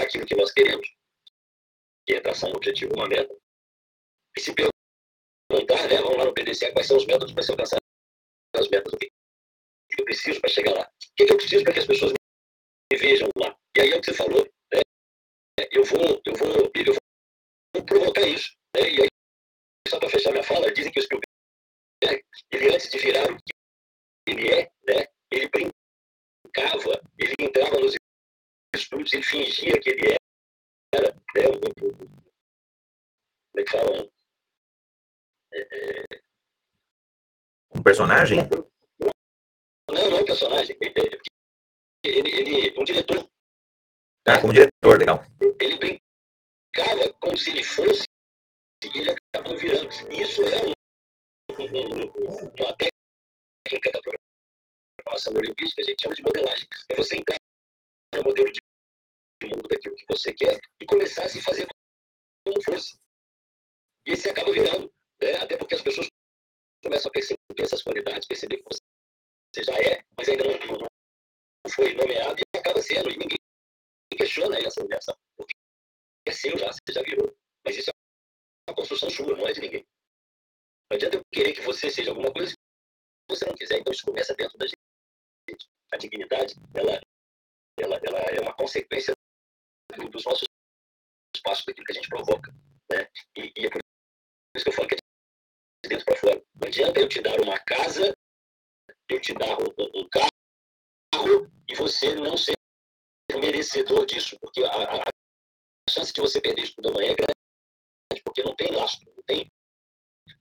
aquilo 0.04 0.26
que 0.26 0.36
nós 0.36 0.52
queremos, 0.52 0.88
que 2.06 2.13
é 2.13 2.22
traçar 2.22 2.50
um 2.50 2.56
objetivo, 2.56 2.94
uma 2.94 3.08
meta, 3.08 3.34
e 4.38 4.41
se 4.41 4.54
perguntar, 4.54 5.88
né, 5.88 5.98
vamos 6.02 6.17
lá 6.17 6.26
no 6.26 6.34
PDCA, 6.34 6.72
quais 6.74 6.88
são 6.88 6.98
os 6.98 7.06
métodos 7.06 7.34
para 7.34 7.44
se 7.44 7.52
alcançar 7.52 7.78
as 8.56 8.70
metas, 8.70 8.94
o 8.94 8.98
que 8.98 9.12
eu 9.98 10.06
preciso 10.06 10.39
para 10.41 10.50
chegar 10.50 10.74
lá, 10.74 10.91
o 10.94 11.15
que 11.15 11.24
eu 11.24 11.38
preciso 11.38 11.63
para 11.63 11.74
que 11.74 11.80
as 11.80 11.88
pessoas 11.88 12.13
me 12.91 12.97
vejam 12.97 13.30
lá. 13.38 13.56
E 13.77 13.82
aí 13.82 13.91
é 13.91 13.97
o 13.97 14.01
que 14.01 14.12
você 14.12 14.13
falou, 14.13 14.43
né? 14.73 14.82
eu, 15.71 15.84
vou, 15.86 16.21
eu, 16.25 16.36
vou, 16.36 16.71
eu 16.75 16.93
vou 17.73 17.86
provocar 17.86 18.27
isso. 18.27 18.54
Né? 18.75 18.89
E 18.89 19.01
aí, 19.01 19.08
só 19.88 19.97
para 19.99 20.10
fechar 20.10 20.32
minha 20.32 20.43
fala, 20.43 20.71
dizem 20.73 20.91
que 20.91 20.99
o 20.99 21.04
Spielberg, 21.04 22.25
ele 22.51 22.75
antes 22.75 22.89
de 22.89 22.97
virar 22.97 23.32
o 23.32 23.38
que 23.38 23.54
ele 24.27 24.49
é, 24.49 24.71
né, 24.88 25.08
ele 25.32 25.49
brincava, 25.49 27.01
ele 27.17 27.34
entrava 27.39 27.80
nos 27.80 27.95
estúdios, 28.75 29.13
ele 29.13 29.23
fingia 29.23 29.80
que 29.80 29.89
ele 29.89 30.15
era 30.93 31.13
né, 31.36 31.47
um, 31.47 32.12
como 33.51 33.60
é 33.60 33.63
que 33.63 33.71
fala? 33.71 34.10
É, 35.54 36.21
um 37.73 37.84
personagem? 37.84 38.39
Não, 39.89 40.10
não 40.10 40.17
é 40.17 40.21
um 40.21 40.25
personagem. 40.25 40.77
Ele, 40.80 41.21
ele, 42.04 42.30
ele, 42.30 42.80
um 42.80 42.84
diretor. 42.84 43.30
Ah, 44.28 44.40
como 44.40 44.54
diretor, 44.54 45.00
legal. 45.00 45.24
Ele 45.60 45.78
brincava 45.78 47.14
como 47.20 47.38
se 47.38 47.52
ele 47.52 47.64
fosse 47.64 48.06
e 48.84 48.98
ele 48.98 49.16
acabou 49.34 49.58
virando. 49.58 49.90
Isso 50.12 50.42
é 50.44 50.66
um, 50.66 51.64
uma 52.60 52.78
técnica 52.78 53.92
da 53.92 54.02
programação 54.02 55.34
olimpíada 55.34 55.74
que 55.76 55.82
a 55.82 55.86
gente 55.86 56.02
chama 56.02 56.16
de 56.16 56.24
modelagem. 56.24 56.68
É 56.90 56.96
você 56.96 57.18
entrar 57.18 57.38
no 58.16 58.24
modelo 58.24 58.52
de 58.52 58.60
mundo 59.48 59.68
daquilo 59.68 59.96
que 59.96 60.06
você 60.08 60.34
quer 60.34 60.60
e 60.80 60.86
começar 60.86 61.26
a 61.26 61.30
se 61.30 61.42
fazer 61.42 61.68
como 62.46 62.62
fosse. 62.64 62.98
E 64.06 64.16
você 64.16 64.30
acaba 64.30 64.52
virando, 64.52 64.92
né? 65.22 65.36
até 65.36 65.58
porque 65.58 65.76
as 65.76 65.82
pessoas 65.82 66.08
começam 66.84 67.10
a 67.10 67.12
perceber 67.12 67.40
essas 67.60 67.84
qualidades, 67.84 68.28
perceber 68.28 68.58
que 68.58 68.64
você 68.64 69.64
já 69.64 69.74
é, 69.74 70.04
mas 70.18 70.30
ainda 70.30 70.44
não, 70.44 70.80
não 70.80 70.90
foi 71.69 71.93
nomeado 71.93 72.39
e 72.39 72.58
acaba 72.58 72.82
sendo. 72.82 73.10
E 73.10 73.17
ninguém 73.17 73.38
questiona 74.17 74.58
essa 74.60 74.82
nomeação, 74.82 75.15
porque 75.38 75.54
é 76.28 76.32
seu 76.32 76.58
já, 76.58 76.71
você 76.71 76.93
já 76.93 77.02
virou. 77.02 77.36
Mas 77.65 77.78
isso 77.78 77.89
é 77.89 77.93
uma 78.69 78.76
construção 78.76 79.10
sua, 79.10 79.36
não 79.36 79.47
é 79.47 79.54
de 79.54 79.62
ninguém. 79.62 79.86
Não 80.89 80.95
adianta 80.95 81.17
eu 81.17 81.21
querer 81.32 81.54
que 81.54 81.62
você 81.62 81.89
seja 81.89 82.12
alguma 82.12 82.32
coisa 82.32 82.50
se 82.50 82.56
você 83.30 83.45
não 83.45 83.56
quiser. 83.56 83.80
Então 83.80 83.93
isso 83.93 84.06
começa 84.06 84.36
dentro 84.36 84.58
da 84.58 84.65
gente. 84.65 84.78
A 85.93 85.97
dignidade, 85.97 86.56
ela, 86.74 87.02
ela, 87.78 88.00
ela 88.04 88.19
é 88.19 88.41
uma 88.41 88.54
consequência 88.56 89.13
dos 90.12 90.24
nossos 90.24 90.47
passos, 91.43 91.65
daquilo 91.65 91.86
que 91.86 91.91
a 91.91 91.95
gente 91.95 92.10
provoca. 92.10 92.52
Né? 92.91 93.08
E, 93.36 93.52
e 93.56 93.65
é 93.65 93.69
por 93.69 93.80
isso 94.56 94.63
que 94.63 94.69
eu 94.69 94.74
falo 94.74 94.88
que 94.88 94.95
é 94.95 94.97
de 95.84 95.89
dentro 95.89 96.06
para 96.06 96.17
fora. 96.17 96.43
Não 96.56 96.67
adianta 96.67 97.00
eu 97.00 97.10
te 97.10 97.21
dar 97.21 97.39
uma 97.41 97.60
casa, 97.60 98.13
eu 99.10 99.19
te 99.19 99.34
dar 99.34 99.58
um, 99.60 100.02
um 100.02 100.10
carro, 100.10 100.31
e 101.67 101.76
você 101.76 102.15
não 102.15 102.38
ser 102.38 102.54
merecedor 103.39 104.06
disso, 104.06 104.38
porque 104.39 104.63
a, 104.63 105.02
a 105.02 105.89
chance 105.89 106.12
de 106.12 106.21
você 106.21 106.41
perder 106.41 106.63
isso 106.63 106.76
tudo 106.76 106.89
amanhã 106.89 107.12
é 107.12 107.15
grande, 107.15 108.24
porque 108.24 108.43
não 108.43 108.56
tem 108.56 108.71
lastro, 108.71 109.12
não 109.15 109.24
tem, 109.24 109.47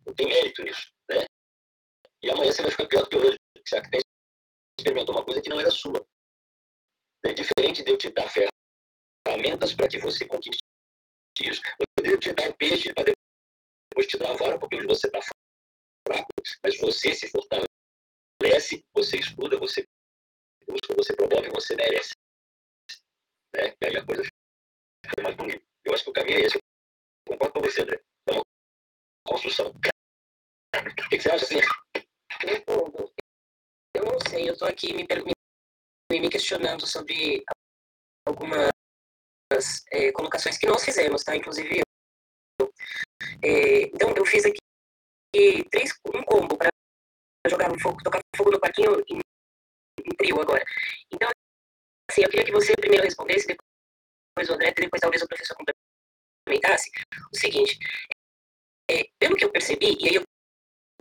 não 0.07 0.15
tem 0.15 0.27
mérito 0.27 0.63
nisso. 0.63 0.93
Né? 1.09 1.25
E 2.23 2.31
amanhã 2.31 2.53
você 2.53 2.63
vai 2.63 2.71
ficar 2.71 2.87
pior 2.87 3.03
do 3.03 3.09
que 3.09 3.17
hoje, 3.17 3.37
já 3.67 3.81
que 3.81 4.01
experimentou 4.79 5.15
uma 5.15 5.25
coisa 5.25 5.41
que 5.41 5.49
não 5.49 5.61
era 5.61 5.71
sua. 5.71 6.05
É 7.25 7.33
diferente 7.33 7.85
de 7.85 7.91
eu 7.91 7.99
te 7.99 8.11
dar 8.11 8.29
ferramentas 8.29 9.75
para 9.75 9.89
que 9.89 9.99
você 9.99 10.27
conquiste 10.27 10.61
isso. 11.43 11.61
Eu 11.79 11.87
poderia 11.97 12.19
te 12.19 12.33
dar 12.33 12.53
peixe 12.57 12.93
para 12.93 13.13
depois 13.91 14.07
te 14.07 14.19
dar 14.19 14.31
a 14.31 14.37
vara, 14.37 14.59
porque 14.59 14.77
hoje 14.77 14.87
você 14.87 15.07
está 15.07 15.21
fraco, 16.07 16.29
mas 16.63 16.79
você 16.79 17.15
se 17.15 17.29
fortalece, 17.29 18.85
você 18.95 19.19
estuda, 19.19 19.59
você 19.59 19.85
busca, 20.71 20.95
você 20.95 21.15
promove, 21.15 21.49
você 21.51 21.75
merece. 21.75 22.15
Né? 23.55 23.75
E 23.81 23.87
aí 23.87 23.97
a 23.97 24.07
coisa 24.07 24.23
fica 24.23 25.23
mais 25.23 25.37
bonita. 25.37 25.63
Eu 25.85 25.95
acho 25.95 26.05
que 26.05 26.11
o 26.11 26.13
caminho 26.13 26.39
é 26.39 26.43
esse. 26.43 26.57
Eu 26.57 27.33
concordo 27.33 27.55
com 27.55 27.61
você, 27.61 27.83
André. 27.83 28.01
É 28.29 28.33
uma 28.33 28.43
construção. 29.27 29.69
O 29.71 31.09
que 31.09 31.21
você 31.21 31.31
acha 31.31 31.45
assim? 31.45 31.57
Eu 33.95 34.05
não 34.05 34.19
sei, 34.29 34.49
eu 34.49 34.53
estou 34.53 34.69
aqui 34.69 34.95
me, 34.95 35.07
me, 36.11 36.21
me 36.21 36.31
questionando 36.31 36.87
sobre 36.87 37.45
algumas 38.27 38.71
é, 39.91 40.13
colocações 40.13 40.57
que 40.57 40.67
nós 40.67 40.85
fizemos, 40.85 41.25
tá? 41.25 41.37
Inclusive 41.37 41.81
eu. 42.61 42.73
É, 43.43 43.83
então, 43.83 44.15
eu 44.17 44.25
fiz 44.25 44.45
aqui 44.45 44.59
três, 45.71 45.93
um 46.15 46.23
combo 46.23 46.57
para 46.57 46.71
jogar 47.49 47.69
fogo, 47.81 48.03
tocar 48.03 48.21
fogo 48.37 48.53
no 48.53 48.61
parquinho 48.61 49.01
em 49.09 49.21
trio 50.17 50.41
agora. 50.41 50.65
Então, 51.11 51.29
assim, 52.11 52.23
eu 52.23 52.31
queria 52.31 52.45
que 52.45 52.53
você 52.53 52.75
primeiro 52.77 53.05
respondesse, 53.05 53.47
depois 53.47 54.49
o 54.49 54.55
André, 54.55 54.73
depois 54.73 55.01
talvez 55.01 55.23
o 55.23 55.29
professor 55.29 55.57
complementasse 55.57 56.91
o 57.33 57.39
seguinte. 57.39 57.79
É, 58.91 59.09
pelo 59.19 59.37
que 59.37 59.45
eu 59.45 59.53
percebi, 59.53 59.97
e 60.01 60.09
aí 60.09 60.15
eu 60.17 60.23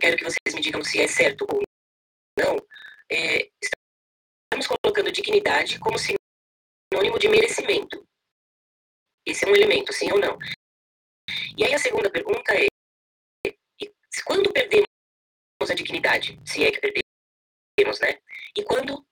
quero 0.00 0.16
que 0.16 0.24
vocês 0.24 0.54
me 0.54 0.60
digam 0.60 0.82
se 0.82 1.00
é 1.00 1.08
certo 1.08 1.44
ou 1.50 1.62
não, 2.38 2.56
é, 3.10 3.50
estamos 3.62 4.66
colocando 4.66 5.10
dignidade 5.12 5.78
como 5.80 5.98
sinônimo 5.98 7.18
de 7.18 7.28
merecimento. 7.28 8.06
Esse 9.26 9.44
é 9.44 9.48
um 9.48 9.56
elemento, 9.56 9.92
sim 9.92 10.10
ou 10.12 10.18
não. 10.18 10.38
E 11.56 11.64
aí 11.64 11.74
a 11.74 11.78
segunda 11.78 12.10
pergunta 12.10 12.54
é: 12.54 12.66
quando 14.24 14.52
perdemos 14.52 14.86
a 15.68 15.74
dignidade? 15.74 16.40
Se 16.44 16.64
é 16.64 16.70
que 16.70 16.80
perdemos, 16.80 17.09
né? 18.00 18.20
E 18.56 18.62
quando 18.64 19.06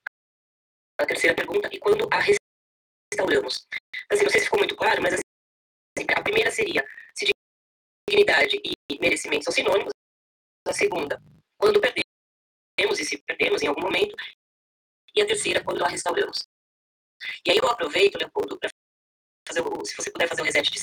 a 0.99 1.05
terceira 1.05 1.35
pergunta, 1.35 1.69
e 1.71 1.79
quando 1.79 2.07
a 2.11 2.19
restauramos? 2.19 3.67
Assim, 4.09 4.23
não 4.23 4.29
sei 4.29 4.39
se 4.39 4.45
ficou 4.45 4.59
muito 4.59 4.75
claro, 4.75 5.01
mas 5.01 5.13
assim, 5.13 6.05
a 6.15 6.21
primeira 6.21 6.51
seria 6.51 6.85
se 7.15 7.31
dignidade 8.07 8.59
e 8.63 8.99
merecimento 8.99 9.45
são 9.45 9.53
sinônimos. 9.53 9.91
A 10.67 10.73
segunda, 10.73 11.21
quando 11.57 11.79
perdemos 11.81 12.99
e 12.99 13.05
se 13.05 13.17
perdemos 13.23 13.61
em 13.61 13.67
algum 13.67 13.81
momento. 13.81 14.15
E 15.15 15.21
a 15.21 15.25
terceira, 15.25 15.63
quando 15.63 15.83
a 15.83 15.87
restauramos. 15.87 16.47
E 17.45 17.51
aí 17.51 17.57
eu 17.57 17.67
aproveito, 17.67 18.17
Leopoldo, 18.17 18.59
para 18.59 18.69
fazer 19.47 19.61
o, 19.61 19.83
se 19.85 19.95
você 19.95 20.11
puder 20.11 20.27
fazer 20.27 20.41
o 20.41 20.45
reset 20.45 20.69
de 20.69 20.79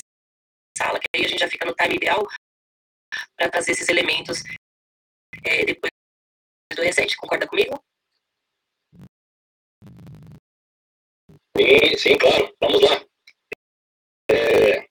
sala, 0.77 0.99
que 0.99 1.07
aí 1.15 1.25
a 1.25 1.27
gente 1.27 1.39
já 1.39 1.49
fica 1.49 1.65
no 1.65 1.73
time 1.73 1.95
ideal 1.95 2.27
para 3.35 3.49
trazer 3.49 3.71
esses 3.71 3.87
elementos 3.87 4.43
é, 5.45 5.65
depois 5.65 5.96
do 6.75 6.81
reset. 6.81 7.15
Concorda 7.17 7.47
comigo? 7.47 7.83
Sim, 11.57 11.97
sim, 11.97 12.17
claro. 12.17 12.55
Vamos 12.61 12.81
lá. 12.81 13.05
É... 14.29 14.87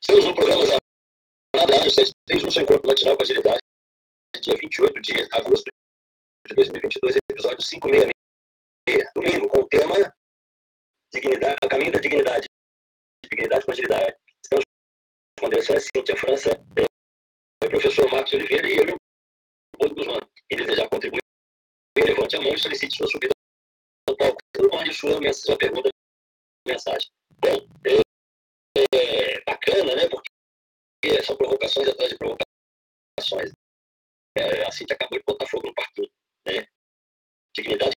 Estamos 0.00 0.24
no 0.24 0.34
programa 0.34 0.64
Jornada 0.64 1.80
Ágil 1.80 1.90
631, 1.90 2.46
um 2.46 2.50
seu 2.50 2.62
encontro 2.62 2.88
matinal 2.88 3.16
com 3.16 3.22
agilidade, 3.22 3.60
dia 4.40 4.56
28 4.56 5.00
de 5.00 5.12
agosto 5.32 5.64
de 6.46 6.54
2022, 6.54 7.16
episódio 7.30 7.58
566. 7.58 8.16
Domingo, 9.14 9.48
com 9.48 9.60
o 9.60 9.68
tema 9.68 10.14
Dignidade, 11.12 11.56
Caminho 11.68 11.92
da 11.92 11.98
Dignidade. 11.98 12.46
Dignidade 13.30 13.64
com 13.64 13.72
agilidade. 13.72 14.16
Estamos 14.44 14.64
com 15.40 15.46
a 15.46 15.76
é 15.76 15.80
Cíntia 15.80 16.16
França, 16.16 16.50
é, 16.76 16.84
o 17.64 17.70
professor 17.70 18.10
Marcos 18.12 18.32
Oliveira 18.32 18.68
e 18.68 18.76
eu, 18.76 18.96
Quem 20.48 20.58
desejar 20.58 20.88
contribuir, 20.88 21.22
levante 21.98 22.36
a 22.36 22.40
mão 22.40 22.54
e 22.54 22.58
solicite 22.58 22.96
sua 22.96 23.08
subida 23.08 23.32
ao 24.08 24.16
palco. 24.16 24.38
Mande 24.72 24.94
sua, 24.94 25.32
sua 25.32 25.58
pergunta, 25.58 25.88
mensagem. 26.66 27.10
Bom, 27.38 27.66
é, 27.84 28.00
é 28.96 29.42
bacana, 29.44 29.94
né? 29.94 30.08
Porque 30.08 31.22
são 31.24 31.36
provocações 31.36 31.88
atrás 31.88 32.10
de 32.10 32.18
provocações. 32.18 33.52
É, 34.36 34.66
a 34.66 34.70
Cintia 34.70 34.94
acabou 34.94 35.18
de 35.18 35.24
botar 35.26 35.46
fogo 35.46 35.66
no 35.66 35.74
parquinho, 35.74 36.10
né? 36.46 36.66
Dignidade 37.54 37.92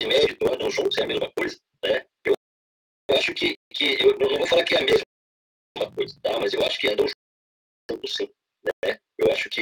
e 0.00 0.06
mérito 0.06 0.52
andam 0.52 0.70
juntos, 0.70 0.98
é 0.98 1.04
a 1.04 1.06
mesma 1.06 1.30
coisa, 1.32 1.58
né? 1.84 2.04
Eu 2.26 2.34
acho 3.16 3.32
que, 3.34 3.54
que 3.72 3.96
eu 4.02 4.18
não 4.18 4.38
vou 4.38 4.46
falar 4.46 4.64
que 4.64 4.74
é 4.74 4.78
a 4.78 4.84
mesma 4.84 5.94
coisa, 5.94 6.20
tá? 6.20 6.38
Mas 6.40 6.52
eu 6.52 6.64
acho 6.64 6.78
que 6.78 6.88
andam 6.88 7.06
juntos 7.88 8.14
sim, 8.14 8.28
né? 8.84 8.98
Eu 9.18 9.30
acho 9.30 9.48
que 9.48 9.60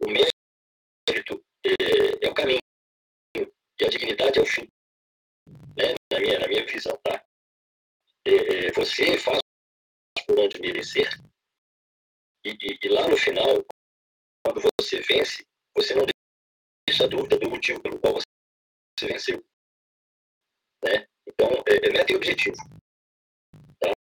o 0.00 0.10
mérito 0.10 1.44
é, 1.64 2.26
é 2.26 2.30
o 2.30 2.34
caminho 2.34 2.60
e 3.36 3.84
a 3.84 3.88
dignidade 3.88 4.38
é 4.38 4.42
o 4.42 4.46
fim, 4.46 4.66
né? 5.76 5.94
na, 6.10 6.20
minha, 6.20 6.38
na 6.38 6.48
minha 6.48 6.64
visão. 6.66 6.96
Tá? 7.04 7.24
É, 8.26 8.68
é, 8.68 8.72
você 8.72 9.18
faz 9.18 9.38
por 10.26 10.38
onde 10.38 10.60
merecer, 10.60 11.08
e, 12.44 12.50
e, 12.50 12.78
e, 12.82 12.88
lá 12.88 13.08
no 13.08 13.16
final, 13.16 13.64
quando 14.44 14.62
você 14.80 15.00
vence, 15.02 15.44
você 15.76 15.94
não 15.94 16.06
deixa 16.88 17.08
dúvida 17.08 17.38
do 17.38 17.50
motivo 17.50 17.80
pelo 17.82 18.00
qual 18.00 18.14
você 18.14 19.06
venceu. 19.06 19.44
Né? 20.84 21.06
Então, 21.26 21.48
é, 21.66 21.88
é 21.88 21.92
meta 21.92 22.12
e 22.12 22.16
objetivo. 22.16 22.56
Tá? 23.80 23.92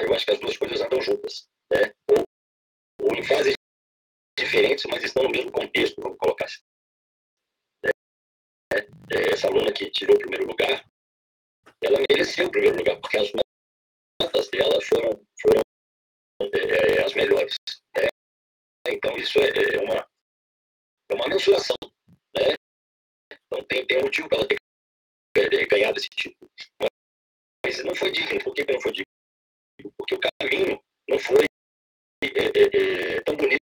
Eu 0.00 0.14
acho 0.14 0.24
que 0.24 0.30
as 0.32 0.40
duas 0.40 0.56
coisas 0.56 0.80
andam 0.80 1.02
juntas. 1.02 1.48
Né? 1.72 1.92
Ou, 2.10 2.24
ou 3.02 3.16
em 3.16 3.24
fases 3.24 3.55
diferentes, 4.46 4.84
mas 4.86 5.02
estão 5.02 5.24
no 5.24 5.30
mesmo 5.30 5.50
contexto, 5.50 6.00
vamos 6.00 6.18
colocar 6.18 6.44
assim. 6.44 6.62
É, 8.72 9.32
essa 9.32 9.48
aluna 9.48 9.72
que 9.72 9.90
tirou 9.90 10.16
o 10.16 10.18
primeiro 10.18 10.46
lugar, 10.46 10.84
ela 11.82 11.98
mereceu 12.10 12.46
o 12.46 12.50
primeiro 12.50 12.78
lugar, 12.78 12.98
porque 13.00 13.18
as 13.18 13.30
notas 14.20 14.48
dela 14.48 14.80
foram, 14.82 15.26
foram 15.40 15.60
é, 16.40 17.04
as 17.04 17.14
melhores. 17.14 17.54
Né? 17.96 18.08
Então, 18.88 19.16
isso 19.16 19.38
é, 19.38 19.48
é, 19.48 19.80
uma, 19.80 20.08
é 21.10 21.14
uma 21.14 21.28
mensuração. 21.28 21.76
Né? 22.36 22.54
Então, 23.32 23.64
tem, 23.64 23.86
tem 23.86 23.98
um 23.98 24.04
motivo 24.04 24.28
para 24.28 24.38
ela 24.38 24.48
ter 24.48 24.56
é, 25.36 25.66
ganhado 25.66 25.98
esse 25.98 26.08
título. 26.08 26.50
Mas 27.64 27.84
não 27.84 27.94
foi 27.94 28.10
digno. 28.10 28.42
Por 28.42 28.54
que 28.54 28.64
não 28.72 28.80
foi 28.80 28.92
digno? 28.92 29.92
Porque 29.98 30.14
o 30.14 30.20
caminho 30.40 30.80
não 31.08 31.18
foi 31.18 31.44
é, 32.22 32.26
é, 32.26 33.16
é 33.16 33.20
tão 33.22 33.36
bonito 33.36 33.65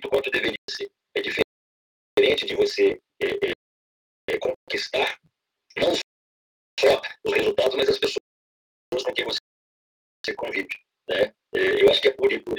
quanto 0.00 0.30
deveria 0.30 0.56
ser. 0.70 0.90
É 1.16 1.20
diferente 1.20 2.46
de 2.46 2.54
você 2.54 3.00
é, 3.22 4.38
conquistar 4.38 5.18
não 5.76 5.94
só 6.78 7.02
os 7.24 7.32
resultados, 7.32 7.76
mas 7.76 7.88
as 7.88 7.98
pessoas 7.98 8.18
com 9.04 9.12
quem 9.12 9.24
você, 9.24 9.38
você 10.24 10.34
convive. 10.34 10.68
Né? 11.08 11.34
É, 11.54 11.82
eu 11.82 11.90
acho 11.90 12.00
que 12.00 12.08
é 12.08 12.12
por, 12.12 12.28
por, 12.42 12.58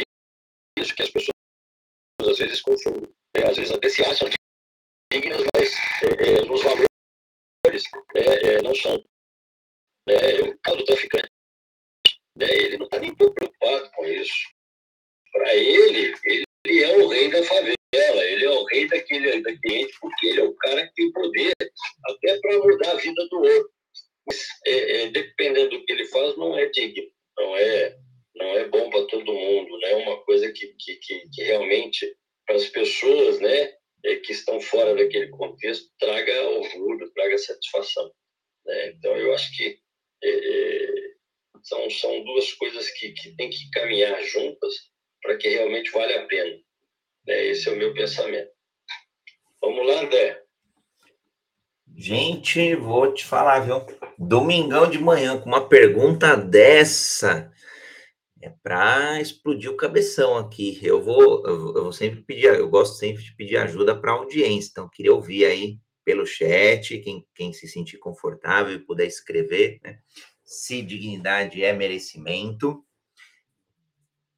isso 0.78 0.95
que 0.95 1.04
as 1.04 1.10
pessoas 1.10 1.34
às 2.21 2.38
vezes 2.38 2.62
confundem. 2.62 3.10
Né? 3.36 3.43
Às 3.49 3.58
vezes 3.58 3.71
até 3.71 3.89
se 3.89 4.04
acham 4.04 4.30
dignas, 5.12 5.41
mas 5.56 5.73
é, 6.04 6.41
é 6.41 6.45
nos 6.45 6.63
valores 6.63 6.88
é, 8.15 8.62
não 8.62 8.73
são. 8.75 9.04
É, 10.08 10.41
o 10.41 10.58
caso 10.60 10.78
do 10.78 10.86
traficante, 10.86 11.30
né? 12.36 12.47
ele 12.49 12.78
não 12.78 12.86
está 12.86 12.99
nem 12.99 13.13
preocupado 13.13 13.91
com 13.91 14.06
isso. 14.06 14.49
Para 15.32 15.54
ele, 15.54 16.15
ele 16.23 16.43
é 16.67 16.98
o 16.98 17.08
rei 17.08 17.30
da 17.30 17.44
favela 17.44 17.79
ele 17.96 18.46
é 18.46 18.50
o 18.50 18.63
rei 18.65 18.88
daquele, 18.88 19.42
daquele 19.42 19.90
porque 20.00 20.27
ele 20.27 20.42
é 20.42 20.44
o 20.44 20.56
cara 20.56 20.88
que 20.88 20.94
tem 20.94 21.12
poder 21.12 21.54
até 22.06 22.40
para 22.40 22.58
mudar 22.60 22.92
a 22.92 22.96
vida 22.96 23.27
do 23.27 23.38
outro. 23.38 23.71
Mas, 24.27 24.48
é, 24.67 25.02
é, 25.02 25.10
dependendo 25.10 25.71
do 25.71 25.86
que 25.86 25.94
ele 25.94 26.06
faz, 26.06 26.38
não 26.38 26.58
é 26.58 26.67
digno, 26.69 27.10
não 27.38 27.58
é, 27.58 27.98
não 28.36 28.48
é 28.58 28.67
bom 28.67 28.90
para 28.90 29.08
todo 29.08 29.33
mundo, 29.33 29.77
né? 29.79 29.96
Uma 29.96 30.23
coisa 30.23 30.52
que, 30.52 30.67
que, 30.79 30.96
que, 30.98 31.29
que 31.33 31.44
realmente 31.44 32.15
para 32.46 32.56
as 32.56 32.67
pessoas, 32.67 33.40
né, 33.40 33.73
é, 34.06 34.15
que 34.17 34.31
estão 34.31 34.60
fora 34.60 34.96
daquele 34.96 35.29
contexto, 35.29 35.90
traga 36.00 36.50
orgulho, 36.50 37.12
traga 37.13 37.38
satisfação. 37.38 38.12
Né? 38.65 38.90
Então, 38.90 39.15
eu 39.17 39.33
acho 39.33 39.56
que 39.56 39.79
é, 40.23 40.29
é 40.29 41.10
são, 41.63 41.90
são 41.90 42.23
duas 42.23 42.54
coisas 42.54 42.90
que, 42.92 43.12
que 43.12 43.36
têm 43.36 43.50
que 43.50 43.69
caminhar 43.71 44.21
juntas 44.23 44.73
para 45.22 45.38
que 45.38 45.50
realmente 45.50 45.92
vale 45.92 46.13
a 46.13 46.26
pena. 46.26 46.58
É, 47.28 47.48
esse 47.48 47.67
é 47.70 47.72
o 47.72 47.78
meu 47.78 47.94
pensamento. 47.94 48.50
Vamos 49.62 49.86
lá, 49.86 50.02
André. 50.02 50.44
Gente, 51.96 52.76
vou 52.76 53.13
te 53.13 53.26
falar, 53.26 53.60
viu? 53.60 53.86
Domingão 54.17 54.90
de 54.90 54.98
manhã, 54.98 55.38
com 55.38 55.50
uma 55.50 55.67
pergunta 55.67 56.36
dessa, 56.36 57.52
é 58.42 58.50
para 58.63 59.20
explodir 59.20 59.70
o 59.70 59.76
cabeção 59.76 60.38
aqui. 60.38 60.80
Eu 60.82 61.02
vou, 61.02 61.46
eu 61.46 61.84
vou 61.84 61.92
sempre 61.92 62.22
pedir, 62.22 62.46
eu 62.46 62.70
gosto 62.70 62.96
sempre 62.96 63.24
de 63.24 63.36
pedir 63.36 63.58
ajuda 63.58 64.00
para 64.00 64.12
a 64.12 64.15
audiência, 64.15 64.70
então 64.72 64.90
queria 64.90 65.13
ouvir 65.13 65.46
aí 65.46 65.78
pelo 66.06 66.26
chat, 66.26 66.98
quem, 67.00 67.26
quem 67.36 67.54
se 67.54 67.67
sentir 67.67 67.98
confortável 67.98 68.74
e 68.74 68.80
puder 68.80 69.06
escrever, 69.06 69.80
né? 69.84 70.00
Se 70.44 70.82
dignidade 70.82 71.63
é 71.63 71.74
merecimento, 71.74 72.84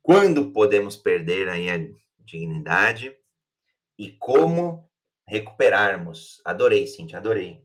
quando 0.01 0.51
podemos 0.51 0.95
perder 0.95 1.49
aí 1.49 1.69
a 1.69 1.77
dignidade 2.19 3.15
e 3.97 4.11
como 4.11 4.89
recuperarmos. 5.27 6.41
Adorei, 6.43 6.87
Cintia, 6.87 7.17
adorei. 7.17 7.63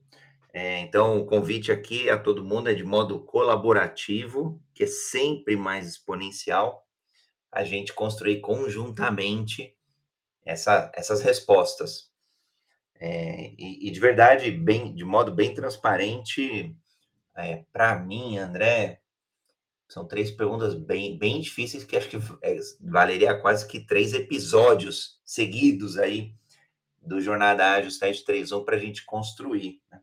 É, 0.53 0.81
então, 0.81 1.19
o 1.19 1.27
convite 1.27 1.71
aqui 1.71 2.09
a 2.09 2.19
todo 2.19 2.45
mundo 2.45 2.71
é 2.71 2.75
de 2.75 2.85
modo 2.85 3.21
colaborativo, 3.21 4.63
que 4.73 4.85
é 4.85 4.87
sempre 4.87 5.57
mais 5.57 5.87
exponencial, 5.87 6.87
a 7.53 7.65
gente 7.65 7.93
construir 7.93 8.41
conjuntamente 8.41 9.75
essa, 10.45 10.91
essas 10.95 11.21
respostas. 11.21 12.11
É, 12.99 13.53
e, 13.59 13.89
e, 13.89 13.91
de 13.91 14.01
verdade, 14.01 14.51
bem, 14.51 14.95
de 14.95 15.05
modo 15.05 15.31
bem 15.35 15.53
transparente, 15.53 16.75
é, 17.37 17.65
para 17.73 17.99
mim, 17.99 18.39
André, 18.39 19.03
são 19.89 20.07
três 20.07 20.31
perguntas 20.31 20.75
bem, 20.75 21.17
bem 21.17 21.41
difíceis 21.41 21.85
que 21.85 21.97
acho 21.97 22.09
que 22.09 22.17
é, 22.43 22.57
valeria 22.81 23.39
quase 23.39 23.67
que 23.67 23.81
três 23.81 24.13
episódios 24.13 25.21
seguidos 25.25 25.97
aí 25.97 26.35
do 27.01 27.21
Jornada 27.21 27.73
Ágil 27.73 27.91
731 27.91 28.65
para 28.65 28.77
a 28.77 28.79
gente 28.79 29.05
construir. 29.05 29.81
Né? 29.91 30.01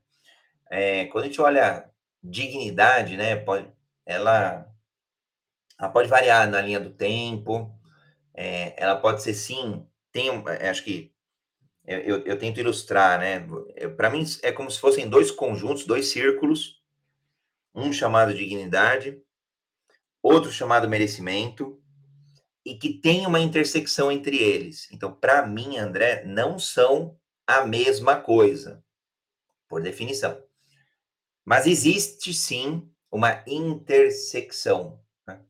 É, 0.70 1.06
quando 1.06 1.26
a 1.26 1.28
gente 1.28 1.42
olha 1.42 1.90
dignidade, 2.24 3.18
né, 3.18 3.36
pode, 3.36 3.68
ela, 4.06 4.66
ela 5.78 5.90
pode 5.90 6.08
variar 6.08 6.50
na 6.50 6.62
linha 6.62 6.80
do 6.80 6.92
tempo, 6.92 7.78
é, 8.34 8.74
ela 8.82 8.96
pode 8.96 9.22
ser 9.22 9.34
sim, 9.34 9.86
tem, 10.12 10.30
é, 10.60 10.70
acho 10.70 10.84
que 10.84 11.12
eu, 11.86 12.24
eu 12.24 12.40
tento 12.40 12.62
ilustrar, 12.62 13.20
né? 13.20 13.46
Para 13.98 14.10
mim 14.10 14.24
é 14.42 14.54
como 14.54 14.72
se 14.72 14.80
fossem 14.80 15.10
dois 15.10 15.30
conjuntos, 15.30 15.86
dois 15.86 16.08
círculos, 16.08 16.82
um 17.76 17.92
chamado 17.92 18.34
dignidade 18.34 19.22
outro 20.24 20.52
chamado 20.52 20.90
merecimento, 20.90 21.80
e 22.66 22.76
que 22.76 22.94
tem 22.94 23.28
uma 23.28 23.42
intersecção 23.42 24.10
entre 24.10 24.38
eles. 24.38 24.88
Então, 24.92 25.14
para 25.14 25.46
mim, 25.46 25.78
André, 25.78 26.24
não 26.26 26.58
são 26.58 27.20
a 27.46 27.66
mesma 27.66 28.22
coisa, 28.22 28.82
por 29.68 29.82
definição. 29.82 30.42
Mas 31.44 31.68
existe 31.68 32.34
sim 32.34 32.90
uma 33.12 33.44
intersecção. 33.46 35.02
Né? 35.28 35.42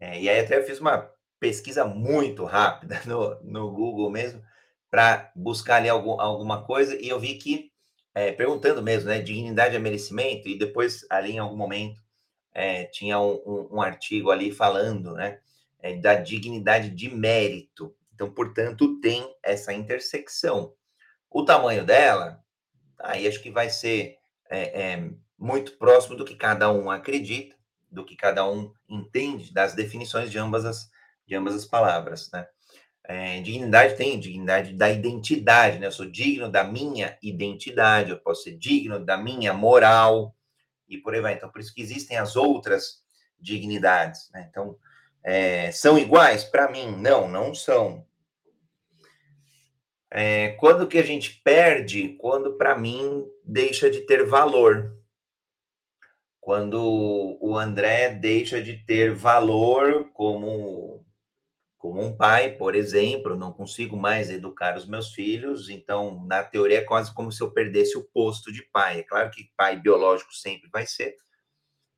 É, 0.00 0.20
e 0.20 0.28
aí 0.28 0.40
até 0.40 0.58
eu 0.58 0.66
fiz 0.66 0.80
uma 0.80 1.08
pesquisa 1.38 1.84
muito 1.84 2.44
rápida 2.44 3.00
no, 3.06 3.40
no 3.42 3.70
Google 3.70 4.10
mesmo, 4.10 4.42
para 4.90 5.30
buscar 5.36 5.76
ali 5.76 5.88
algum, 5.88 6.20
alguma 6.20 6.64
coisa, 6.64 7.00
e 7.00 7.08
eu 7.08 7.20
vi 7.20 7.36
que, 7.36 7.70
é, 8.12 8.32
perguntando 8.32 8.82
mesmo, 8.82 9.08
né, 9.08 9.20
dignidade 9.20 9.76
é 9.76 9.78
merecimento, 9.78 10.48
e 10.48 10.58
depois 10.58 11.06
ali 11.08 11.32
em 11.32 11.38
algum 11.38 11.56
momento 11.56 12.02
é, 12.52 12.84
tinha 12.84 13.18
um, 13.20 13.40
um, 13.46 13.68
um, 13.76 13.82
artigo 13.82 14.30
ali 14.30 14.52
falando, 14.52 15.14
né, 15.14 15.38
é, 15.80 15.94
da 15.94 16.14
dignidade 16.14 16.90
de 16.90 17.08
mérito. 17.08 17.94
Então, 18.14 18.30
portanto, 18.30 19.00
tem 19.00 19.24
essa 19.42 19.72
intersecção. 19.72 20.74
O 21.30 21.44
tamanho 21.44 21.84
dela, 21.84 22.42
aí 22.98 23.26
acho 23.26 23.40
que 23.40 23.50
vai 23.50 23.70
ser 23.70 24.18
é, 24.50 25.10
muito 25.38 25.78
próximo 25.78 26.16
do 26.16 26.24
que 26.24 26.34
cada 26.34 26.70
um 26.70 26.90
acredita, 26.90 27.56
do 27.90 28.04
que 28.04 28.14
cada 28.14 28.48
um 28.48 28.72
entende 28.88 29.52
das 29.52 29.74
definições 29.74 30.30
de 30.30 30.38
ambas 30.38 30.64
as, 30.64 30.90
de 31.26 31.34
ambas 31.34 31.54
as 31.54 31.64
palavras, 31.64 32.30
né? 32.32 32.46
É, 33.04 33.40
dignidade 33.40 33.96
tem 33.96 34.20
dignidade 34.20 34.74
da 34.74 34.90
identidade, 34.90 35.78
né? 35.78 35.86
Eu 35.86 35.92
sou 35.92 36.06
digno 36.06 36.48
da 36.48 36.62
minha 36.62 37.18
identidade, 37.22 38.10
eu 38.10 38.18
posso 38.18 38.44
ser 38.44 38.56
digno 38.56 39.04
da 39.04 39.16
minha 39.16 39.52
moral 39.52 40.36
e 40.90 40.98
por 40.98 41.14
aí 41.14 41.20
vai. 41.20 41.34
Então, 41.34 41.48
por 41.48 41.60
isso 41.60 41.74
que 41.74 41.80
existem 41.80 42.18
as 42.18 42.36
outras 42.36 43.02
dignidades, 43.38 44.28
né? 44.32 44.46
Então, 44.50 44.76
é, 45.22 45.70
são 45.70 45.98
iguais? 45.98 46.44
Para 46.44 46.70
mim, 46.70 46.96
não, 46.96 47.28
não 47.28 47.54
são. 47.54 48.06
É, 50.10 50.50
quando 50.58 50.88
que 50.88 50.98
a 50.98 51.04
gente 51.04 51.40
perde? 51.44 52.16
Quando, 52.18 52.56
para 52.56 52.76
mim, 52.76 53.24
deixa 53.44 53.90
de 53.90 54.00
ter 54.00 54.26
valor. 54.26 54.96
Quando 56.40 57.38
o 57.40 57.56
André 57.56 58.10
deixa 58.10 58.62
de 58.62 58.78
ter 58.84 59.14
valor 59.14 60.10
como, 60.12 61.04
como 61.80 62.04
um 62.04 62.14
pai, 62.14 62.52
por 62.52 62.74
exemplo, 62.74 63.34
não 63.34 63.54
consigo 63.54 63.96
mais 63.96 64.30
educar 64.30 64.76
os 64.76 64.86
meus 64.86 65.14
filhos, 65.14 65.70
então, 65.70 66.22
na 66.26 66.44
teoria, 66.44 66.80
é 66.80 66.84
quase 66.84 67.12
como 67.14 67.32
se 67.32 67.42
eu 67.42 67.50
perdesse 67.50 67.96
o 67.96 68.04
posto 68.04 68.52
de 68.52 68.62
pai. 68.70 69.00
É 69.00 69.02
claro 69.02 69.30
que 69.30 69.50
pai 69.56 69.80
biológico 69.80 70.34
sempre 70.34 70.68
vai 70.70 70.86
ser, 70.86 71.16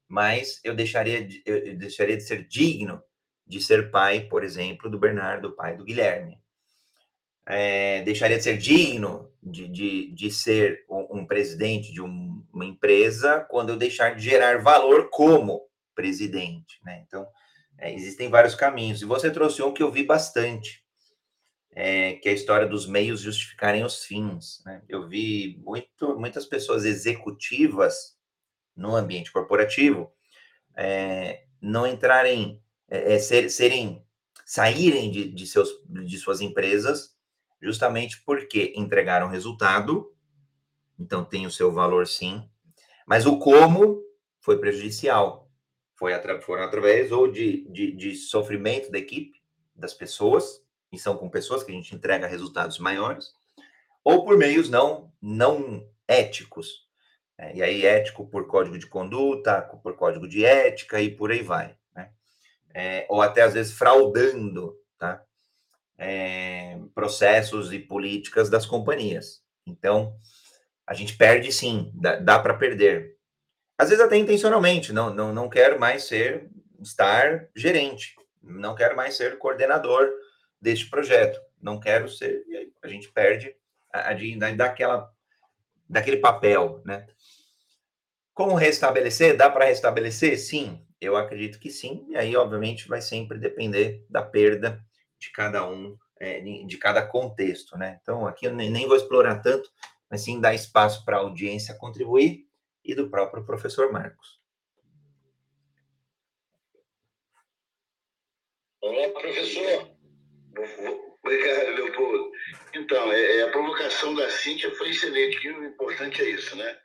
mas 0.08 0.60
eu 0.62 0.72
deixaria 0.72 1.26
de, 1.26 1.42
eu 1.44 1.76
deixaria 1.76 2.16
de 2.16 2.22
ser 2.22 2.46
digno 2.46 3.02
de 3.44 3.60
ser 3.60 3.90
pai, 3.90 4.20
por 4.20 4.44
exemplo, 4.44 4.88
do 4.88 5.00
Bernardo, 5.00 5.56
pai 5.56 5.76
do 5.76 5.84
Guilherme. 5.84 6.40
É, 7.44 8.02
deixaria 8.02 8.36
de 8.36 8.44
ser 8.44 8.56
digno 8.58 9.32
de, 9.42 9.66
de, 9.66 10.12
de 10.12 10.30
ser 10.30 10.86
um, 10.88 11.26
presidente 11.26 11.92
de 11.92 12.00
um, 12.00 12.46
uma 12.52 12.64
empresa 12.64 13.40
quando 13.50 13.70
eu 13.70 13.76
deixar 13.76 14.14
de 14.14 14.22
gerar 14.22 14.62
valor 14.62 15.10
como 15.10 15.60
presidente. 15.92 16.78
Né? 16.84 17.02
Então, 17.04 17.26
é, 17.78 17.92
existem 17.92 18.28
vários 18.28 18.54
caminhos. 18.54 19.02
E 19.02 19.04
você 19.04 19.30
trouxe 19.30 19.62
um 19.62 19.72
que 19.72 19.82
eu 19.82 19.90
vi 19.90 20.04
bastante, 20.04 20.82
é, 21.70 22.14
que 22.14 22.28
é 22.28 22.32
a 22.32 22.34
história 22.34 22.66
dos 22.66 22.86
meios 22.86 23.20
justificarem 23.20 23.84
os 23.84 24.04
fins. 24.04 24.62
Né? 24.64 24.82
Eu 24.88 25.08
vi 25.08 25.60
muito, 25.64 26.18
muitas 26.18 26.46
pessoas 26.46 26.84
executivas 26.84 28.16
no 28.76 28.94
ambiente 28.96 29.30
corporativo 29.30 30.12
é, 30.76 31.44
não 31.60 31.86
entrarem 31.86 32.60
é, 32.88 33.14
é, 33.14 33.18
ser, 33.18 33.50
serem 33.50 34.04
saírem 34.44 35.10
de, 35.10 35.30
de, 35.30 35.46
seus, 35.46 35.70
de 35.88 36.18
suas 36.18 36.40
empresas 36.40 37.16
justamente 37.60 38.20
porque 38.24 38.72
entregaram 38.76 39.28
resultado, 39.28 40.12
então 40.98 41.24
tem 41.24 41.46
o 41.46 41.50
seu 41.50 41.72
valor 41.72 42.08
sim, 42.08 42.48
mas 43.06 43.24
o 43.24 43.38
como 43.38 44.02
foi 44.40 44.58
prejudicial. 44.58 45.48
Foi 46.02 46.12
atra, 46.12 46.40
foram 46.40 46.64
através 46.64 47.12
ou 47.12 47.30
de, 47.30 47.64
de, 47.70 47.92
de 47.92 48.16
sofrimento 48.16 48.90
da 48.90 48.98
equipe, 48.98 49.40
das 49.72 49.94
pessoas, 49.94 50.60
e 50.90 50.98
são 50.98 51.16
com 51.16 51.30
pessoas 51.30 51.62
que 51.62 51.70
a 51.70 51.74
gente 51.74 51.94
entrega 51.94 52.26
resultados 52.26 52.80
maiores, 52.80 53.34
ou 54.02 54.24
por 54.24 54.36
meios 54.36 54.68
não, 54.68 55.12
não 55.22 55.88
éticos. 56.08 56.88
É, 57.38 57.54
e 57.56 57.62
aí, 57.62 57.86
ético 57.86 58.26
por 58.26 58.48
código 58.48 58.76
de 58.76 58.86
conduta, 58.86 59.62
por 59.62 59.94
código 59.94 60.26
de 60.26 60.44
ética 60.44 61.00
e 61.00 61.14
por 61.14 61.30
aí 61.30 61.42
vai 61.42 61.76
é, 62.74 63.06
ou 63.08 63.20
até 63.20 63.42
às 63.42 63.54
vezes 63.54 63.72
fraudando 63.72 64.76
tá? 64.98 65.22
É, 65.98 66.78
processos 66.94 67.72
e 67.72 67.78
políticas 67.78 68.48
das 68.50 68.66
companhias. 68.66 69.42
Então, 69.66 70.16
a 70.86 70.94
gente 70.94 71.16
perde 71.16 71.52
sim, 71.52 71.92
dá, 71.94 72.16
dá 72.16 72.38
para 72.38 72.54
perder. 72.54 73.16
Às 73.78 73.88
vezes 73.88 74.04
até 74.04 74.16
intencionalmente, 74.16 74.92
não, 74.92 75.12
não, 75.12 75.32
não 75.32 75.48
quero 75.48 75.78
mais 75.78 76.04
ser, 76.04 76.48
estar 76.80 77.48
gerente, 77.54 78.14
não 78.42 78.74
quero 78.74 78.96
mais 78.96 79.16
ser 79.16 79.38
coordenador 79.38 80.10
deste 80.60 80.88
projeto, 80.88 81.40
não 81.60 81.80
quero 81.80 82.08
ser, 82.08 82.44
a 82.82 82.88
gente 82.88 83.10
perde 83.10 83.54
a, 83.92 84.10
a 84.10 84.52
daquela, 84.56 85.10
daquele 85.88 86.18
papel, 86.18 86.82
né? 86.84 87.06
Como 88.34 88.54
restabelecer? 88.54 89.36
Dá 89.36 89.50
para 89.50 89.66
restabelecer? 89.66 90.38
Sim, 90.38 90.84
eu 91.00 91.16
acredito 91.16 91.58
que 91.58 91.70
sim, 91.70 92.06
e 92.08 92.16
aí, 92.16 92.36
obviamente, 92.36 92.88
vai 92.88 93.02
sempre 93.02 93.38
depender 93.38 94.04
da 94.08 94.22
perda 94.22 94.82
de 95.18 95.30
cada 95.30 95.68
um, 95.68 95.96
é, 96.18 96.40
de 96.40 96.78
cada 96.78 97.04
contexto, 97.04 97.76
né? 97.76 97.98
Então, 98.00 98.26
aqui 98.26 98.46
eu 98.46 98.54
nem 98.54 98.86
vou 98.86 98.96
explorar 98.96 99.40
tanto, 99.40 99.68
mas 100.10 100.22
sim 100.22 100.40
dar 100.40 100.54
espaço 100.54 101.04
para 101.04 101.16
a 101.16 101.20
audiência 101.20 101.74
contribuir 101.74 102.46
e 102.84 102.94
do 102.94 103.08
próprio 103.08 103.44
professor 103.44 103.92
Marcos. 103.92 104.40
Olá, 108.80 109.08
professor. 109.10 109.90
Obrigado, 111.22 111.70
Leopoldo. 111.76 112.32
Então, 112.74 113.12
é, 113.12 113.38
é, 113.38 113.42
a 113.42 113.50
provocação 113.50 114.14
da 114.14 114.28
Cíntia 114.28 114.74
foi 114.74 114.90
excelente, 114.90 115.48
o 115.48 115.64
importante 115.64 116.20
é 116.20 116.30
isso, 116.30 116.56
né? 116.56 116.78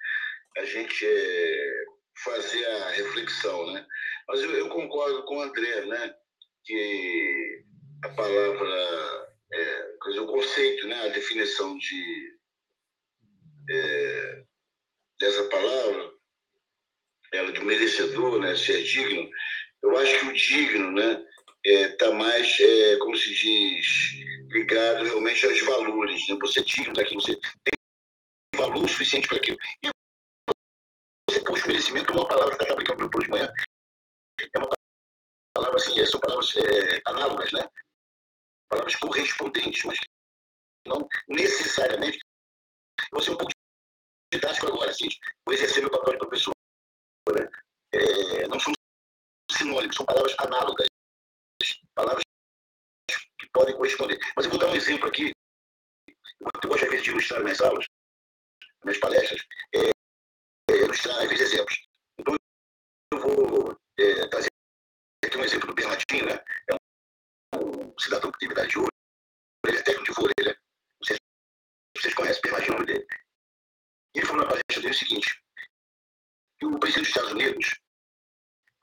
A 0.57 0.65
gente 0.65 1.05
é, 1.05 1.85
fazer 2.23 2.65
a 2.65 2.89
reflexão, 2.89 3.73
né? 3.73 3.85
Mas 4.27 4.41
eu, 4.41 4.51
eu, 4.51 4.69
concordo 4.69 5.23
com 5.25 5.37
o 5.37 5.41
André, 5.41 5.85
né? 5.85 6.15
Que 6.63 7.63
a 8.03 8.09
palavra, 8.09 9.27
é, 9.53 10.19
o 10.19 10.27
conceito, 10.27 10.87
né? 10.87 10.95
A 11.05 11.09
definição 11.09 11.77
de 11.77 12.37
é, 13.69 14.43
dessa 15.19 15.43
palavra, 15.49 16.13
ela 17.33 17.51
de 17.51 17.63
merecedor, 17.63 18.39
né? 18.39 18.55
Ser 18.55 18.83
digno. 18.83 19.29
Eu 19.83 19.97
acho 19.97 20.19
que 20.19 20.25
o 20.25 20.33
digno, 20.33 20.91
né? 20.91 21.25
Está 21.63 22.07
é, 22.07 22.13
mais, 22.13 22.59
é, 22.59 22.97
como 22.97 23.15
se 23.17 23.33
diz, 23.33 24.13
ligado 24.49 25.03
realmente 25.03 25.45
aos 25.45 25.61
valores. 25.61 26.27
Né? 26.29 26.37
Você 26.39 26.59
é 26.59 26.63
digno 26.63 26.93
daquilo, 26.93 27.21
você 27.21 27.35
tem 27.35 27.73
valor 28.55 28.87
suficiente 28.87 29.27
para 29.27 29.37
aquilo. 29.37 29.57
E 29.83 29.89
puxa 31.41 31.67
merecimento 31.67 32.11
é 32.11 32.15
uma 32.15 32.27
palavra 32.27 32.55
que 32.55 32.63
está 32.63 32.73
aplicando 32.73 33.09
para 33.09 33.21
de 33.21 33.29
manhã. 33.29 33.53
É 34.53 34.57
uma 34.57 34.69
palavra 35.53 35.77
assim, 35.77 36.05
são 36.05 36.19
palavras 36.19 36.55
é, 36.55 37.01
análogas, 37.05 37.51
né? 37.51 37.67
Palavras 38.69 38.95
correspondentes, 38.95 39.83
mas 39.83 39.99
não 40.85 41.07
necessariamente. 41.27 42.19
Vou 43.11 43.21
ser 43.21 43.31
um 43.31 43.37
pouco 43.37 43.56
didático 44.31 44.67
agora, 44.67 44.91
assim, 44.91 45.07
vou 45.45 45.53
exercer 45.53 45.81
meu 45.81 45.91
papel 45.91 46.13
de 46.13 46.19
professor. 46.19 46.53
Né? 47.33 47.49
É, 47.93 48.47
não 48.47 48.59
são 48.59 48.73
sinônimos, 49.51 49.95
são 49.95 50.05
palavras 50.05 50.35
análogas. 50.39 50.87
Palavras 51.95 52.23
que 53.39 53.49
podem 53.51 53.75
corresponder. 53.75 54.19
Mas 54.35 54.45
eu 54.45 54.51
vou 54.51 54.59
dar 54.59 54.67
um 54.67 54.75
exemplo 54.75 55.07
aqui. 55.07 55.31
Eu 56.39 56.69
gosto 56.69 56.83
às 56.83 56.89
vezes 56.89 57.03
de 57.03 57.11
ilustrar 57.11 57.43
minhas 57.43 57.61
aulas, 57.61 57.85
minhas 58.83 58.99
palestras. 58.99 59.41
É, 59.73 59.91
ilustrar 60.75 61.23
esses 61.25 61.39
exemplos. 61.39 61.87
Então, 62.19 62.35
eu 63.13 63.19
vou 63.19 63.77
é, 63.97 64.27
trazer 64.27 64.47
aqui 65.25 65.37
um 65.37 65.43
exemplo 65.43 65.67
do 65.67 65.73
Bernardinho, 65.73 66.25
né? 66.25 66.43
É 66.69 67.57
um, 67.57 67.93
um 67.93 67.99
cidadão 67.99 68.31
que 68.31 68.39
teve 68.39 68.53
idade 68.53 68.69
de 68.69 68.79
ouro, 68.79 68.91
ele 69.65 69.77
é 69.77 69.83
técnico 69.83 70.05
de 70.05 70.13
vôlei, 70.13 70.35
né? 70.43 70.55
Se 71.03 71.17
vocês 71.97 72.13
conhecem 72.13 72.41
Bernardinho, 72.41 72.76
ele 74.17 74.25
falou 74.25 74.43
na 74.43 74.49
palestra 74.49 74.81
dele 74.81 74.93
o 74.93 74.97
seguinte, 74.97 75.43
que 76.59 76.65
o 76.65 76.79
presidente 76.79 77.05
dos 77.05 77.15
Estados 77.15 77.31
Unidos 77.31 77.79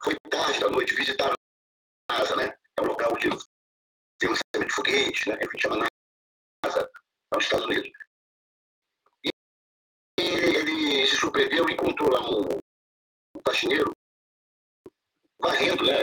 foi 0.02 0.14
tarde 0.30 0.60
da 0.60 0.70
noite 0.70 0.94
visitar 0.94 1.32
a 1.32 2.12
NASA, 2.12 2.36
né? 2.36 2.56
É 2.76 2.82
um 2.82 2.86
local 2.86 3.12
onde 3.12 3.28
tem 4.18 4.28
lançamento 4.28 4.68
de 4.68 4.74
foguetes, 4.74 5.26
né? 5.26 5.36
Que 5.38 5.58
chama 5.58 5.86
NASA, 6.64 6.90
nos 7.32 7.44
Estados 7.44 7.66
Unidos 7.66 7.90
ele 10.16 11.06
se 11.06 11.16
surpreendeu 11.16 11.68
e 11.68 11.72
encontrou 11.72 12.10
lá 12.10 12.20
um, 12.20 12.42
um 13.36 13.40
faxineiro 13.46 13.90
varrendo 15.40 15.84
né, 15.84 15.94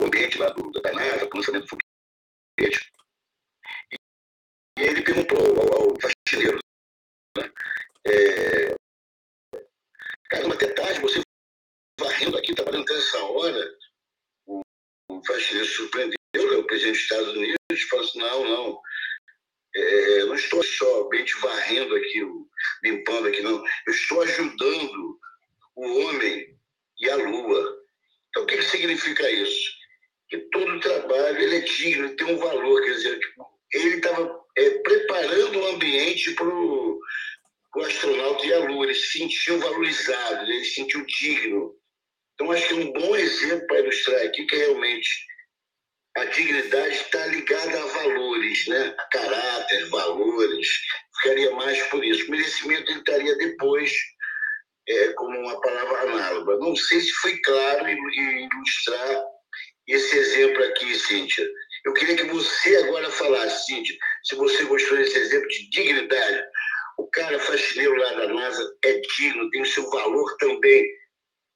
o 0.00 0.04
ambiente 0.04 0.38
lá 0.38 0.50
do, 0.50 0.70
da 0.70 0.92
NASA, 0.92 1.24
o 1.24 1.36
lançamento 1.36 1.62
do 1.62 1.68
foguete. 1.68 2.92
E 4.78 4.82
ele 4.82 5.02
perguntou 5.02 5.38
ao, 5.38 5.90
ao 5.90 5.96
faxineiro, 6.00 6.58
né, 7.36 7.52
é, 8.06 8.74
caramba, 10.30 10.54
até 10.54 10.68
tarde, 10.68 11.00
você 11.00 11.20
varrendo 11.98 12.36
aqui, 12.36 12.54
trabalhando 12.54 12.82
até 12.82 12.94
essa 12.94 13.18
hora, 13.24 13.74
o, 14.46 14.60
o 15.10 15.24
faxineiro 15.24 15.68
surpreendeu, 15.68 16.16
né, 16.34 16.56
o 16.56 16.66
presidente 16.66 16.94
dos 16.94 17.02
Estados 17.02 17.28
Unidos, 17.28 17.82
falou 17.90 18.04
assim, 18.04 18.18
não, 18.18 18.44
não, 18.44 18.82
é, 19.76 20.24
não 20.24 20.34
estou 20.34 20.62
somente 20.62 21.38
varrendo 21.40 21.94
aqui, 21.94 22.22
limpando 22.82 23.28
aqui, 23.28 23.42
não. 23.42 23.62
Eu 23.86 23.92
estou 23.92 24.22
ajudando 24.22 25.18
o 25.74 26.00
homem 26.00 26.56
e 26.98 27.10
a 27.10 27.16
lua. 27.16 27.76
Então, 28.28 28.44
o 28.44 28.46
que, 28.46 28.56
que 28.56 28.64
significa 28.64 29.30
isso? 29.30 29.70
Que 30.28 30.38
todo 30.50 30.80
trabalho 30.80 31.38
ele 31.38 31.56
é 31.56 31.60
digno, 31.60 32.16
tem 32.16 32.26
um 32.26 32.38
valor. 32.38 32.82
Quer 32.82 32.92
dizer, 32.92 33.18
tipo, 33.18 33.46
ele 33.72 33.96
estava 33.96 34.44
é, 34.56 34.70
preparando 34.78 35.58
o 35.58 35.66
ambiente 35.66 36.34
para 36.34 36.48
o 36.48 36.95
astronauta 37.86 38.46
e 38.46 38.52
a 38.52 38.58
lua. 38.58 38.86
Ele 38.86 38.94
se 38.94 39.18
sentiu 39.18 39.58
valorizado, 39.58 40.44
ele 40.44 40.64
se 40.64 40.74
sentiu 40.74 41.04
digno. 41.06 41.74
Então, 42.34 42.52
acho 42.52 42.68
que 42.68 42.74
é 42.74 42.76
um 42.76 42.92
bom 42.92 43.16
exemplo 43.16 43.66
para 43.66 43.80
ilustrar 43.80 44.22
aqui 44.22 44.44
que 44.44 44.56
realmente 44.56 45.08
a 46.16 46.24
dignidade 46.24 46.94
está 46.94 47.26
ligada 47.26 47.82
a 47.82 47.86
valores, 47.86 48.66
né? 48.68 48.94
a 48.98 49.04
caráter, 49.08 49.88
valores. 49.88 50.68
Ficaria 51.20 51.50
mais 51.52 51.82
por 51.88 52.04
isso. 52.04 52.26
O 52.26 52.30
merecimento 52.30 52.90
estaria 52.92 53.36
depois 53.36 53.92
é, 54.88 55.12
como 55.12 55.38
uma 55.38 55.60
palavra 55.60 56.12
análoga. 56.12 56.56
Não 56.58 56.74
sei 56.74 57.00
se 57.00 57.12
foi 57.12 57.36
claro 57.42 57.86
em 57.88 58.46
ilustrar 58.46 59.24
esse 59.88 60.16
exemplo 60.16 60.64
aqui, 60.64 60.94
Cíntia. 60.94 61.46
Eu 61.84 61.92
queria 61.92 62.16
que 62.16 62.24
você 62.24 62.76
agora 62.76 63.10
falasse, 63.10 63.66
Cíntia, 63.66 63.96
se 64.24 64.34
você 64.34 64.64
gostou 64.64 64.96
desse 64.96 65.18
exemplo 65.18 65.48
de 65.48 65.70
dignidade. 65.70 66.44
O 66.98 67.06
cara 67.10 67.38
faxineiro 67.38 67.94
lá 67.96 68.12
da 68.14 68.28
NASA 68.28 68.76
é 68.84 68.92
digno, 68.94 69.50
tem 69.50 69.62
o 69.62 69.66
seu 69.66 69.88
valor 69.90 70.36
também 70.38 70.86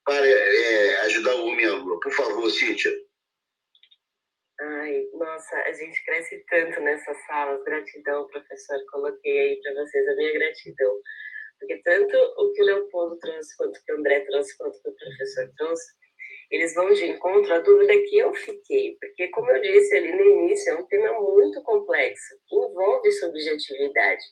para 0.05 0.27
é, 0.27 1.01
ajudar 1.03 1.37
o 1.37 1.47
homem 1.47 1.67
à 1.67 1.75
lua. 1.75 1.99
Por 2.01 2.13
favor, 2.13 2.51
Cíntia. 2.51 2.93
Ai, 4.61 5.07
nossa, 5.15 5.57
a 5.57 5.73
gente 5.73 6.05
cresce 6.05 6.45
tanto 6.49 6.81
nessas 6.81 7.17
salas. 7.27 7.65
Gratidão, 7.65 8.27
professor. 8.29 8.79
Coloquei 8.91 9.39
aí 9.39 9.61
para 9.63 9.75
vocês 9.75 10.09
a 10.09 10.15
minha 10.17 10.33
gratidão. 10.33 11.01
Porque 11.59 11.81
tanto 11.83 12.17
o 12.17 12.53
que 12.53 12.63
o 12.63 12.65
Leopoldo 12.65 13.19
trouxe, 13.19 13.57
quanto 13.57 13.77
o 13.77 13.85
que 13.85 13.93
o 13.93 13.99
André 13.99 14.21
trouxe, 14.21 14.57
quanto 14.57 14.77
o 14.77 14.83
que 14.83 14.89
o 14.89 14.95
professor 14.95 15.51
trouxe, 15.57 15.93
eles 16.51 16.75
vão 16.75 16.93
de 16.93 17.07
encontro 17.07 17.53
à 17.55 17.59
dúvida 17.61 17.93
que 18.09 18.19
eu 18.19 18.35
fiquei. 18.35 18.97
Porque, 19.01 19.29
como 19.29 19.51
eu 19.51 19.61
disse 19.63 19.97
ali 19.97 20.13
no 20.13 20.25
início, 20.25 20.73
é 20.73 20.77
um 20.77 20.87
tema 20.87 21.21
muito 21.21 21.63
complexo, 21.63 22.35
envolve 22.51 23.13
subjetividade. 23.13 24.25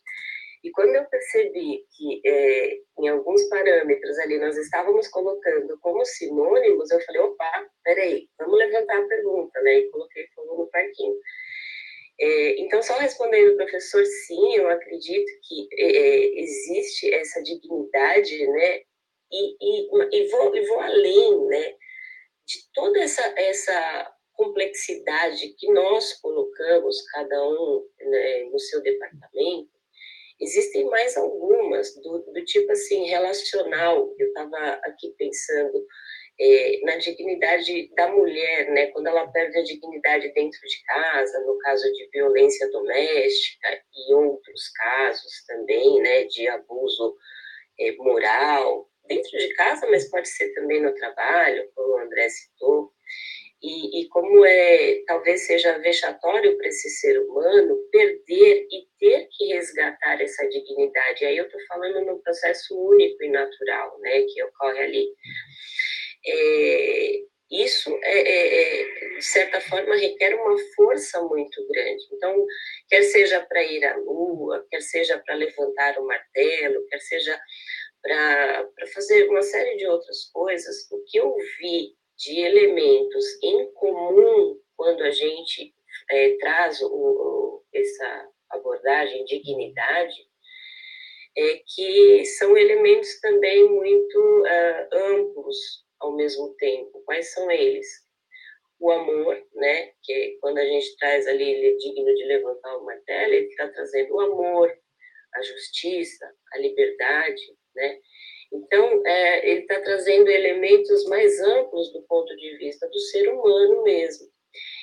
E 0.63 0.71
quando 0.71 0.95
eu 0.95 1.05
percebi 1.07 1.85
que 1.97 2.21
é, 2.25 2.79
em 2.99 3.09
alguns 3.09 3.43
parâmetros 3.49 4.19
ali 4.19 4.39
nós 4.39 4.57
estávamos 4.57 5.07
colocando 5.09 5.79
como 5.81 6.05
sinônimos, 6.05 6.91
eu 6.91 7.01
falei, 7.03 7.21
opa, 7.23 7.67
peraí, 7.85 8.29
vamos 8.39 8.59
levantar 8.59 8.99
a 8.99 9.07
pergunta, 9.07 9.61
né? 9.63 9.79
E 9.79 9.91
coloquei 9.91 10.27
fogo 10.35 10.57
no 10.57 10.71
parquinho. 10.71 11.15
É, 12.21 12.61
então, 12.61 12.83
só 12.83 12.95
respondendo 12.99 13.57
professor, 13.57 14.05
sim, 14.05 14.57
eu 14.57 14.69
acredito 14.69 15.31
que 15.47 15.69
é, 15.73 16.41
existe 16.41 17.15
essa 17.15 17.41
dignidade, 17.43 18.47
né? 18.49 18.81
E, 19.31 19.57
e, 19.61 19.89
e, 20.13 20.29
vou, 20.29 20.57
e 20.57 20.67
vou 20.67 20.81
além, 20.81 21.47
né? 21.47 21.75
De 22.45 22.73
toda 22.75 22.99
essa, 22.99 23.23
essa 23.37 24.13
complexidade 24.33 25.49
que 25.59 25.71
nós 25.73 26.15
colocamos, 26.15 27.03
cada 27.11 27.49
um 27.49 27.87
né, 28.01 28.45
no 28.45 28.59
seu 28.59 28.81
departamento, 28.83 29.78
Existem 30.41 30.85
mais 30.87 31.17
algumas, 31.17 31.95
do, 31.97 32.19
do 32.21 32.45
tipo 32.45 32.71
assim, 32.71 33.07
relacional. 33.07 34.15
Eu 34.19 34.29
estava 34.29 34.81
aqui 34.85 35.13
pensando 35.19 35.87
é, 36.41 36.81
na 36.85 36.97
dignidade 36.97 37.91
da 37.95 38.09
mulher, 38.09 38.71
né? 38.71 38.87
Quando 38.89 39.09
ela 39.09 39.27
perde 39.29 39.59
a 39.59 39.65
dignidade 39.65 40.33
dentro 40.33 40.61
de 40.61 40.85
casa, 40.85 41.41
no 41.41 41.59
caso 41.59 41.93
de 41.93 42.09
violência 42.13 42.71
doméstica 42.71 43.83
e 43.95 44.15
outros 44.15 44.69
casos 44.71 45.45
também, 45.47 46.01
né? 46.01 46.25
De 46.25 46.47
abuso 46.49 47.17
é, 47.81 47.93
moral 47.97 48.89
dentro 49.09 49.37
de 49.37 49.49
casa, 49.55 49.87
mas 49.91 50.09
pode 50.09 50.29
ser 50.29 50.53
também 50.55 50.81
no 50.81 50.95
trabalho, 50.95 51.69
como 51.75 51.95
o 51.95 51.99
André 51.99 52.29
citou. 52.29 52.93
E, 53.61 54.03
e, 54.03 54.09
como 54.09 54.45
é 54.45 55.03
talvez 55.07 55.47
seja 55.47 55.79
vexatório 55.79 56.57
para 56.57 56.69
esse 56.69 56.89
ser 56.91 57.19
humano 57.21 57.77
perder 57.91 58.67
e 58.71 58.87
ter 59.01 59.29
que 59.33 59.47
resgatar 59.53 60.21
essa 60.21 60.49
dignidade. 60.49 61.25
Aí 61.25 61.37
eu 61.37 61.47
estou 61.47 61.61
falando 61.67 62.05
num 62.05 62.21
processo 62.21 62.79
único 62.79 63.23
e 63.25 63.29
natural, 63.29 63.99
né, 64.01 64.23
que 64.23 64.43
ocorre 64.45 64.79
ali. 64.79 65.09
É, 66.25 67.21
isso, 67.51 67.91
é, 68.03 68.19
é, 68.21 68.83
é, 68.83 69.09
de 69.17 69.25
certa 69.25 69.61
forma, 69.63 69.97
requer 69.97 70.35
uma 70.35 70.57
força 70.77 71.21
muito 71.23 71.67
grande. 71.69 72.05
Então, 72.13 72.47
quer 72.89 73.03
seja 73.03 73.41
para 73.41 73.63
ir 73.63 73.85
à 73.85 73.97
lua, 73.97 74.67
quer 74.71 74.83
seja 74.83 75.19
para 75.19 75.35
levantar 75.35 75.99
o 75.99 76.07
martelo, 76.07 76.87
quer 76.89 77.01
seja 77.01 77.41
para 78.03 78.69
fazer 78.93 79.29
uma 79.29 79.43
série 79.43 79.77
de 79.77 79.87
outras 79.87 80.27
coisas, 80.33 80.91
o 80.91 81.03
que 81.05 81.19
eu 81.19 81.35
vi 81.59 81.98
de 82.19 82.41
elementos 82.41 83.25
em 83.43 83.73
comum 83.73 84.61
quando 84.77 85.03
a 85.03 85.11
gente 85.11 85.75
é, 86.11 86.37
traz 86.37 86.81
o, 86.83 86.89
o, 86.89 87.65
essa 87.73 88.29
abordagem 88.51 89.25
dignidade, 89.25 90.29
é 91.37 91.63
que 91.67 92.25
são 92.25 92.57
elementos 92.57 93.21
também 93.21 93.69
muito 93.69 94.19
uh, 94.43 94.97
amplos 94.97 95.57
ao 96.01 96.17
mesmo 96.17 96.55
tempo. 96.55 97.03
Quais 97.05 97.33
são 97.33 97.51
eles? 97.51 97.87
O 98.81 98.91
amor, 98.91 99.41
né? 99.55 99.93
Que 100.03 100.39
quando 100.41 100.59
a 100.59 100.65
gente 100.65 100.97
traz 100.97 101.27
ali, 101.27 101.45
ele 101.45 101.75
é 101.75 101.77
digno 101.77 102.15
de 102.15 102.25
levantar 102.25 102.77
o 102.77 102.85
martelo, 102.85 103.35
ele 103.35 103.47
está 103.47 103.69
trazendo 103.69 104.15
o 104.15 104.21
amor, 104.21 104.73
a 105.35 105.43
justiça, 105.43 106.33
a 106.53 106.59
liberdade, 106.59 107.43
né? 107.75 108.01
Então, 108.53 109.07
é, 109.07 109.51
ele 109.51 109.61
está 109.61 109.81
trazendo 109.81 110.29
elementos 110.29 111.05
mais 111.07 111.41
amplos 111.41 111.93
do 111.93 112.03
ponto 112.03 112.35
de 112.37 112.57
vista 112.57 112.89
do 112.89 112.99
ser 112.99 113.29
humano 113.29 113.83
mesmo. 113.83 114.29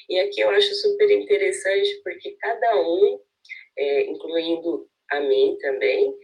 E 0.10 0.20
aqui 0.20 0.42
eu 0.42 0.50
acho 0.52 0.74
super 0.76 1.10
interessante 1.10 2.00
porque 2.04 2.36
cada 2.40 2.80
um, 2.80 3.20
é, 3.78 4.04
incluindo 4.04 4.88
a 5.10 5.20
mim 5.20 5.58
também, 5.60 6.16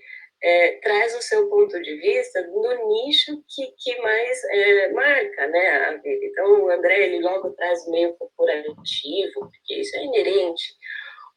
é, 0.43 0.71
traz 0.81 1.15
o 1.15 1.21
seu 1.21 1.49
ponto 1.49 1.79
de 1.81 1.95
vista 1.97 2.41
no 2.47 2.89
nicho 2.89 3.43
que, 3.47 3.73
que 3.77 4.01
mais 4.01 4.43
é, 4.45 4.91
marca 4.91 5.47
né, 5.47 5.69
a 5.69 5.97
vida. 5.97 6.25
Então, 6.25 6.63
o 6.63 6.69
André, 6.69 7.05
ele 7.05 7.21
logo 7.21 7.51
traz 7.51 7.87
meio 7.87 8.13
corporativo, 8.15 9.39
porque 9.39 9.75
isso 9.75 9.95
é 9.97 10.03
inerente 10.03 10.73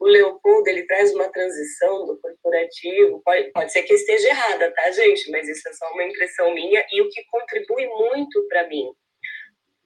o 0.01 0.07
Leopoldo 0.07 0.69
ele 0.69 0.87
traz 0.87 1.13
uma 1.15 1.31
transição 1.31 2.07
do 2.07 2.19
corporativo, 2.21 3.23
pode, 3.25 3.51
pode 3.53 3.73
ser 3.73 3.83
que 3.83 3.95
esteja 3.95 4.29
errada, 4.29 4.73
tá, 4.73 4.91
gente? 4.91 5.31
Mas 5.31 5.49
isso 5.49 5.69
é 5.69 5.73
só 5.73 5.91
uma 5.93 6.05
impressão 6.05 6.53
minha 6.55 6.85
e 6.91 7.01
o 7.01 7.09
que 7.09 7.25
contribui 7.31 7.87
muito 7.87 8.47
para 8.49 8.69
mim 8.69 8.93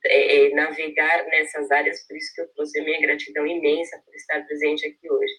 é, 0.06 0.46
é, 0.46 0.50
navegar 0.54 1.24
nessas 1.26 1.70
áreas, 1.70 2.06
por 2.06 2.16
isso 2.16 2.32
que 2.34 2.40
eu 2.40 2.48
trouxe 2.54 2.80
minha 2.82 3.00
gratidão 3.00 3.46
imensa 3.46 4.00
por 4.04 4.14
estar 4.14 4.44
presente 4.46 4.86
aqui 4.86 5.10
hoje. 5.10 5.32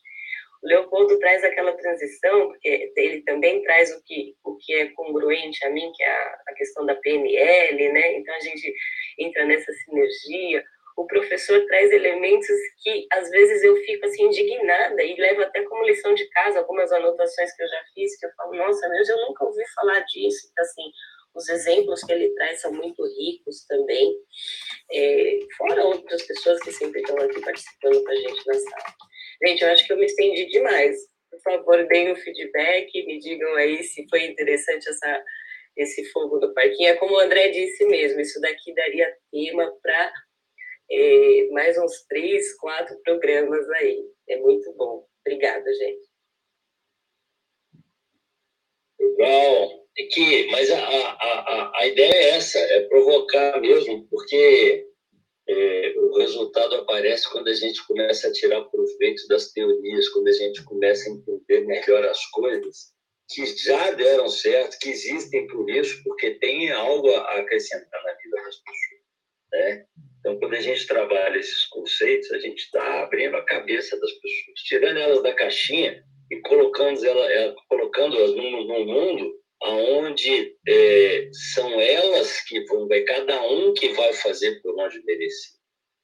O 0.61 0.67
Leopoldo 0.67 1.17
traz 1.19 1.43
aquela 1.43 1.71
transição, 1.77 2.49
porque 2.49 2.91
ele 2.97 3.21
também 3.21 3.63
traz 3.63 3.95
o 3.95 4.03
que, 4.03 4.35
o 4.43 4.57
que 4.57 4.73
é 4.73 4.87
congruente 4.89 5.65
a 5.65 5.69
mim, 5.69 5.89
que 5.95 6.03
é 6.03 6.09
a, 6.09 6.41
a 6.49 6.53
questão 6.53 6.85
da 6.85 6.95
PNL, 6.95 7.93
né? 7.93 8.17
Então 8.17 8.35
a 8.35 8.39
gente 8.41 8.73
entra 9.17 9.45
nessa 9.45 9.71
sinergia 9.71 10.63
o 10.99 11.07
professor 11.07 11.65
traz 11.65 11.91
elementos 11.91 12.47
que 12.83 13.07
às 13.13 13.29
vezes 13.29 13.63
eu 13.63 13.75
fico 13.77 14.05
assim 14.05 14.25
indignada 14.25 15.01
e 15.01 15.15
levo 15.15 15.41
até 15.43 15.61
como 15.63 15.85
lição 15.85 16.13
de 16.13 16.27
casa 16.29 16.59
algumas 16.59 16.91
anotações 16.91 17.55
que 17.55 17.63
eu 17.63 17.67
já 17.67 17.83
fiz 17.93 18.19
que 18.19 18.25
eu 18.25 18.31
falo 18.35 18.55
nossa 18.55 18.89
Deus 18.89 19.07
eu 19.07 19.17
nunca 19.27 19.45
ouvi 19.45 19.63
falar 19.75 19.99
disso. 20.01 20.49
Então, 20.51 20.65
assim 20.65 20.91
os 21.33 21.47
exemplos 21.47 22.03
que 22.03 22.11
ele 22.11 22.33
traz 22.33 22.59
são 22.59 22.73
muito 22.73 23.01
ricos 23.05 23.63
também. 23.65 24.13
É, 24.91 25.39
fora 25.55 25.85
outras 25.85 26.23
pessoas 26.23 26.59
que 26.59 26.71
sempre 26.71 27.01
estão 27.01 27.15
aqui 27.17 27.39
participando 27.39 28.03
com 28.03 28.11
a 28.11 28.15
gente 28.15 28.47
na 28.47 28.53
sala. 28.55 28.95
Gente 29.45 29.61
eu 29.61 29.69
acho 29.69 29.85
que 29.85 29.93
eu 29.93 29.97
me 29.97 30.05
estendi 30.05 30.47
demais. 30.47 30.97
Por 31.29 31.39
favor 31.41 31.87
deem 31.87 32.11
o 32.11 32.15
feedback 32.15 32.91
me 33.05 33.19
digam 33.19 33.55
aí 33.55 33.83
se 33.83 34.05
foi 34.09 34.25
interessante 34.25 34.89
essa 34.89 35.23
esse 35.77 36.03
fogo 36.11 36.39
do 36.39 36.53
parquinho. 36.53 36.89
É 36.89 36.95
como 36.95 37.13
o 37.13 37.19
André 37.19 37.49
disse 37.49 37.85
mesmo 37.85 38.19
isso 38.19 38.41
daqui 38.41 38.73
daria 38.73 39.15
tema 39.31 39.71
para 39.81 40.11
é, 40.91 41.49
mais 41.51 41.77
uns 41.77 42.03
três, 42.07 42.55
quatro 42.57 42.97
programas 43.03 43.69
aí. 43.71 44.03
É 44.27 44.37
muito 44.37 44.71
bom. 44.73 45.07
Obrigada, 45.25 45.71
gente. 45.73 46.09
Legal. 48.99 49.79
É 49.97 50.03
que, 50.03 50.47
mas 50.51 50.71
a, 50.71 50.79
a, 50.79 51.71
a, 51.79 51.87
ideia 51.87 52.13
é 52.13 52.29
essa, 52.29 52.57
é 52.57 52.87
provocar 52.87 53.59
mesmo, 53.59 54.07
porque 54.07 54.87
é, 55.47 55.93
o 55.97 56.17
resultado 56.17 56.75
aparece 56.75 57.29
quando 57.29 57.49
a 57.49 57.53
gente 57.53 57.85
começa 57.85 58.27
a 58.27 58.31
tirar 58.31 58.63
proveito 58.65 59.27
das 59.27 59.51
teorias, 59.51 60.07
quando 60.09 60.29
a 60.29 60.31
gente 60.31 60.63
começa 60.63 61.09
a 61.09 61.13
entender 61.13 61.65
melhor 61.65 62.05
as 62.05 62.25
coisas 62.27 62.93
que 63.29 63.45
já 63.45 63.91
deram 63.91 64.27
certo, 64.29 64.79
que 64.79 64.89
existem 64.89 65.47
por 65.47 65.69
isso, 65.69 66.01
porque 66.03 66.35
tem 66.35 66.71
algo 66.71 67.09
a 67.11 67.39
acrescentar 67.39 68.03
na 68.03 68.13
vida 68.13 68.35
das 68.37 68.55
pessoas. 68.55 69.01
Né? 69.51 69.85
Então, 70.29 70.39
quando 70.41 70.53
a 70.53 70.61
gente 70.61 70.85
trabalha 70.85 71.39
esses 71.39 71.65
conceitos, 71.65 72.31
a 72.31 72.37
gente 72.37 72.59
está 72.59 73.01
abrindo 73.01 73.35
a 73.35 73.45
cabeça 73.45 73.99
das 73.99 74.11
pessoas, 74.11 74.59
tirando 74.67 74.97
elas 74.97 75.23
da 75.23 75.33
caixinha 75.33 76.03
e 76.29 76.39
colocando 76.41 77.03
elas, 77.03 77.55
colocando-as 77.67 78.35
num, 78.35 78.63
num 78.63 78.85
mundo 78.85 79.33
onde 79.63 80.55
é, 80.67 81.29
são 81.53 81.81
elas 81.81 82.41
que 82.41 82.63
vão, 82.65 82.87
é 82.91 83.01
cada 83.01 83.41
um 83.41 83.73
que 83.73 83.89
vai 83.93 84.13
fazer 84.13 84.61
por 84.61 84.79
onde 84.79 85.03
merecer. 85.03 85.57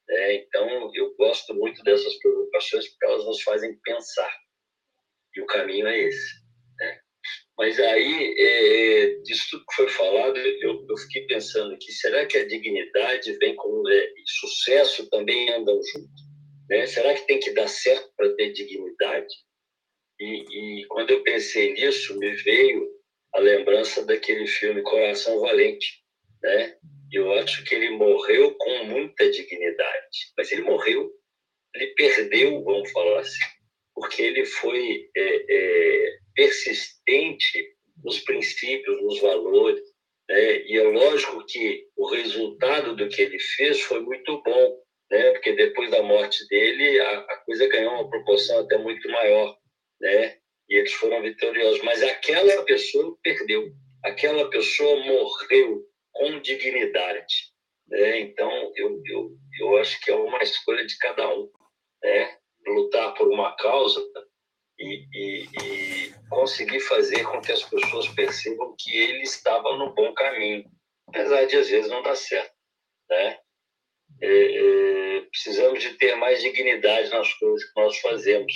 Né? 0.07 0.35
Então, 0.37 0.91
eu 0.95 1.15
gosto 1.17 1.53
muito 1.53 1.83
dessas 1.83 2.17
provocações 2.17 2.89
porque 2.89 3.05
elas 3.05 3.25
nos 3.25 3.43
fazem 3.43 3.77
pensar. 3.83 4.35
E 5.35 5.41
o 5.41 5.45
caminho 5.45 5.85
é 5.85 5.99
esse. 5.99 6.44
Mas 7.57 7.79
aí, 7.79 8.35
é, 8.37 9.15
disso 9.23 9.47
tudo 9.51 9.65
que 9.65 9.75
foi 9.75 9.87
falado, 9.89 10.37
eu, 10.37 10.85
eu 10.89 10.97
fiquei 10.97 11.25
pensando 11.25 11.77
que 11.77 11.91
será 11.93 12.25
que 12.25 12.37
a 12.37 12.47
dignidade 12.47 13.37
vem 13.37 13.55
com 13.55 13.83
é, 13.89 14.13
sucesso 14.25 15.09
também 15.09 15.49
andam 15.51 15.79
juntos? 15.83 16.23
Né? 16.69 16.85
Será 16.85 17.13
que 17.13 17.25
tem 17.27 17.39
que 17.39 17.51
dar 17.51 17.67
certo 17.67 18.11
para 18.17 18.35
ter 18.35 18.51
dignidade? 18.51 19.33
E, 20.19 20.81
e 20.81 20.85
quando 20.87 21.11
eu 21.11 21.23
pensei 21.23 21.73
nisso, 21.73 22.17
me 22.19 22.31
veio 22.35 22.89
a 23.33 23.39
lembrança 23.39 24.05
daquele 24.05 24.47
filme 24.47 24.81
Coração 24.81 25.39
Valente, 25.39 26.03
né? 26.41 26.77
Eu 27.11 27.31
acho 27.33 27.63
que 27.65 27.75
ele 27.75 27.91
morreu 27.91 28.55
com 28.55 28.83
muita 28.85 29.29
dignidade, 29.29 30.17
mas 30.37 30.51
ele 30.51 30.61
morreu, 30.63 31.11
ele 31.75 31.87
perdeu, 31.95 32.63
vamos 32.63 32.91
falar 32.91 33.19
assim, 33.19 33.45
porque 33.93 34.21
ele 34.21 34.45
foi 34.45 35.09
é, 35.15 35.45
é, 35.49 36.17
persistente 36.35 37.75
nos 38.03 38.19
princípios, 38.19 39.01
nos 39.01 39.19
valores, 39.21 39.81
né? 40.29 40.61
E 40.65 40.77
é 40.77 40.83
lógico 40.83 41.45
que 41.45 41.87
o 41.95 42.07
resultado 42.07 42.95
do 42.95 43.07
que 43.07 43.21
ele 43.21 43.39
fez 43.39 43.81
foi 43.81 44.01
muito 44.01 44.41
bom, 44.43 44.83
né? 45.09 45.31
Porque 45.31 45.53
depois 45.53 45.89
da 45.91 46.03
morte 46.03 46.45
dele, 46.47 46.99
a, 46.99 47.19
a 47.19 47.37
coisa 47.37 47.67
ganhou 47.67 47.93
uma 47.93 48.09
proporção 48.09 48.59
até 48.59 48.77
muito 48.77 49.09
maior, 49.09 49.57
né? 50.01 50.37
e 50.69 50.75
eles 50.75 50.93
foram 50.93 51.21
vitoriosos. 51.21 51.81
Mas 51.83 52.01
aquela 52.03 52.63
pessoa 52.63 53.17
perdeu, 53.23 53.71
aquela 54.03 54.49
pessoa 54.49 55.03
morreu 55.05 55.85
com 56.11 56.39
dignidade. 56.39 57.53
Né? 57.87 58.21
Então, 58.21 58.71
eu, 58.75 59.01
eu, 59.05 59.31
eu 59.59 59.77
acho 59.77 59.99
que 60.01 60.11
é 60.11 60.15
uma 60.15 60.41
escolha 60.41 60.85
de 60.85 60.97
cada 60.97 61.27
um, 61.33 61.49
né? 62.03 62.37
lutar 62.65 63.13
por 63.13 63.27
uma 63.27 63.55
causa 63.57 64.01
e, 64.79 65.07
e, 65.13 65.49
e 65.61 66.13
conseguir 66.29 66.79
fazer 66.81 67.23
com 67.23 67.41
que 67.41 67.51
as 67.51 67.63
pessoas 67.63 68.07
percebam 68.09 68.75
que 68.77 68.95
ele 68.95 69.23
estava 69.23 69.77
no 69.77 69.93
bom 69.93 70.13
caminho, 70.13 70.65
apesar 71.07 71.45
de 71.45 71.57
às 71.57 71.69
vezes 71.69 71.89
não 71.89 72.03
dar 72.03 72.15
certo. 72.15 72.53
Né? 73.09 73.39
É, 74.21 74.27
é, 74.27 75.21
precisamos 75.21 75.81
de 75.81 75.93
ter 75.95 76.15
mais 76.15 76.41
dignidade 76.41 77.09
nas 77.09 77.33
coisas 77.33 77.63
que 77.63 77.79
nós 77.79 77.99
fazemos 77.99 78.53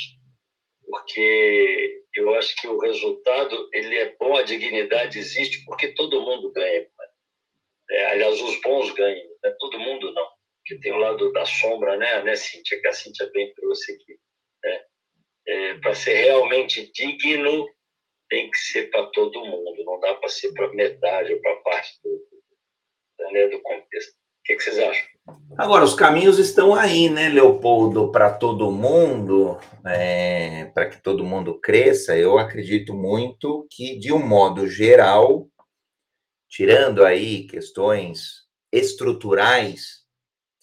porque 0.89 2.03
eu 2.15 2.33
acho 2.33 2.55
que 2.55 2.67
o 2.67 2.79
resultado 2.79 3.69
ele 3.71 3.95
é 3.95 4.15
bom, 4.19 4.35
a 4.35 4.41
dignidade 4.41 5.19
existe 5.19 5.63
porque 5.65 5.89
todo 5.89 6.21
mundo 6.21 6.51
ganha. 6.51 6.87
É, 7.91 8.05
aliás, 8.07 8.41
os 8.41 8.59
bons 8.61 8.91
ganham, 8.93 9.29
né? 9.43 9.55
todo 9.59 9.79
mundo 9.79 10.11
não. 10.11 10.27
Porque 10.57 10.81
tem 10.81 10.91
o 10.91 10.97
lado 10.97 11.31
da 11.31 11.45
sombra, 11.45 11.95
né, 11.95 12.23
né 12.23 12.35
Cíntia? 12.35 12.79
Que 12.81 12.87
a 12.87 12.91
Cíntia 12.91 13.29
bem 13.31 13.53
trouxe 13.53 13.93
aqui. 13.93 14.19
Né? 14.63 14.83
É, 15.49 15.73
para 15.75 15.95
ser 15.95 16.13
realmente 16.13 16.91
digno, 16.93 17.67
tem 18.29 18.51
que 18.51 18.57
ser 18.57 18.91
para 18.91 19.07
todo 19.07 19.43
mundo, 19.43 19.83
não 19.83 19.99
dá 19.99 20.13
para 20.13 20.29
ser 20.29 20.53
para 20.53 20.71
metade 20.73 21.33
ou 21.33 21.41
para 21.41 21.55
parte 21.57 21.99
do, 22.03 23.31
né, 23.31 23.47
do 23.47 23.59
contexto. 23.61 24.11
O 24.11 24.43
que, 24.45 24.55
que 24.55 24.63
vocês 24.63 24.77
acham? 24.77 25.05
Agora, 25.57 25.83
os 25.83 25.93
caminhos 25.93 26.39
estão 26.39 26.73
aí, 26.73 27.09
né, 27.09 27.29
Leopoldo, 27.29 28.11
para 28.11 28.31
todo 28.31 28.71
mundo, 28.71 29.59
é, 29.85 30.65
para 30.65 30.89
que 30.89 31.01
todo 31.01 31.23
mundo 31.23 31.59
cresça. 31.59 32.15
Eu 32.15 32.37
acredito 32.37 32.93
muito 32.93 33.67
que, 33.71 33.97
de 33.97 34.13
um 34.13 34.25
modo 34.25 34.67
geral, 34.67 35.47
tirando 36.47 37.03
aí 37.03 37.45
questões 37.47 38.47
estruturais, 38.71 39.98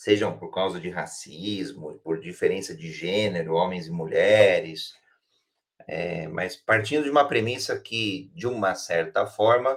sejam 0.07 0.39
por 0.39 0.53
causa 0.53 0.79
de 0.79 0.89
racismo, 0.89 1.99
por 1.99 2.21
diferença 2.21 2.77
de 2.77 2.93
gênero, 2.93 3.57
homens 3.57 3.89
e 3.89 3.91
mulheres, 3.91 4.95
é, 5.85 6.29
mas 6.29 6.55
partindo 6.55 7.03
de 7.03 7.11
uma 7.11 7.27
premissa 7.27 7.77
que, 7.81 8.31
de 8.33 8.47
uma 8.47 8.77
certa 8.77 9.27
forma, 9.27 9.77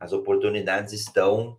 as 0.00 0.12
oportunidades 0.12 0.92
estão 0.92 1.56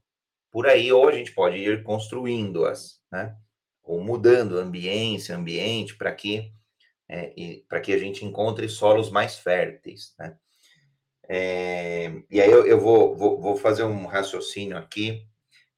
por 0.52 0.68
aí, 0.68 0.92
ou 0.92 1.08
a 1.08 1.14
gente 1.14 1.32
pode 1.32 1.60
ir 1.60 1.82
construindo-as, 1.82 3.00
né? 3.10 3.38
Ou 3.82 4.04
mudando 4.04 4.60
a 4.60 4.64
ambiência, 4.64 5.38
ambiente, 5.38 5.96
para 5.96 6.12
que, 6.12 6.52
é, 7.08 7.62
para 7.70 7.80
que 7.80 7.94
a 7.94 7.98
gente 7.98 8.26
encontre 8.26 8.68
solos 8.68 9.10
mais 9.10 9.40
férteis, 9.40 10.14
né? 10.20 10.38
É, 11.30 12.22
e 12.30 12.42
aí 12.42 12.52
eu, 12.52 12.68
eu 12.68 12.82
vou, 12.82 13.16
vou, 13.16 13.40
vou, 13.40 13.56
fazer 13.56 13.86
um 13.86 14.08
raciocínio 14.08 14.78
aqui 14.78 15.26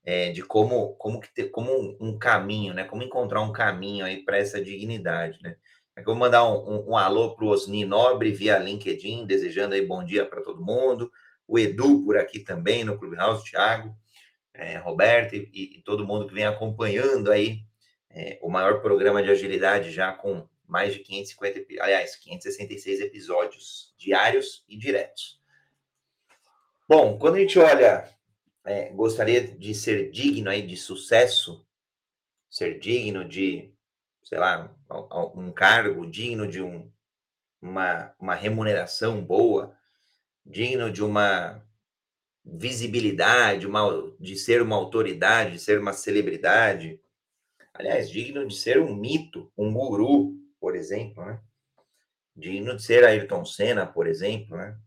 é, 0.04 0.32
de 0.32 0.42
como, 0.42 0.96
como, 0.96 1.20
que 1.20 1.34
ter, 1.34 1.50
como 1.50 1.72
um, 1.72 1.98
um, 2.00 2.18
caminho, 2.18 2.74
né? 2.74 2.84
Como 2.84 3.04
encontrar 3.04 3.42
um 3.42 3.52
caminho 3.52 4.06
aí 4.06 4.24
para 4.24 4.38
essa 4.38 4.62
dignidade, 4.62 5.40
né? 5.42 5.56
É 5.96 6.02
que 6.02 6.10
eu 6.10 6.14
vou 6.14 6.20
mandar 6.20 6.44
um, 6.46 6.58
um, 6.58 6.90
um 6.92 6.98
alô 6.98 7.36
para 7.36 7.46
o 7.46 7.50
Osni 7.50 7.86
Nobre 7.86 8.32
via 8.32 8.58
LinkedIn, 8.58 9.26
desejando 9.26 9.76
aí 9.76 9.86
bom 9.86 10.04
dia 10.04 10.26
para 10.26 10.42
todo 10.42 10.64
mundo. 10.64 11.12
O 11.48 11.60
Edu 11.60 12.04
por 12.04 12.18
aqui 12.18 12.40
também 12.40 12.84
no 12.84 12.98
Clubhouse, 12.98 13.44
Thiago 13.50 13.96
é, 14.54 14.78
Roberto 14.78 15.36
e, 15.36 15.50
e, 15.54 15.82
todo 15.82 16.06
mundo 16.06 16.28
que 16.28 16.34
vem 16.34 16.46
acompanhando 16.46 17.32
aí 17.32 17.62
é, 18.10 18.38
o 18.42 18.50
maior 18.50 18.82
programa 18.82 19.24
de 19.24 19.32
agilidade 19.32 19.92
já 19.92 20.14
com 20.14 20.48
mais 20.68 20.94
de 20.94 21.00
550, 21.00 21.84
aliás, 21.84 22.16
566 22.16 23.02
episódios 23.02 23.94
diários 23.98 24.64
e 24.68 24.78
diretos. 24.78 25.42
Bom, 26.88 27.18
quando 27.18 27.36
a 27.36 27.40
gente 27.40 27.60
olha, 27.60 28.10
é, 28.66 28.90
gostaria 28.90 29.46
de 29.46 29.74
ser 29.76 30.10
digno 30.12 30.50
aí 30.50 30.66
de 30.66 30.78
sucesso, 30.78 31.66
ser 32.50 32.80
digno 32.80 33.26
de, 33.26 33.74
sei 34.24 34.38
lá, 34.38 34.74
um 35.36 35.52
cargo, 35.52 36.10
digno 36.10 36.48
de 36.48 36.62
um, 36.62 36.90
uma, 37.62 38.14
uma 38.20 38.36
remuneração 38.36 39.24
boa, 39.24 39.76
digno 40.46 40.92
de 40.92 41.04
uma 41.04 41.64
visibilidade, 42.46 43.66
uma, 43.66 44.14
de 44.20 44.36
ser 44.36 44.62
uma 44.62 44.76
autoridade, 44.76 45.54
de 45.54 45.60
ser 45.60 45.80
uma 45.80 45.94
celebridade. 45.94 47.00
Aliás, 47.74 48.10
digno 48.10 48.46
de 48.48 48.56
ser 48.56 48.80
um 48.80 48.96
mito, 48.96 49.52
um 49.58 49.74
guru, 49.74 50.38
por 50.60 50.76
exemplo, 50.76 51.26
né? 51.26 51.42
Digno 52.36 52.76
de 52.76 52.84
ser 52.84 53.04
Ayrton 53.04 53.46
Senna, 53.46 53.86
por 53.86 54.08
exemplo, 54.08 54.58
né? 54.58 54.78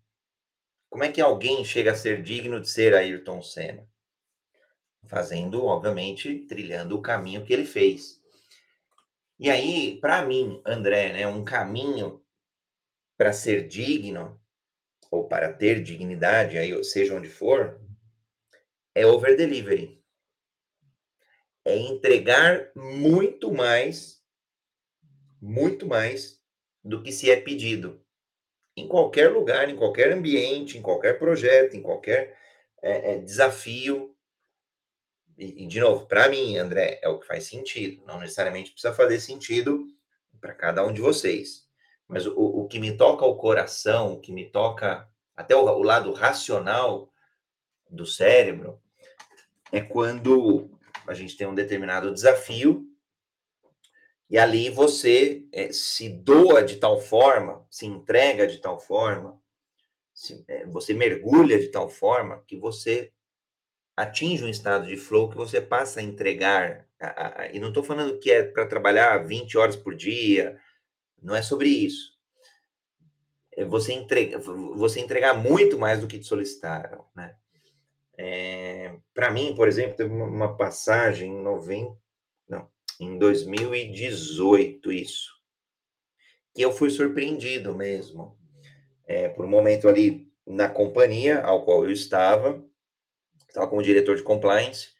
Como 0.97 1.05
é 1.05 1.13
que 1.13 1.21
alguém 1.21 1.63
chega 1.63 1.93
a 1.93 1.95
ser 1.95 2.23
digno 2.23 2.59
de 2.59 2.71
ser 2.71 2.95
Ayrton 2.95 3.43
Senna? 3.43 3.87
Fazendo, 5.05 5.63
obviamente, 5.63 6.47
trilhando 6.49 6.97
o 6.97 7.03
caminho 7.03 7.45
que 7.45 7.53
ele 7.53 7.67
fez. 7.67 8.19
E 9.39 9.51
aí, 9.51 10.01
para 10.01 10.25
mim, 10.25 10.63
André, 10.65 11.13
né, 11.13 11.27
um 11.27 11.45
caminho 11.45 12.25
para 13.15 13.31
ser 13.31 13.69
digno 13.69 14.41
ou 15.11 15.29
para 15.29 15.53
ter 15.53 15.83
dignidade, 15.83 16.57
aí, 16.57 16.83
seja 16.83 17.15
onde 17.15 17.29
for, 17.29 17.79
é 18.95 19.05
over 19.05 19.37
delivery. 19.37 20.03
É 21.63 21.77
entregar 21.77 22.71
muito 22.75 23.53
mais, 23.53 24.25
muito 25.43 25.87
mais 25.87 26.41
do 26.83 27.03
que 27.03 27.13
se 27.13 27.31
é 27.31 27.39
pedido. 27.39 28.03
Em 28.77 28.87
qualquer 28.87 29.33
lugar, 29.33 29.69
em 29.71 29.77
qualquer 29.77 30.13
ambiente, 30.13 30.77
em 30.77 30.83
qualquer 30.83 31.19
projeto, 31.19 31.75
em 31.75 31.83
qualquer 31.83 32.37
é, 32.83 33.15
é, 33.15 33.19
desafio. 33.19 34.15
E, 35.39 35.65
e, 35.65 35.67
de 35.67 35.81
novo, 35.81 36.07
para 36.07 36.29
mim, 36.29 36.57
André, 36.59 37.01
é 37.03 37.09
o 37.09 37.19
que 37.19 37.27
faz 37.27 37.45
sentido. 37.45 38.05
Não 38.07 38.21
necessariamente 38.21 38.71
precisa 38.71 38.93
fazer 38.93 39.19
sentido 39.21 39.87
para 40.41 40.55
cada 40.55 40.85
um 40.85 40.93
de 40.93 41.01
vocês. 41.01 41.67
Mas 42.07 42.27
o, 42.27 42.35
o 42.37 42.69
que 42.69 42.79
me 42.79 42.97
toca 42.97 43.25
o 43.25 43.37
coração, 43.37 44.13
o 44.13 44.21
que 44.21 44.33
me 44.33 44.51
toca 44.51 45.09
até 45.35 45.57
o, 45.57 45.65
o 45.65 45.83
lado 45.83 46.13
racional 46.13 47.11
do 47.91 48.07
cérebro, 48.07 48.81
é 49.73 49.81
quando 49.81 50.71
a 51.07 51.15
gente 51.15 51.37
tem 51.37 51.47
um 51.47 51.55
determinado 51.55 52.13
desafio 52.13 52.87
e 54.29 54.39
ali 54.39 54.71
você 54.71 55.45
é, 55.53 55.73
se 55.73 56.09
doa 56.09 56.63
de 56.63 56.77
tal 56.77 57.01
forma, 57.01 57.65
se 57.71 57.87
entrega 57.87 58.47
de 58.47 58.59
tal 58.59 58.79
forma, 58.79 59.41
é, 60.49 60.67
você 60.67 60.93
mergulha 60.93 61.59
de 61.59 61.69
tal 61.69 61.89
forma 61.89 62.43
que 62.47 62.57
você 62.57 63.13
atinge 63.97 64.45
um 64.45 64.49
estado 64.49 64.87
de 64.87 64.97
flow 64.97 65.31
que 65.31 65.37
você 65.37 65.61
passa 65.61 66.01
a 66.01 66.03
entregar. 66.03 66.87
A, 67.01 67.43
a, 67.43 67.53
e 67.53 67.61
não 67.61 67.69
estou 67.69 67.85
falando 67.85 68.19
que 68.19 68.31
é 68.31 68.43
para 68.43 68.67
trabalhar 68.67 69.25
20 69.25 69.57
horas 69.59 69.77
por 69.77 69.95
dia, 69.95 70.59
não 71.23 71.35
é 71.35 71.43
sobre 71.43 71.69
isso. 71.69 72.17
É 73.57 73.65
você, 73.65 73.93
entrega, 73.93 74.39
você 74.39 75.01
entregar 75.01 75.35
muito 75.35 75.79
mais 75.79 76.01
do 76.01 76.07
que 76.07 76.19
te 76.19 76.27
solicitaram, 76.27 77.07
né? 77.15 77.37
É, 78.19 78.97
para 79.15 79.31
mim, 79.31 79.55
por 79.55 79.69
exemplo, 79.69 79.97
teve 79.97 80.11
uma 80.11 80.57
passagem 80.57 81.31
em 81.31 81.43
90, 81.43 81.91
não, 81.91 81.99
em 83.01 83.19
2018, 83.19 84.93
isso, 84.93 85.31
que 86.55 86.63
eu 86.63 86.73
fui 86.73 86.91
surpreendido 86.91 87.75
mesmo, 87.75 88.37
é, 89.07 89.29
por 89.29 89.45
um 89.45 89.49
momento 89.49 89.89
ali 89.89 90.27
na 90.47 90.69
companhia 90.69 91.41
ao 91.41 91.65
qual 91.65 91.85
eu 91.85 91.91
estava, 91.91 92.65
estava 93.49 93.69
como 93.69 93.83
diretor 93.83 94.17
de 94.17 94.23
compliance, 94.23 94.97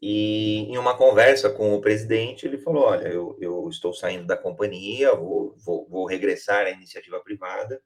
e 0.00 0.60
em 0.70 0.78
uma 0.78 0.96
conversa 0.96 1.50
com 1.50 1.74
o 1.74 1.80
presidente, 1.80 2.46
ele 2.46 2.58
falou: 2.58 2.84
Olha, 2.84 3.08
eu, 3.08 3.36
eu 3.40 3.68
estou 3.68 3.92
saindo 3.92 4.26
da 4.26 4.36
companhia, 4.36 5.14
vou, 5.14 5.56
vou, 5.56 5.88
vou 5.88 6.06
regressar 6.06 6.66
à 6.66 6.70
iniciativa 6.70 7.20
privada, 7.20 7.82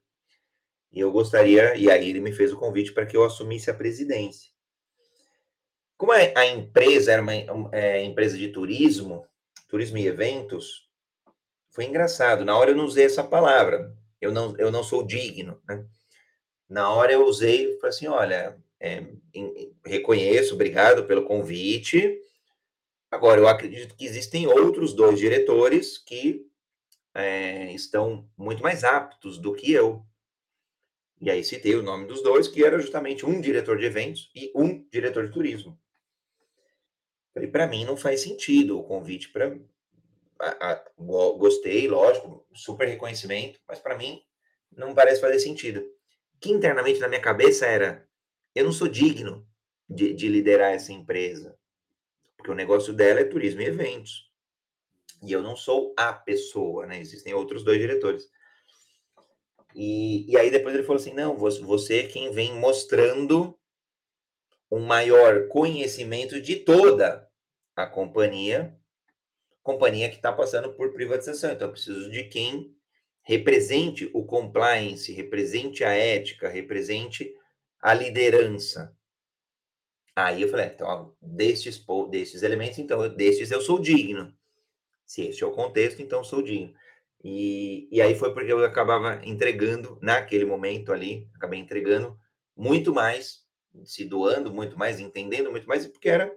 e 0.91 0.99
eu 0.99 1.11
gostaria. 1.11 1.75
E 1.75 1.89
aí 1.89 2.09
ele 2.09 2.19
me 2.19 2.31
fez 2.31 2.53
o 2.53 2.57
convite 2.57 2.93
para 2.93 3.05
que 3.05 3.17
eu 3.17 3.23
assumisse 3.23 3.69
a 3.71 3.73
presidência. 3.73 4.51
Como 5.97 6.11
a 6.11 6.45
empresa 6.45 7.13
era 7.13 7.21
uma 7.21 7.33
é, 7.71 8.03
empresa 8.03 8.37
de 8.37 8.49
turismo, 8.49 9.25
turismo 9.73 9.97
e 9.97 10.05
eventos, 10.05 10.87
foi 11.71 11.85
engraçado. 11.85 12.45
Na 12.45 12.55
hora 12.55 12.69
eu 12.69 12.75
não 12.75 12.85
usei 12.85 13.05
essa 13.05 13.23
palavra. 13.23 13.91
Eu 14.21 14.31
não, 14.31 14.55
eu 14.57 14.71
não 14.71 14.83
sou 14.83 15.03
digno. 15.03 15.59
Né? 15.67 15.83
Na 16.69 16.91
hora 16.91 17.11
eu 17.11 17.25
usei, 17.25 17.75
falei 17.79 17.89
assim: 17.89 18.05
olha, 18.05 18.55
é, 18.79 19.03
em, 19.33 19.75
reconheço, 19.83 20.53
obrigado 20.53 21.05
pelo 21.05 21.25
convite. 21.25 22.21
Agora, 23.09 23.41
eu 23.41 23.47
acredito 23.47 23.95
que 23.95 24.05
existem 24.05 24.45
outros 24.45 24.93
dois 24.93 25.17
diretores 25.17 25.97
que 25.97 26.45
é, 27.15 27.71
estão 27.73 28.29
muito 28.37 28.61
mais 28.61 28.83
aptos 28.83 29.39
do 29.39 29.55
que 29.55 29.71
eu. 29.71 30.05
E 31.19 31.31
aí 31.31 31.43
citei 31.43 31.73
o 31.73 31.81
nome 31.81 32.05
dos 32.05 32.21
dois, 32.21 32.47
que 32.47 32.63
era 32.63 32.79
justamente 32.79 33.25
um 33.25 33.41
diretor 33.41 33.79
de 33.79 33.85
eventos 33.85 34.29
e 34.35 34.51
um 34.55 34.87
diretor 34.91 35.25
de 35.25 35.33
turismo. 35.33 35.79
Falei, 37.33 37.49
para 37.49 37.67
mim 37.67 37.83
não 37.83 37.97
faz 37.97 38.21
sentido 38.21 38.79
o 38.79 38.83
convite 38.83 39.29
para. 39.29 39.57
Gostei, 41.37 41.87
lógico, 41.87 42.45
super 42.53 42.87
reconhecimento, 42.87 43.59
mas 43.67 43.79
para 43.79 43.97
mim 43.97 44.21
não 44.71 44.93
parece 44.93 45.21
fazer 45.21 45.39
sentido. 45.39 45.83
Que 46.39 46.51
internamente 46.51 46.99
na 46.99 47.07
minha 47.07 47.21
cabeça 47.21 47.65
era: 47.65 48.07
eu 48.53 48.65
não 48.65 48.71
sou 48.71 48.87
digno 48.87 49.47
de, 49.89 50.13
de 50.13 50.27
liderar 50.27 50.73
essa 50.73 50.93
empresa, 50.93 51.57
porque 52.37 52.51
o 52.51 52.55
negócio 52.55 52.93
dela 52.93 53.21
é 53.21 53.25
turismo 53.25 53.61
e 53.61 53.65
eventos. 53.65 54.31
E 55.21 55.31
eu 55.31 55.41
não 55.41 55.55
sou 55.55 55.93
a 55.97 56.11
pessoa, 56.11 56.85
né? 56.85 56.99
Existem 56.99 57.33
outros 57.33 57.63
dois 57.63 57.79
diretores. 57.79 58.29
E, 59.73 60.29
e 60.29 60.37
aí 60.37 60.51
depois 60.51 60.75
ele 60.75 60.83
falou 60.83 61.01
assim: 61.01 61.13
não, 61.13 61.35
você 61.35 61.99
é 61.99 62.07
quem 62.07 62.31
vem 62.31 62.53
mostrando 62.59 63.57
um 64.73 64.79
maior 64.79 65.47
conhecimento 65.49 66.41
de 66.41 66.55
toda 66.55 67.29
a 67.75 67.85
companhia, 67.85 68.75
companhia 69.61 70.09
que 70.09 70.15
está 70.15 70.33
passando 70.33 70.73
por 70.73 70.91
privatização. 70.91 71.51
Então, 71.51 71.67
eu 71.67 71.71
preciso 71.71 72.09
de 72.09 72.23
quem 72.23 72.75
represente 73.21 74.09
o 74.15 74.25
compliance, 74.25 75.13
represente 75.13 75.83
a 75.83 75.93
ética, 75.93 76.49
represente 76.49 77.35
a 77.79 77.93
liderança. 77.93 78.97
Aí 80.15 80.41
eu 80.41 80.49
falei, 80.49 80.65
então, 80.65 81.15
destes, 81.21 81.83
destes 82.09 82.41
elementos, 82.41 82.79
então, 82.79 83.07
destes 83.15 83.51
eu 83.51 83.61
sou 83.61 83.79
digno. 83.79 84.33
Se 85.05 85.27
este 85.27 85.43
é 85.43 85.47
o 85.47 85.51
contexto, 85.51 86.01
então 86.01 86.23
sou 86.23 86.41
digno. 86.41 86.73
E, 87.23 87.87
e 87.91 88.01
aí 88.01 88.15
foi 88.15 88.33
porque 88.33 88.51
eu 88.51 88.65
acabava 88.65 89.21
entregando, 89.23 89.99
naquele 90.01 90.45
momento 90.45 90.91
ali, 90.91 91.29
acabei 91.35 91.59
entregando 91.59 92.17
muito 92.55 92.91
mais, 92.91 93.42
se 93.85 94.05
doando 94.05 94.53
muito 94.53 94.77
mais, 94.77 94.99
entendendo 94.99 95.51
muito 95.51 95.67
mais, 95.67 95.87
porque 95.87 96.09
era 96.09 96.33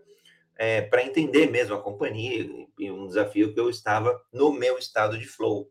é, 0.57 0.80
para 0.80 1.05
entender 1.05 1.51
mesmo 1.51 1.74
a 1.74 1.82
companhia 1.82 2.49
e 2.78 2.91
um 2.91 3.07
desafio 3.07 3.53
que 3.53 3.61
eu 3.61 3.68
estava 3.68 4.18
no 4.32 4.53
meu 4.53 4.78
estado 4.78 5.18
de 5.18 5.26
flow. 5.26 5.70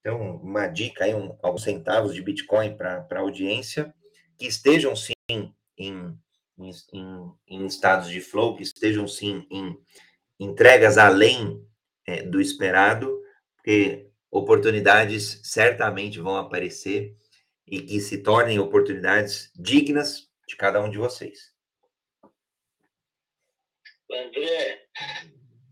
Então, 0.00 0.36
uma 0.36 0.66
dica 0.66 1.04
aí, 1.04 1.14
um, 1.14 1.36
alguns 1.42 1.62
centavos 1.62 2.14
de 2.14 2.22
Bitcoin 2.22 2.76
para 2.76 3.06
a 3.10 3.18
audiência 3.18 3.92
que 4.38 4.46
estejam 4.46 4.94
sim 4.94 5.12
em, 5.28 5.52
em, 5.76 6.18
em, 6.92 7.32
em, 7.48 7.66
estados 7.66 8.08
de 8.08 8.20
flow, 8.20 8.54
que 8.54 8.62
estejam 8.62 9.08
sim 9.08 9.46
em 9.50 9.76
entregas 10.38 10.98
além 10.98 11.66
é, 12.06 12.22
do 12.22 12.40
esperado, 12.40 13.20
porque 13.56 14.08
oportunidades 14.30 15.40
certamente 15.42 16.20
vão 16.20 16.36
aparecer 16.36 17.16
e 17.66 17.80
que 17.80 17.98
se 18.00 18.18
tornem 18.18 18.58
oportunidades 18.58 19.50
dignas 19.58 20.25
de 20.46 20.56
cada 20.56 20.80
um 20.80 20.90
de 20.90 20.98
vocês. 20.98 21.54
André, 24.10 24.86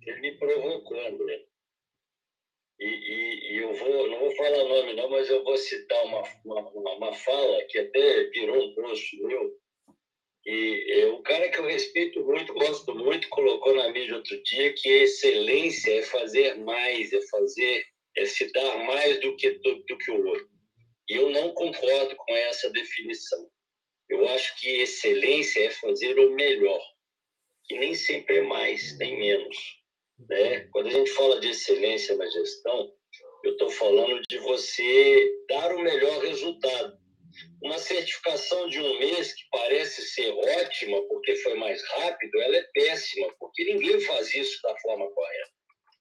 ele 0.02 0.20
me 0.20 0.38
provocou, 0.38 1.00
André. 1.06 1.46
E, 2.80 2.86
e, 2.86 3.52
e, 3.52 3.56
eu 3.58 3.72
vou, 3.74 4.10
não 4.10 4.18
vou 4.18 4.36
falar 4.36 4.64
nome 4.64 4.94
não, 4.94 5.08
mas 5.08 5.30
eu 5.30 5.44
vou 5.44 5.56
citar 5.56 6.04
uma, 6.04 6.22
uma, 6.44 6.94
uma 6.96 7.12
fala 7.14 7.64
que 7.66 7.78
até 7.78 8.24
virou 8.30 8.64
um 8.64 8.74
post 8.74 9.16
meu. 9.22 9.56
E 10.44 11.00
é, 11.00 11.06
o 11.06 11.22
cara 11.22 11.48
que 11.48 11.58
eu 11.58 11.64
respeito 11.64 12.22
muito, 12.24 12.52
gosto 12.52 12.94
muito, 12.94 13.28
colocou 13.28 13.74
na 13.74 13.88
mídia 13.90 14.16
outro 14.16 14.42
dia 14.42 14.74
que 14.74 14.88
excelência 14.88 16.00
é 16.00 16.02
fazer 16.02 16.56
mais, 16.56 17.12
é 17.12 17.20
fazer, 17.28 17.86
é 18.16 18.26
se 18.26 18.52
dar 18.52 18.84
mais 18.84 19.20
do 19.20 19.36
que, 19.36 19.50
do, 19.50 19.76
do 19.84 19.96
que 19.96 20.10
o 20.10 20.26
outro. 20.26 20.50
E 21.08 21.14
eu 21.14 21.30
não 21.30 21.54
concordo 21.54 22.14
com 22.16 22.36
essa 22.36 22.70
definição. 22.70 23.48
Eu 24.14 24.28
acho 24.28 24.56
que 24.60 24.68
excelência 24.80 25.66
é 25.66 25.70
fazer 25.70 26.16
o 26.20 26.30
melhor, 26.30 26.80
que 27.64 27.76
nem 27.76 27.96
sempre 27.96 28.38
é 28.38 28.42
mais, 28.42 28.96
nem 28.96 29.18
menos. 29.18 29.56
Né? 30.28 30.60
Quando 30.70 30.86
a 30.86 30.90
gente 30.90 31.10
fala 31.10 31.40
de 31.40 31.48
excelência 31.50 32.16
na 32.16 32.24
gestão, 32.30 32.94
eu 33.42 33.52
estou 33.52 33.68
falando 33.70 34.22
de 34.28 34.38
você 34.38 35.44
dar 35.48 35.74
o 35.74 35.82
melhor 35.82 36.22
resultado. 36.22 36.96
Uma 37.60 37.76
certificação 37.78 38.68
de 38.68 38.78
um 38.78 38.98
mês 39.00 39.34
que 39.34 39.42
parece 39.50 40.02
ser 40.02 40.30
ótima 40.30 41.02
porque 41.08 41.34
foi 41.36 41.54
mais 41.54 41.82
rápido, 41.82 42.40
ela 42.40 42.56
é 42.56 42.62
péssima, 42.72 43.34
porque 43.40 43.64
ninguém 43.64 44.00
faz 44.00 44.32
isso 44.32 44.62
da 44.62 44.76
forma 44.78 45.10
correta. 45.10 45.50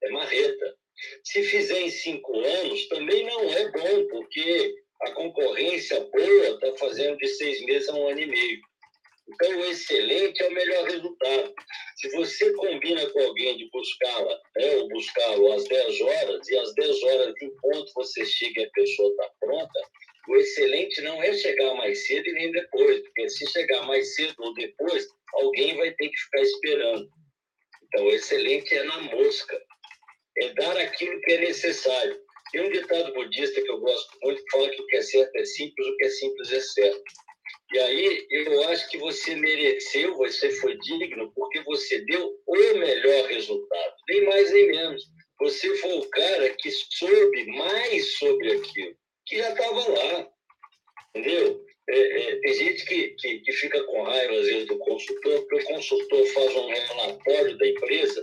É 0.04 0.10
marreta. 0.10 0.76
Se 1.24 1.42
fizer 1.42 1.80
em 1.80 1.90
cinco 1.90 2.38
anos, 2.38 2.86
também 2.86 3.24
não 3.24 3.52
é 3.52 3.72
bom, 3.72 4.06
porque 4.06 4.83
a 5.04 5.12
concorrência 5.12 6.00
boa 6.00 6.46
está 6.48 6.74
fazendo 6.76 7.16
de 7.18 7.28
seis 7.28 7.60
meses 7.64 7.88
a 7.88 7.94
um 7.94 8.08
ano 8.08 8.20
e 8.20 8.26
meio. 8.26 8.60
Então, 9.26 9.58
o 9.58 9.64
excelente 9.64 10.42
é 10.42 10.48
o 10.48 10.52
melhor 10.52 10.84
resultado. 10.84 11.54
Se 11.96 12.10
você 12.10 12.52
combina 12.54 13.08
com 13.10 13.20
alguém 13.20 13.56
de 13.56 13.68
buscá-la, 13.70 14.40
né, 14.56 14.76
ou 14.76 14.88
buscá-lo 14.88 15.52
às 15.52 15.64
10 15.64 16.00
horas, 16.02 16.48
e 16.48 16.58
às 16.58 16.74
10 16.74 17.02
horas 17.04 17.34
de 17.34 17.50
ponto 17.60 17.92
você 17.94 18.24
chega 18.26 18.60
e 18.60 18.64
a 18.64 18.70
pessoa 18.70 19.10
está 19.10 19.30
pronta, 19.40 19.80
o 20.28 20.36
excelente 20.36 21.00
não 21.02 21.22
é 21.22 21.32
chegar 21.32 21.74
mais 21.74 22.06
cedo 22.06 22.28
e 22.28 22.32
nem 22.32 22.52
depois, 22.52 23.00
porque 23.00 23.28
se 23.28 23.50
chegar 23.50 23.82
mais 23.86 24.14
cedo 24.14 24.34
ou 24.38 24.54
depois, 24.54 25.06
alguém 25.34 25.76
vai 25.76 25.90
ter 25.92 26.08
que 26.08 26.18
ficar 26.18 26.40
esperando. 26.40 27.08
Então, 27.84 28.04
o 28.06 28.10
excelente 28.10 28.74
é 28.74 28.84
na 28.84 29.00
mosca, 29.02 29.62
é 30.38 30.48
dar 30.54 30.76
aquilo 30.78 31.20
que 31.20 31.32
é 31.32 31.38
necessário. 31.38 32.23
Tem 32.54 32.62
um 32.62 32.70
ditado 32.70 33.12
budista 33.14 33.60
que 33.60 33.68
eu 33.68 33.80
gosto 33.80 34.16
muito 34.22 34.40
que 34.44 34.50
fala 34.52 34.70
que 34.70 34.80
o 34.80 34.86
que 34.86 34.96
é 34.96 35.02
certo 35.02 35.34
é 35.34 35.44
simples, 35.44 35.88
o 35.88 35.96
que 35.96 36.04
é 36.04 36.08
simples 36.08 36.52
é 36.52 36.60
certo. 36.60 37.02
E 37.72 37.78
aí 37.80 38.26
eu 38.30 38.68
acho 38.68 38.88
que 38.90 38.98
você 38.98 39.34
mereceu, 39.34 40.16
você 40.16 40.52
foi 40.60 40.78
digno, 40.78 41.32
porque 41.34 41.60
você 41.64 42.04
deu 42.04 42.32
o 42.46 42.56
melhor 42.78 43.26
resultado, 43.26 43.94
nem 44.08 44.24
mais 44.26 44.52
nem 44.52 44.68
menos. 44.68 45.02
Você 45.40 45.74
foi 45.78 45.98
o 45.98 46.08
cara 46.10 46.48
que 46.50 46.70
soube 46.70 47.44
mais 47.46 48.18
sobre 48.18 48.52
aquilo, 48.52 48.96
que 49.26 49.38
já 49.38 49.50
estava 49.50 49.88
lá. 49.88 50.30
Entendeu? 51.12 51.60
É, 51.90 51.98
é, 51.98 52.36
tem 52.36 52.54
gente 52.54 52.86
que, 52.86 53.08
que, 53.18 53.40
que, 53.40 53.52
fica 53.52 53.82
com 53.82 54.04
raiva, 54.04 54.32
às 54.32 54.46
vezes, 54.46 54.66
do 54.68 54.78
consultor, 54.78 55.40
porque 55.40 55.56
o 55.56 55.74
consultor 55.74 56.26
faz 56.28 56.54
um 56.54 56.68
relatório 56.68 57.58
da 57.58 57.66
empresa 57.66 58.22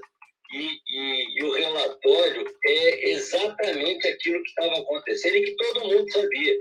e, 0.53 0.79
e, 0.87 1.39
e 1.39 1.43
o 1.43 1.51
relatório 1.51 2.45
é 2.65 3.09
exatamente 3.11 4.07
aquilo 4.07 4.43
que 4.43 4.49
estava 4.49 4.79
acontecendo 4.79 5.35
e 5.37 5.43
que 5.43 5.55
todo 5.55 5.87
mundo 5.87 6.11
sabia. 6.11 6.55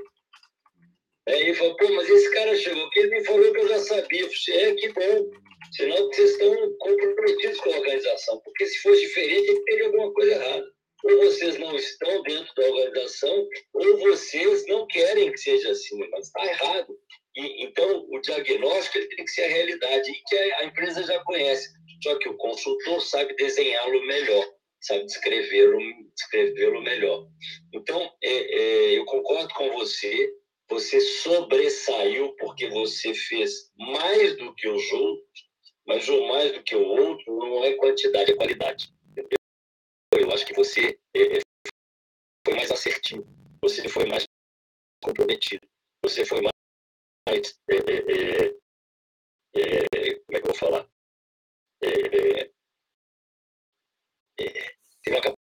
Aí 1.29 1.43
ele 1.43 1.55
falou, 1.55 1.77
pô, 1.77 1.89
mas 1.93 2.09
esse 2.09 2.31
cara 2.33 2.57
chegou 2.57 2.87
aqui, 2.87 3.01
ele 3.01 3.19
me 3.19 3.25
falou 3.25 3.53
que 3.53 3.61
eu 3.61 3.69
já 3.69 3.79
sabia. 3.81 4.21
Eu 4.23 4.31
falei, 4.31 4.63
é, 4.63 4.75
que 4.75 4.89
bom. 4.93 5.31
Senão 5.73 6.07
vocês 6.07 6.31
estão 6.33 6.77
comprometidos 6.79 7.61
com 7.61 7.73
a 7.73 7.79
organização. 7.79 8.41
Porque 8.45 8.67
se 8.67 8.79
fosse 8.81 9.03
diferente, 9.03 9.65
teria 9.65 9.87
alguma 9.87 10.13
coisa 10.13 10.33
errada. 10.33 10.67
ou 11.05 11.19
vocês 11.19 11.59
não 11.59 11.77
estão 11.77 12.23
dentro 12.23 12.55
da 12.55 12.67
organização, 12.69 13.49
ou 13.75 13.99
vocês 13.99 14.67
não 14.67 14.87
querem 14.87 15.31
que 15.31 15.39
seja 15.39 15.71
assim, 15.71 15.99
mas 16.11 16.27
está 16.27 16.45
errado. 16.45 16.99
Então, 17.37 18.07
o 18.11 18.21
diagnóstico 18.21 19.09
tem 19.15 19.25
que 19.25 19.31
ser 19.31 19.45
a 19.45 19.49
realidade, 19.49 20.11
e 20.11 20.23
que 20.27 20.37
a, 20.37 20.59
a 20.59 20.65
empresa 20.65 21.03
já 21.05 21.23
conhece, 21.25 21.73
só 22.03 22.19
que 22.19 22.29
o 22.29 22.37
consultor 22.37 23.01
sabe 23.01 23.35
desenhá-lo 23.37 24.05
melhor, 24.07 24.45
sabe 24.81 25.05
descrevê-lo 25.05 25.79
descrevê 26.15 26.71
melhor. 26.81 27.27
Então, 27.73 28.13
é, 28.23 28.29
é, 28.31 28.99
eu 28.99 29.05
concordo 29.05 29.53
com 29.55 29.71
você, 29.73 30.33
você 30.69 31.01
sobressaiu 31.01 32.35
porque 32.37 32.69
você 32.69 33.13
fez 33.15 33.71
mais 33.77 34.37
do 34.37 34.55
que 34.55 34.69
os 34.69 34.93
outros, 34.93 35.51
mas 35.87 36.09
o 36.09 36.29
mais 36.29 36.53
do 36.53 36.63
que 36.63 36.77
o 36.77 36.87
outro 36.87 37.39
não 37.39 37.65
é 37.65 37.75
quantidade, 37.75 38.33
é 38.33 38.37
qualidade. 38.37 38.89
Entendeu? 39.11 39.39
Eu 40.15 40.33
acho 40.33 40.47
que 40.47 40.55
você 40.55 40.99
é, 41.15 41.39
é 41.39 41.41
foi 42.47 42.55
mais 42.55 42.71
assertivo, 42.71 43.27
você 43.63 43.89
foi 43.89 44.07
mais 44.07 44.25
comprometido, 45.03 45.67
você 46.05 46.25
foi 46.25 46.41
mais. 46.41 46.60
É, 47.29 47.33
é, 47.33 48.47
é, 49.55 49.87
é 49.95 50.15
como 50.21 50.37
é 50.37 50.41
que 50.41 50.47
eu 50.47 50.53
vou 50.53 50.55
falar? 50.55 50.91
teve 55.03 55.17
uma 55.17 55.37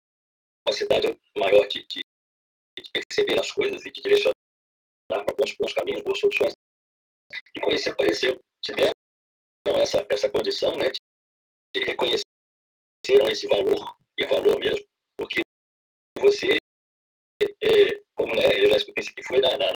capacidade 0.65 1.21
maior 1.37 1.67
de, 1.69 1.87
de, 1.87 2.01
de, 2.79 2.91
perceber 2.93 3.39
as 3.41 3.51
coisas 3.51 3.85
e 3.85 3.91
de 3.91 4.03
direcionar 4.03 4.35
para 5.09 5.35
bons, 5.37 5.57
bons 5.57 5.73
caminhos, 5.73 6.03
boas 6.03 6.19
soluções. 6.19 6.53
E 7.55 7.61
com 7.61 7.71
isso 7.71 7.91
apareceu, 7.91 8.39
tiveram 8.63 8.93
essa, 9.81 10.07
essa 10.11 10.31
condição 10.31 10.77
né, 10.77 10.91
de, 10.91 11.01
de 11.75 11.85
reconhecer 11.85 12.25
esse 13.31 13.47
valor, 13.47 13.97
e 14.19 14.27
valor 14.27 14.59
mesmo, 14.59 14.85
porque 15.17 15.41
você, 16.19 16.59
é, 17.43 18.03
como 18.15 18.35
né, 18.35 18.43
eu 18.59 18.71
já 18.71 18.77
escutei 18.77 19.05
que 19.05 19.23
foi 19.23 19.41
na, 19.41 19.57
na, 19.57 19.73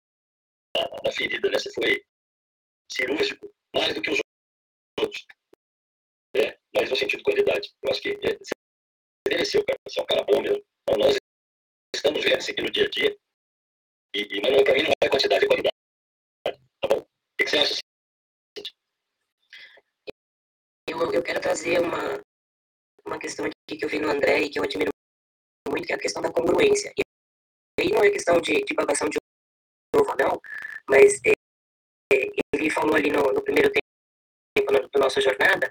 na, 0.77 1.12
ferida, 1.12 1.51
né, 1.51 1.59
você 1.59 1.73
foi 1.73 2.05
cirúrgico 2.93 3.53
mais 3.75 3.95
do 3.95 4.03
que 4.03 4.11
os 4.11 4.18
outros, 4.99 5.27
né, 6.35 6.59
mas 6.75 6.91
no 6.91 6.97
sentido 6.97 7.18
de 7.18 7.25
qualidade. 7.25 7.73
Eu 7.83 7.91
acho 7.91 8.03
que 8.03 8.11
é, 8.11 8.37
você 8.37 8.53
mereceu, 9.29 9.64
cara, 9.64 9.79
você 9.87 10.01
é 10.01 10.03
um 10.03 10.07
cara 10.07 10.25
bom 10.25 10.41
mesmo. 10.41 10.64
Então, 10.83 10.99
nós 10.99 11.16
estamos 11.95 12.23
vendo 12.23 12.41
isso 12.41 12.51
aqui 12.51 12.62
no 12.62 12.71
dia 12.71 12.85
a 12.85 12.91
dia, 12.91 13.18
e, 14.14 14.21
e 14.21 14.41
mas 14.41 14.62
para 14.62 14.75
mim 14.75 14.83
não 14.83 14.93
é 15.03 15.09
quantidade, 15.09 15.45
é 15.45 15.49
qualidade. 15.49 15.75
Tá 16.45 16.89
bom? 16.89 16.99
O 16.99 17.07
que, 17.39 17.45
que 17.45 17.51
você 17.51 17.59
acha? 17.59 17.81
Eu, 20.89 21.12
eu 21.12 21.23
quero 21.23 21.41
trazer 21.41 21.81
uma, 21.81 22.21
uma 23.07 23.18
questão 23.18 23.47
aqui 23.47 23.79
que 23.79 23.85
eu 23.85 23.89
vi 23.89 23.99
no 23.99 24.11
André 24.11 24.41
e 24.41 24.51
que 24.51 24.59
eu 24.59 24.64
admiro 24.64 24.91
muito, 25.68 25.87
que 25.87 25.93
é 25.93 25.97
a 25.97 26.01
questão 26.01 26.21
da 26.21 26.33
congruência. 26.33 26.93
E 26.99 27.03
aí 27.83 27.91
não 27.91 28.03
é 28.03 28.11
questão 28.11 28.41
de, 28.41 28.64
de 28.64 28.75
babação 28.75 29.09
de 29.09 29.21
novo, 29.95 30.14
não, 30.18 30.41
mas 30.88 31.20
ele 32.55 32.70
falou 32.70 32.97
ali 32.97 33.11
no, 33.11 33.32
no 33.32 33.43
primeiro 33.43 33.70
tempo 33.70 34.72
da 34.72 34.80
no, 34.80 34.88
nossa 35.01 35.20
jornada, 35.20 35.70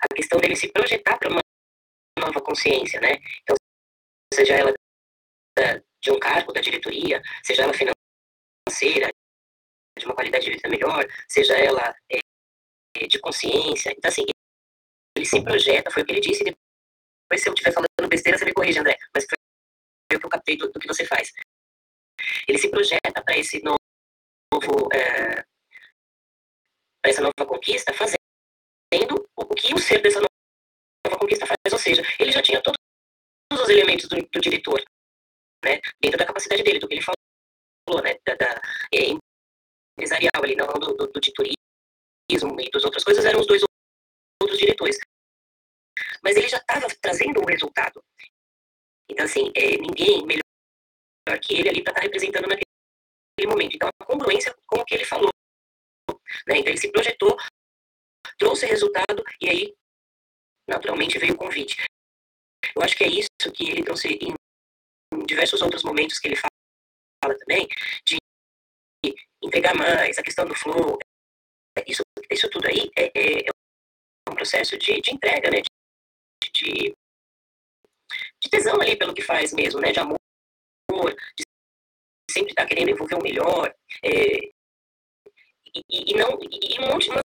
a 0.00 0.14
questão 0.14 0.38
dele 0.40 0.56
se 0.56 0.70
projetar 0.72 1.18
para 1.18 1.30
uma 1.30 1.40
nova 2.18 2.40
consciência, 2.40 3.00
né? 3.00 3.14
Então, 3.42 3.56
seja 4.34 4.54
ela 4.54 4.72
de 6.02 6.10
um 6.10 6.18
cargo 6.18 6.52
da 6.52 6.60
diretoria, 6.60 7.22
seja 7.44 7.62
ela 7.62 7.72
financeira, 7.72 9.08
de 9.98 10.06
uma 10.06 10.14
qualidade 10.14 10.44
de 10.44 10.52
vida 10.52 10.68
melhor, 10.68 11.06
seja 11.28 11.54
ela 11.54 11.94
é, 12.10 13.06
de 13.06 13.18
consciência. 13.20 13.92
Então, 13.96 14.08
assim, 14.08 14.24
ele 15.16 15.26
se 15.26 15.42
projeta, 15.42 15.90
foi 15.90 16.02
o 16.02 16.06
que 16.06 16.12
ele 16.12 16.20
disse, 16.20 16.44
depois 16.44 17.42
se 17.42 17.48
eu 17.48 17.54
estiver 17.54 17.72
falando 17.72 18.08
besteira, 18.08 18.38
você 18.38 18.44
me 18.44 18.52
corrige, 18.52 18.78
André, 18.78 18.96
mas 19.14 19.24
foi 19.24 19.36
o 20.16 20.20
que 20.20 20.26
eu 20.26 20.30
captei 20.30 20.56
do, 20.56 20.70
do 20.70 20.80
que 20.80 20.88
você 20.88 21.04
faz. 21.06 21.32
Ele 22.46 22.58
se 22.58 22.70
projeta 22.70 23.22
para 23.24 23.36
esse 23.36 23.62
novo, 23.62 24.88
é, 24.92 25.42
para 27.00 27.10
essa 27.10 27.22
nova 27.22 27.46
conquista, 27.46 27.92
fazendo 27.92 28.18
o, 29.36 29.46
que 29.54 29.74
o 29.74 29.78
ser 29.78 30.00
dessa 30.02 30.20
nova 30.20 31.18
conquista 31.18 31.46
faz, 31.46 31.72
ou 31.72 31.78
seja, 31.78 32.02
ele 32.18 32.32
já 32.32 32.42
tinha 32.42 32.62
todos 32.62 32.78
os 33.52 33.68
elementos 33.68 34.08
do, 34.08 34.16
do 34.16 34.40
diretor, 34.40 34.82
né, 35.64 35.80
dentro 36.00 36.18
da 36.18 36.26
capacidade 36.26 36.62
dele, 36.62 36.78
do 36.78 36.88
que 36.88 36.94
ele 36.94 37.02
falou, 37.02 38.02
né, 38.02 38.16
da, 38.26 38.34
da 38.34 38.60
é, 38.94 39.16
empresarial 39.96 40.42
ali, 40.42 40.56
não 40.56 40.66
do, 40.66 40.94
do, 40.94 41.06
do 41.06 41.20
de 41.20 41.32
turismo 41.32 42.60
e 42.60 42.70
das 42.70 42.84
outras 42.84 43.04
coisas, 43.04 43.24
eram 43.24 43.40
os 43.40 43.46
dois 43.46 43.62
outros 44.42 44.58
diretores. 44.58 44.98
Mas 46.22 46.36
ele 46.36 46.48
já 46.48 46.58
estava 46.58 46.86
trazendo 47.00 47.40
um 47.40 47.44
resultado. 47.44 48.02
Então, 49.08 49.24
assim, 49.26 49.52
é, 49.54 49.76
ninguém 49.76 50.24
melhor 50.24 50.41
que 51.40 51.54
ele 51.54 51.68
ali 51.68 51.82
para 51.82 51.92
estar 51.92 52.00
tá 52.00 52.06
representando 52.06 52.48
naquele 52.48 53.48
momento. 53.48 53.74
Então, 53.74 53.88
a 53.88 54.04
congruência 54.04 54.54
com 54.66 54.80
o 54.80 54.84
que 54.84 54.94
ele 54.94 55.04
falou. 55.04 55.30
Né? 56.46 56.58
Então, 56.58 56.72
ele 56.72 56.78
se 56.80 56.90
projetou, 56.90 57.36
trouxe 58.38 58.66
resultado, 58.66 59.22
e 59.40 59.48
aí, 59.48 59.74
naturalmente, 60.68 61.18
veio 61.18 61.34
o 61.34 61.38
convite. 61.38 61.76
Eu 62.74 62.82
acho 62.82 62.96
que 62.96 63.04
é 63.04 63.08
isso 63.08 63.52
que 63.54 63.70
ele 63.70 63.84
trouxe 63.84 64.18
em 64.20 64.34
diversos 65.26 65.60
outros 65.62 65.82
momentos 65.82 66.18
que 66.18 66.28
ele 66.28 66.36
fala 66.36 67.38
também, 67.38 67.68
de 68.06 68.16
entregar 69.42 69.74
mais, 69.74 70.18
a 70.18 70.22
questão 70.22 70.46
do 70.46 70.54
flow, 70.54 70.98
isso, 71.86 72.02
isso 72.30 72.48
tudo 72.50 72.66
aí 72.66 72.90
é, 72.96 73.04
é, 73.14 73.46
é 73.46 74.30
um 74.30 74.34
processo 74.34 74.78
de, 74.78 75.00
de 75.00 75.14
entrega, 75.14 75.50
né? 75.50 75.62
De, 75.62 76.50
de, 76.52 76.94
de, 78.40 78.50
tesão 78.50 78.80
ali 78.80 78.96
pelo 78.96 79.14
que 79.14 79.22
faz 79.22 79.52
mesmo, 79.52 79.80
né? 79.80 79.92
De 79.92 80.00
amor, 80.00 80.18
de 81.14 81.44
sempre 82.30 82.52
estar 82.52 82.62
tá 82.62 82.68
querendo 82.68 82.90
envolver 82.90 83.14
o 83.14 83.22
melhor, 83.22 83.74
é, 84.04 84.52
e, 85.74 86.12
e, 86.12 86.14
não, 86.14 86.38
e 86.42 86.78
um 86.80 86.92
monte, 86.92 87.08
uma 87.10 87.20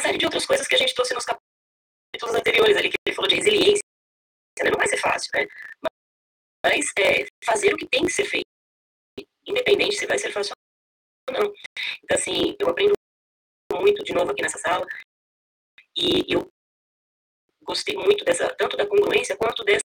série 0.00 0.18
de 0.18 0.24
outras 0.24 0.44
coisas 0.44 0.66
que 0.66 0.74
a 0.74 0.78
gente 0.78 0.94
trouxe 0.94 1.14
nos 1.14 1.24
capítulos 1.24 2.34
anteriores 2.34 2.76
ali, 2.76 2.90
que 2.90 2.96
ele 3.06 3.16
falou 3.16 3.28
de 3.28 3.36
resiliência, 3.36 3.82
né? 4.62 4.70
Não 4.70 4.78
vai 4.78 4.86
ser 4.86 4.98
fácil, 4.98 5.30
né? 5.34 5.46
Mas 6.64 6.86
é, 6.98 7.26
fazer 7.44 7.72
o 7.72 7.76
que 7.76 7.86
tem 7.88 8.04
que 8.04 8.12
ser 8.12 8.24
feito, 8.24 8.46
independente 9.46 9.96
se 9.96 10.06
vai 10.06 10.18
ser 10.18 10.30
fácil 10.30 10.52
ou 11.30 11.34
não. 11.34 11.52
Então, 12.04 12.16
assim, 12.16 12.54
eu 12.58 12.68
aprendo 12.68 12.92
muito 13.72 14.04
de 14.04 14.12
novo 14.12 14.30
aqui 14.30 14.42
nessa 14.42 14.58
sala 14.58 14.86
e 15.96 16.32
eu 16.32 16.48
gostei 17.62 17.96
muito 17.96 18.24
dessa, 18.24 18.54
tanto 18.54 18.76
da 18.76 18.86
congruência 18.86 19.36
quanto 19.36 19.64
dessa 19.64 19.82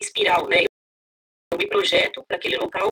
espiral, 0.00 0.48
né? 0.48 0.64
Eu 1.56 1.58
me 1.58 1.66
projeto 1.68 2.22
para 2.28 2.36
aquele 2.36 2.58
local 2.58 2.88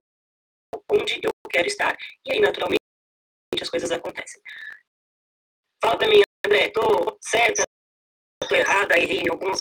onde 0.91 1.21
eu 1.23 1.31
quero 1.51 1.67
estar. 1.67 1.95
E 2.25 2.33
aí, 2.33 2.41
naturalmente, 2.41 2.81
as 3.61 3.69
coisas 3.69 3.91
acontecem. 3.93 4.41
Fala 5.83 5.99
para 5.99 6.09
mim, 6.09 6.23
André, 6.47 6.71
tô 6.71 7.19
certa, 7.21 7.63
tô 8.49 8.55
errada, 8.55 8.99
errei 8.99 9.21
em 9.21 9.29
alguns 9.29 9.61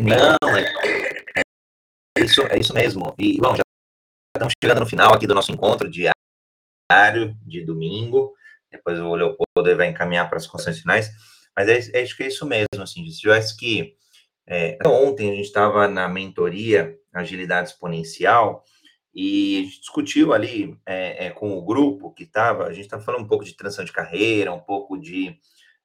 Não, 0.00 0.56
é, 0.56 1.42
é, 2.16 2.24
isso, 2.24 2.40
é 2.46 2.58
isso 2.58 2.72
mesmo. 2.72 3.14
E, 3.18 3.36
bom, 3.38 3.54
já 3.54 3.62
estamos 4.34 4.54
chegando 4.64 4.80
no 4.80 4.88
final 4.88 5.12
aqui 5.12 5.26
do 5.26 5.34
nosso 5.34 5.52
encontro 5.52 5.90
diário 5.90 7.36
de 7.42 7.62
domingo. 7.62 8.34
Depois 8.72 8.98
o 8.98 9.14
Leopoldo 9.14 9.76
vai 9.76 9.88
encaminhar 9.88 10.30
para 10.30 10.38
as 10.38 10.46
condições 10.46 10.80
finais. 10.80 11.10
Mas 11.54 11.68
é, 11.68 11.98
é, 11.98 12.02
acho 12.02 12.16
que 12.16 12.22
é 12.22 12.28
isso 12.28 12.46
mesmo, 12.46 12.82
assim, 12.82 13.06
se 13.06 13.20
tivesse 13.20 13.54
que... 13.54 13.98
É, 14.50 14.78
ontem 14.86 15.30
a 15.30 15.34
gente 15.34 15.44
estava 15.44 15.86
na 15.86 16.08
mentoria 16.08 16.97
Agilidade 17.12 17.70
Exponencial 17.70 18.64
e 19.20 19.58
a 19.58 19.64
gente 19.64 19.80
discutiu 19.80 20.32
ali 20.32 20.78
é, 20.86 21.26
é, 21.26 21.30
com 21.30 21.56
o 21.58 21.64
grupo 21.64 22.12
que 22.12 22.22
estava, 22.22 22.66
a 22.66 22.72
gente 22.72 22.84
estava 22.84 23.02
falando 23.02 23.24
um 23.24 23.28
pouco 23.28 23.44
de 23.44 23.54
transição 23.54 23.84
de 23.84 23.92
carreira, 23.92 24.52
um 24.52 24.60
pouco 24.60 24.96
de, 24.96 25.36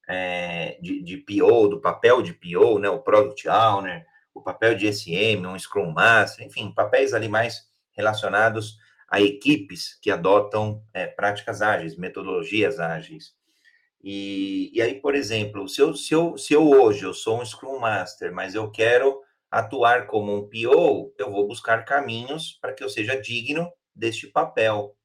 é, 0.07 0.78
de, 0.82 1.01
de 1.01 1.17
PO, 1.17 1.67
do 1.67 1.82
papel 1.82 2.21
de 2.21 2.34
PO, 2.34 2.78
né, 2.78 2.89
o 2.89 2.99
Product 2.99 3.47
Owner, 3.49 4.05
o 4.34 4.41
papel 4.41 4.76
de 4.76 4.91
SM, 4.91 5.45
um 5.47 5.57
Scrum 5.57 5.91
Master, 5.91 6.45
enfim, 6.45 6.71
papéis 6.71 7.13
ali 7.13 7.28
mais 7.28 7.67
relacionados 7.91 8.78
a 9.09 9.21
equipes 9.21 9.97
que 10.01 10.11
adotam 10.11 10.84
é, 10.93 11.07
práticas 11.07 11.61
ágeis, 11.61 11.95
metodologias 11.95 12.80
ágeis. 12.80 13.34
E, 14.03 14.69
e 14.74 14.82
aí, 14.82 15.01
por 15.01 15.15
exemplo, 15.15 15.67
se 15.67 15.82
eu, 15.82 15.95
se, 15.95 16.13
eu, 16.13 16.38
se 16.38 16.53
eu 16.53 16.69
hoje 16.69 17.03
eu 17.03 17.13
sou 17.15 17.41
um 17.41 17.45
Scrum 17.45 17.80
Master, 17.80 18.34
mas 18.34 18.53
eu 18.53 18.69
quero 18.69 19.22
atuar 19.53 20.07
como 20.07 20.35
um 20.35 20.49
PO, 20.49 21.13
eu 21.15 21.31
vou 21.31 21.47
buscar 21.47 21.85
caminhos 21.85 22.57
para 22.59 22.73
que 22.73 22.83
eu 22.83 22.89
seja 22.89 23.21
digno 23.21 23.71
deste 23.95 24.25
papel. 24.25 24.97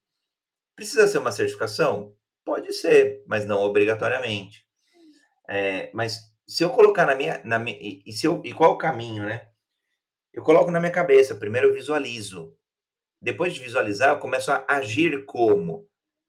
Precisa 0.74 1.06
ser 1.06 1.18
uma 1.18 1.30
certificação? 1.30 2.16
Pode 2.46 2.72
ser, 2.72 3.22
mas 3.26 3.44
não 3.44 3.60
obrigatoriamente. 3.60 4.66
É, 5.46 5.90
mas 5.92 6.32
se 6.46 6.64
eu 6.64 6.70
colocar 6.70 7.04
na 7.04 7.14
minha, 7.14 7.42
na 7.44 7.58
minha 7.58 7.76
e, 7.78 8.10
se 8.10 8.26
eu, 8.26 8.40
e 8.42 8.54
qual 8.54 8.72
o 8.72 8.78
caminho, 8.78 9.24
né? 9.24 9.48
Eu 10.32 10.42
coloco 10.42 10.70
na 10.70 10.80
minha 10.80 10.92
cabeça. 10.92 11.34
Primeiro 11.34 11.68
eu 11.68 11.74
visualizo. 11.74 12.56
Depois 13.20 13.52
de 13.52 13.60
visualizar, 13.60 14.10
eu 14.10 14.18
começo 14.18 14.50
a 14.50 14.64
agir 14.66 15.26
como 15.26 15.86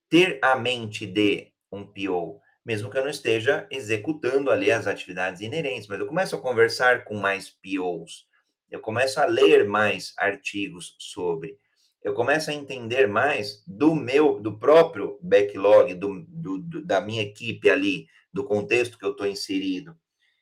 ter 0.10 0.40
a 0.42 0.58
mente 0.58 1.06
de 1.06 1.54
um 1.72 1.86
PO 1.86 2.42
mesmo 2.70 2.88
que 2.88 3.00
eu 3.00 3.02
não 3.02 3.10
esteja 3.10 3.66
executando 3.72 4.52
ali 4.52 4.72
as 4.72 4.86
atividades 4.86 5.42
inerentes, 5.42 5.88
mas 5.88 6.00
eu 6.00 6.06
começo 6.06 6.36
a 6.36 6.40
conversar 6.40 7.04
com 7.04 7.16
mais 7.16 7.50
POs. 7.50 8.28
eu 8.70 8.80
começo 8.80 9.20
a 9.20 9.26
ler 9.26 9.68
mais 9.68 10.14
artigos 10.16 10.96
sobre, 11.00 11.58
eu 12.04 12.14
começo 12.14 12.52
a 12.52 12.54
entender 12.54 13.08
mais 13.08 13.64
do 13.66 13.96
meu, 13.96 14.40
do 14.40 14.60
próprio 14.60 15.18
backlog, 15.20 15.96
do, 15.96 16.24
do, 16.28 16.86
da 16.86 17.02
minha 17.02 17.24
equipe 17.24 17.68
ali, 17.72 18.06
do 18.32 18.44
contexto 18.44 19.00
que 19.00 19.06
eu 19.06 19.14
estou 19.14 19.26
inserido. 19.26 19.98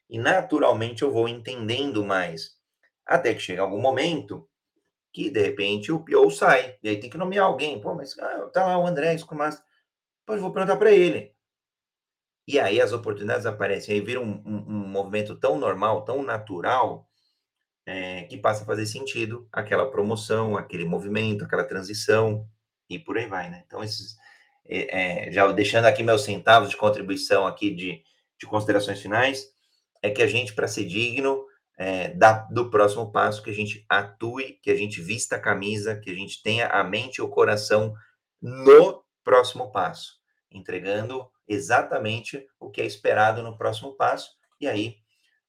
E 0.10 0.20
naturalmente 0.20 1.04
eu 1.04 1.12
vou 1.14 1.30
entendendo 1.30 2.04
mais. 2.04 2.58
Até 3.06 3.34
que 3.34 3.40
chega 3.40 3.62
algum 3.62 3.80
momento 3.80 4.50
que, 5.14 5.30
de 5.30 5.42
repente, 5.42 5.94
o 5.94 6.04
PO 6.04 6.30
sai. 6.30 6.76
E 6.84 6.90
aí 6.90 7.00
tem 7.00 7.10
que 7.10 7.18
nomear 7.18 7.46
alguém. 7.46 7.80
Pô, 7.80 7.96
mas 7.96 8.20
ah, 8.20 8.50
tá 8.52 8.68
lá 8.68 8.78
o 8.78 8.86
André, 8.86 9.16
mais. 9.32 9.64
Pois 10.26 10.42
vou 10.42 10.52
perguntar 10.52 10.76
para 10.76 10.92
ele. 10.92 11.37
E 12.48 12.60
aí 12.60 12.80
as 12.80 12.94
oportunidades 12.94 13.46
aparecem. 13.46 13.94
Aí 13.94 14.02
vira 14.02 14.22
um, 14.22 14.42
um, 14.46 14.66
um 14.68 14.88
movimento 14.88 15.36
tão 15.36 15.60
normal, 15.60 16.06
tão 16.06 16.24
natural, 16.24 17.08
é, 17.86 18.24
que 18.24 18.38
passa 18.38 18.64
a 18.64 18.66
fazer 18.66 18.86
sentido 18.86 19.48
aquela 19.52 19.90
promoção, 19.90 20.58
aquele 20.58 20.86
movimento, 20.86 21.44
aquela 21.44 21.64
transição 21.64 22.48
e 22.90 23.00
por 23.00 23.18
aí 23.18 23.28
vai, 23.28 23.50
né? 23.50 23.64
Então, 23.66 23.84
esses, 23.84 24.16
é, 24.66 25.28
é, 25.28 25.32
já 25.32 25.50
deixando 25.52 25.86
aqui 25.86 26.04
meus 26.04 26.24
centavos 26.24 26.70
de 26.70 26.78
contribuição 26.78 27.48
aqui 27.48 27.74
de, 27.74 28.02
de 28.40 28.46
considerações 28.46 29.02
finais, 29.02 29.46
é 30.02 30.10
que 30.10 30.22
a 30.22 30.28
gente, 30.28 30.54
para 30.54 30.68
ser 30.68 30.86
digno 30.86 31.46
é, 31.78 32.10
da, 32.10 32.40
do 32.52 32.70
próximo 32.70 33.12
passo, 33.12 33.42
que 33.42 33.50
a 33.50 33.54
gente 33.54 33.86
atue, 33.88 34.60
que 34.62 34.70
a 34.70 34.76
gente 34.76 35.02
vista 35.02 35.36
a 35.38 35.42
camisa, 35.42 35.98
que 35.98 36.10
a 36.10 36.14
gente 36.14 36.42
tenha 36.42 36.68
a 36.68 36.84
mente 36.84 37.18
e 37.18 37.22
o 37.22 37.30
coração 37.30 37.94
no 38.42 39.04
próximo 39.24 39.72
passo, 39.72 40.17
entregando 40.52 41.30
exatamente 41.48 42.48
o 42.60 42.70
que 42.70 42.82
é 42.82 42.86
esperado 42.86 43.42
no 43.42 43.58
próximo 43.58 43.94
passo, 43.96 44.36
e 44.60 44.68
aí 44.68 44.98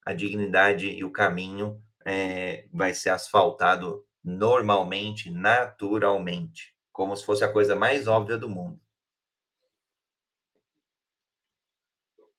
a 0.05 0.13
dignidade 0.13 0.89
e 0.89 1.05
o 1.05 1.11
caminho 1.11 1.83
é, 2.05 2.67
vai 2.73 2.95
ser 2.95 3.11
asfaltado 3.11 4.07
normalmente, 4.25 5.31
naturalmente, 5.31 6.75
como 6.93 7.17
se 7.17 7.25
fosse 7.25 7.45
a 7.45 7.53
coisa 7.53 7.77
mais 7.77 8.07
óbvia 8.09 8.37
do 8.37 8.49
mundo. 8.49 8.81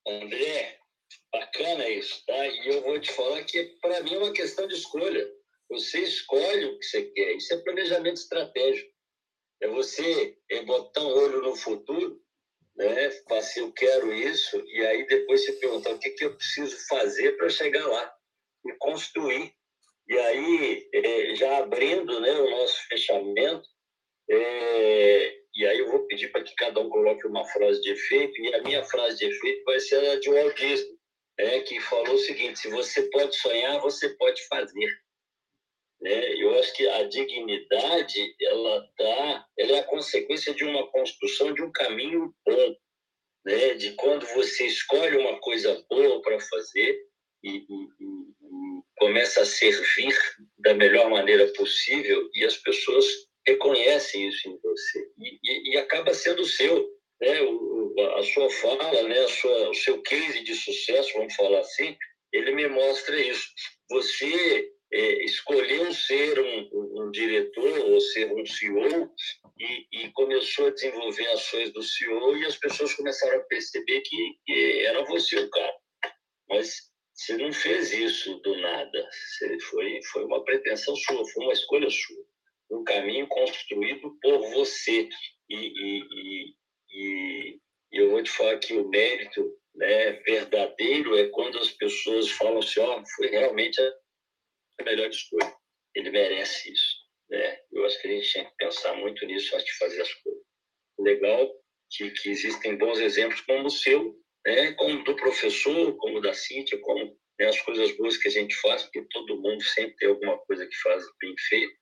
André, 0.08 0.80
bacana 1.32 1.88
isso, 1.88 2.26
tá? 2.26 2.48
E 2.48 2.68
eu 2.68 2.82
vou 2.82 3.00
te 3.00 3.12
falar 3.12 3.44
que 3.44 3.64
para 3.82 4.02
mim 4.02 4.16
é 4.16 4.18
uma 4.18 4.34
questão 4.34 4.68
de 4.68 4.74
escolha. 4.74 5.28
Você 5.70 6.00
escolhe 6.00 6.66
o 6.66 6.80
que 6.80 6.86
você 6.86 7.04
quer. 7.12 7.36
Isso 7.36 7.54
é 7.54 7.58
planejamento 7.58 8.18
estratégico. 8.18 8.92
É 9.62 9.68
você 9.68 10.38
é 10.50 10.64
botar 10.64 11.02
um 11.02 11.08
olho 11.08 11.42
no 11.42 11.56
futuro, 11.56 12.20
né? 12.80 13.12
Assim, 13.38 13.60
eu 13.60 13.72
quero 13.72 14.12
isso, 14.12 14.60
e 14.66 14.86
aí 14.88 15.06
depois 15.06 15.46
você 15.46 15.54
perguntar 15.54 15.92
o 15.92 16.00
que, 16.00 16.10
que 16.12 16.26
eu 16.26 16.36
preciso 16.36 16.76
fazer 16.88 17.38
para 17.38 17.50
chegar 17.50 17.86
lá 17.86 18.12
e 18.66 18.74
construir 18.80 19.54
e 20.10 20.18
aí, 20.18 20.90
é, 20.92 21.36
já 21.36 21.60
abrindo 21.60 22.20
né, 22.20 22.32
o 22.32 22.50
nosso 22.50 22.88
fechamento, 22.88 23.70
é, 24.28 25.36
e 25.54 25.68
aí 25.68 25.78
eu 25.78 25.92
vou 25.92 26.08
pedir 26.08 26.32
para 26.32 26.44
que 26.44 26.56
cada 26.56 26.80
um 26.80 26.90
coloque 26.90 27.28
uma 27.28 27.46
frase 27.46 27.80
de 27.82 27.92
efeito, 27.92 28.42
e 28.42 28.56
a 28.56 28.64
minha 28.64 28.84
frase 28.84 29.20
de 29.20 29.26
efeito 29.26 29.64
vai 29.66 29.80
ser 29.80 30.04
a 30.10 30.20
de 30.20 30.32
Walt 30.32 30.58
Disney, 30.58 30.98
né, 31.38 31.60
que 31.62 31.80
falou 31.82 32.16
o 32.16 32.20
seguinte: 32.20 32.58
se 32.58 32.70
você 32.70 33.04
pode 33.04 33.36
sonhar, 33.36 33.80
você 33.82 34.10
pode 34.10 34.44
fazer. 34.48 35.00
Né? 36.02 36.34
Eu 36.36 36.58
acho 36.60 36.74
que 36.74 36.88
a 36.88 37.04
dignidade 37.04 38.36
ela 38.42 38.90
tá, 38.98 39.46
ela 39.58 39.72
é 39.74 39.80
a 39.80 39.84
consequência 39.84 40.54
de 40.54 40.64
uma 40.64 40.88
construção 40.88 41.54
de 41.54 41.62
um 41.62 41.72
caminho 41.72 42.34
bom, 42.46 42.76
né? 43.46 43.74
De 43.74 43.92
quando 43.94 44.26
você 44.28 44.66
escolhe 44.66 45.18
uma 45.18 45.40
coisa 45.40 45.84
boa 45.90 46.22
para 46.22 46.40
fazer 46.40 47.02
e, 47.44 47.50
e, 47.50 47.60
e, 47.60 48.82
começa 48.98 49.42
a 49.42 49.46
servir 49.46 50.18
da 50.58 50.74
melhor 50.74 51.10
maneira 51.10 51.48
possível 51.54 52.30
e 52.34 52.46
as 52.46 52.58
pessoas 52.58 53.06
reconhecem 53.46 54.28
isso 54.28 54.50
em 54.50 54.58
você 54.62 55.08
e, 55.18 55.72
e 55.74 55.78
acaba 55.78 56.14
sendo 56.14 56.46
seu, 56.46 56.90
né? 57.20 57.42
O, 57.42 57.96
a 58.18 58.24
sua 58.24 58.50
fala, 58.50 59.04
né? 59.04 59.20
A 59.20 59.28
sua, 59.28 59.70
o 59.70 59.74
seu 59.74 60.02
case 60.02 60.44
de 60.44 60.56
sucesso, 60.56 61.12
vamos 61.14 61.36
falar 61.36 61.60
assim, 61.60 61.98
ele 62.32 62.52
me 62.52 62.68
mostra 62.68 63.20
isso. 63.20 63.50
Você 63.90 64.72
é, 64.92 65.24
escolheu 65.24 65.94
ser 65.94 66.40
um, 66.40 66.70
um, 66.74 67.12
diretor 67.12 67.80
ou 67.80 68.02
ser 68.02 68.32
um 68.34 68.46
CEO 68.46 69.12
e, 69.60 69.88
e, 69.92 70.12
começou 70.12 70.68
a 70.68 70.72
desenvolver 70.72 71.28
ações 71.28 71.72
do 71.74 71.84
CEO 71.84 72.38
e 72.38 72.46
as 72.46 72.58
pessoas 72.58 72.94
começaram 72.94 73.38
a 73.38 73.44
perceber 73.44 74.02
que, 74.02 74.36
que 74.46 74.86
era 74.86 75.06
você 75.06 75.40
o 75.40 75.50
cara. 75.50 75.76
Mas 76.50 76.90
você 77.14 77.38
não 77.38 77.52
fez 77.54 77.94
isso 77.94 78.40
do 78.40 78.58
nada. 78.58 79.10
Você 79.12 79.60
foi, 79.60 80.00
foi 80.12 80.24
uma 80.26 80.44
pretensão 80.44 80.96
sua, 80.96 81.28
foi 81.28 81.44
uma 81.44 81.54
escolha 81.54 81.90
sua. 81.90 82.26
Um 82.72 82.84
caminho 82.84 83.28
construído 83.28 84.18
por 84.22 84.40
você. 84.52 85.08
E, 85.50 85.56
e, 85.56 86.04
e, 86.12 86.56
e, 86.92 87.60
eu 87.92 88.10
vou 88.12 88.24
te 88.24 88.32
falar 88.32 88.58
que 88.60 88.74
o 88.74 88.88
mérito 88.88 89.54
né, 89.76 90.14
verdadeiro 90.26 91.18
é 91.18 91.28
quando 91.30 91.58
as 91.60 91.72
pessoas 91.72 92.32
falam 92.32 92.60
assim: 92.60 92.80
ó, 92.80 93.00
oh, 93.00 93.04
foi 93.16 93.28
realmente 93.28 93.82
a 93.82 93.92
melhor 94.84 95.10
escolha. 95.10 95.54
Ele 95.96 96.12
merece 96.12 96.72
isso. 96.72 96.98
Né? 97.30 97.60
Eu 97.72 97.86
acho 97.86 98.02
que 98.02 98.08
a 98.08 98.12
gente 98.12 98.32
tinha 98.32 98.46
que 98.46 98.56
pensar 98.58 98.94
muito 98.96 99.26
nisso 99.26 99.56
antes 99.56 99.66
de 99.66 99.78
fazer 99.78 100.02
as 100.02 100.14
coisas. 100.16 100.44
Legal 101.00 101.50
que, 101.90 102.12
que 102.12 102.30
existem 102.30 102.78
bons 102.78 103.00
exemplos 103.00 103.42
como 103.42 103.68
o 103.68 103.72
seu, 103.72 104.16
né, 104.46 104.74
como 104.74 105.04
do 105.04 105.16
professor, 105.16 105.96
como 105.98 106.22
da 106.22 106.34
Cíntia, 106.34 106.78
como 106.80 107.18
né, 107.40 107.48
as 107.48 107.60
coisas 107.62 107.92
boas 107.98 108.18
que 108.18 108.28
a 108.28 108.32
gente 108.32 108.56
faz, 108.56 108.84
porque 108.84 109.06
todo 109.12 109.42
mundo 109.42 109.64
sempre 109.64 109.96
tem 109.98 110.10
alguma 110.10 110.38
coisa 110.40 110.68
que 110.68 110.76
faz 110.78 111.04
bem 111.22 111.34
feito 111.48 111.74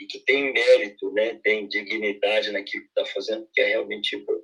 e 0.00 0.06
que 0.06 0.18
tem 0.24 0.52
mérito, 0.52 1.12
né, 1.12 1.40
tem 1.42 1.68
dignidade 1.68 2.52
naquilo 2.52 2.84
que 2.84 2.88
está 2.88 3.06
fazendo, 3.06 3.48
que 3.52 3.60
é 3.60 3.68
realmente 3.68 4.16
bom. 4.18 4.40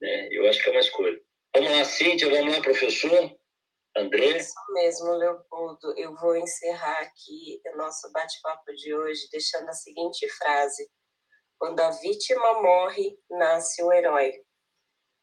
Né? 0.00 0.28
Eu 0.32 0.48
acho 0.48 0.62
que 0.62 0.68
é 0.68 0.72
uma 0.72 0.80
escolha. 0.80 1.20
Vamos 1.54 1.70
lá, 1.72 1.84
Cíntia, 1.84 2.28
vamos 2.28 2.54
lá, 2.54 2.60
professor. 2.62 3.36
André? 3.96 4.38
Isso 4.38 4.54
mesmo, 4.72 5.12
Leopoldo. 5.12 5.94
Eu 5.98 6.14
vou 6.16 6.36
encerrar 6.36 7.00
aqui 7.00 7.60
o 7.72 7.76
nosso 7.76 8.10
bate-papo 8.12 8.72
de 8.74 8.94
hoje 8.94 9.28
deixando 9.30 9.68
a 9.68 9.72
seguinte 9.72 10.28
frase: 10.30 10.90
Quando 11.58 11.80
a 11.80 11.90
vítima 11.90 12.62
morre, 12.62 13.18
nasce 13.30 13.82
o 13.82 13.92
herói, 13.92 14.32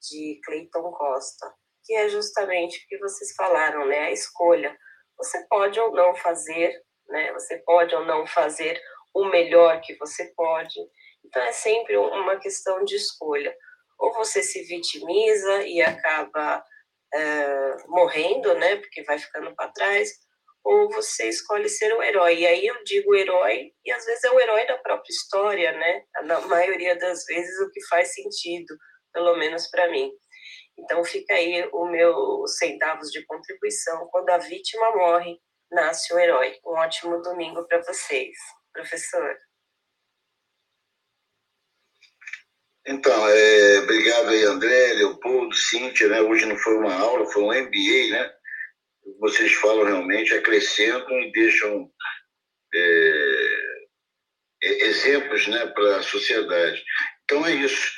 de 0.01 0.39
Cleiton 0.43 0.91
Costa 0.91 1.53
que 1.89 1.95
é 1.95 2.07
justamente 2.07 2.77
o 2.77 2.87
que 2.87 2.99
vocês 2.99 3.33
falaram, 3.33 3.87
né? 3.87 4.01
A 4.01 4.11
escolha. 4.11 4.77
Você 5.17 5.43
pode 5.47 5.79
ou 5.79 5.91
não 5.91 6.13
fazer, 6.13 6.71
né? 7.07 7.33
Você 7.33 7.57
pode 7.65 7.95
ou 7.95 8.05
não 8.05 8.27
fazer 8.27 8.79
o 9.11 9.25
melhor 9.25 9.81
que 9.81 9.95
você 9.97 10.31
pode. 10.35 10.79
Então 11.25 11.41
é 11.41 11.51
sempre 11.51 11.97
uma 11.97 12.37
questão 12.37 12.85
de 12.85 12.95
escolha. 12.95 13.55
Ou 13.97 14.13
você 14.13 14.43
se 14.43 14.61
vitimiza 14.65 15.63
e 15.63 15.81
acaba 15.81 16.63
é, 17.13 17.77
morrendo, 17.87 18.53
né? 18.55 18.77
Porque 18.77 19.03
vai 19.03 19.17
ficando 19.17 19.55
para 19.55 19.71
trás. 19.71 20.11
Ou 20.63 20.89
você 20.91 21.29
escolhe 21.29 21.69
ser 21.69 21.93
o 21.93 22.03
herói. 22.03 22.39
E 22.39 22.47
aí 22.47 22.67
eu 22.67 22.83
digo 22.83 23.15
herói, 23.15 23.71
e 23.85 23.91
às 23.91 24.05
vezes 24.05 24.23
é 24.23 24.31
o 24.31 24.39
herói 24.39 24.67
da 24.67 24.77
própria 24.77 25.11
história, 25.11 25.71
né? 25.71 26.03
Na 26.23 26.41
maioria 26.41 26.95
das 26.97 27.23
vezes 27.25 27.59
o 27.61 27.71
que 27.71 27.85
faz 27.87 28.13
sentido, 28.13 28.75
pelo 29.13 29.35
menos 29.37 29.69
para 29.69 29.89
mim. 29.89 30.11
Então 30.77 31.03
fica 31.03 31.33
aí 31.33 31.67
o 31.73 31.85
meu 31.85 32.45
centavos 32.47 33.09
de 33.11 33.25
contribuição. 33.25 34.07
Quando 34.11 34.29
a 34.29 34.37
vítima 34.37 34.95
morre, 34.95 35.37
nasce 35.71 36.13
o 36.13 36.19
herói. 36.19 36.57
Um 36.65 36.73
ótimo 36.77 37.21
domingo 37.21 37.65
para 37.67 37.81
vocês, 37.81 38.35
professor. 38.73 39.37
Então, 42.89 43.29
é, 43.29 43.79
obrigado 43.81 44.29
aí, 44.29 44.43
André, 44.45 44.93
Leopoldo, 44.93 45.55
Cíntia, 45.55 46.09
né? 46.09 46.21
Hoje 46.21 46.47
não 46.47 46.57
foi 46.57 46.75
uma 46.75 46.91
aula, 46.91 47.31
foi 47.31 47.43
um 47.43 47.53
MBA, 47.53 48.09
né? 48.09 48.31
Vocês 49.19 49.53
falam 49.53 49.85
realmente, 49.85 50.33
acrescentam 50.33 51.21
e 51.21 51.31
deixam 51.31 51.87
é, 52.73 53.79
exemplos 54.63 55.45
né, 55.47 55.67
para 55.67 55.97
a 55.97 56.01
sociedade. 56.01 56.83
Então 57.23 57.45
é 57.45 57.53
isso. 57.53 57.91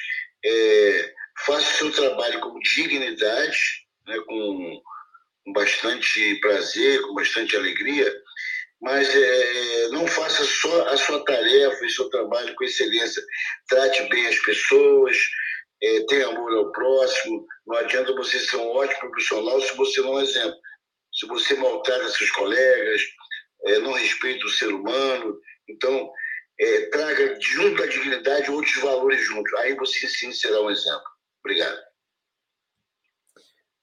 É, 0.43 1.13
faça 1.45 1.69
o 1.69 1.77
seu 1.77 1.91
trabalho 1.93 2.41
com 2.41 2.59
dignidade, 2.59 3.59
né, 4.05 4.19
com, 4.27 4.81
com 5.45 5.53
bastante 5.53 6.35
prazer, 6.41 7.01
com 7.03 7.13
bastante 7.13 7.55
alegria, 7.55 8.13
mas 8.81 9.07
é, 9.15 9.87
não 9.89 10.07
faça 10.07 10.43
só 10.43 10.87
a 10.87 10.97
sua 10.97 11.23
tarefa 11.23 11.85
e 11.85 11.89
seu 11.89 12.09
trabalho 12.09 12.55
com 12.55 12.63
excelência. 12.63 13.21
Trate 13.69 14.09
bem 14.09 14.27
as 14.27 14.39
pessoas, 14.39 15.17
é, 15.83 15.99
tenha 16.07 16.27
amor 16.27 16.51
ao 16.53 16.71
próximo. 16.71 17.45
Não 17.67 17.77
adianta 17.77 18.13
você 18.13 18.39
ser 18.39 18.57
um 18.57 18.69
ótimo 18.69 19.11
profissional 19.11 19.61
se 19.61 19.75
você 19.75 20.01
não 20.01 20.19
é 20.19 20.23
exemplo. 20.23 20.57
Se 21.13 21.27
você 21.27 21.53
maltrata 21.55 22.09
seus 22.09 22.31
colegas, 22.31 23.01
é, 23.65 23.79
não 23.79 23.91
respeita 23.91 24.45
o 24.45 24.49
ser 24.49 24.73
humano. 24.73 25.39
Então, 25.69 26.09
é, 26.59 26.81
traga 26.87 27.37
junto 27.39 27.83
à 27.83 27.87
dignidade 27.87 28.49
outros 28.49 28.75
valores 28.77 29.21
juntos. 29.25 29.53
Aí 29.59 29.75
você 29.75 30.07
sim 30.07 30.31
será 30.31 30.61
um 30.61 30.71
exemplo. 30.71 31.03
Obrigado. 31.43 31.90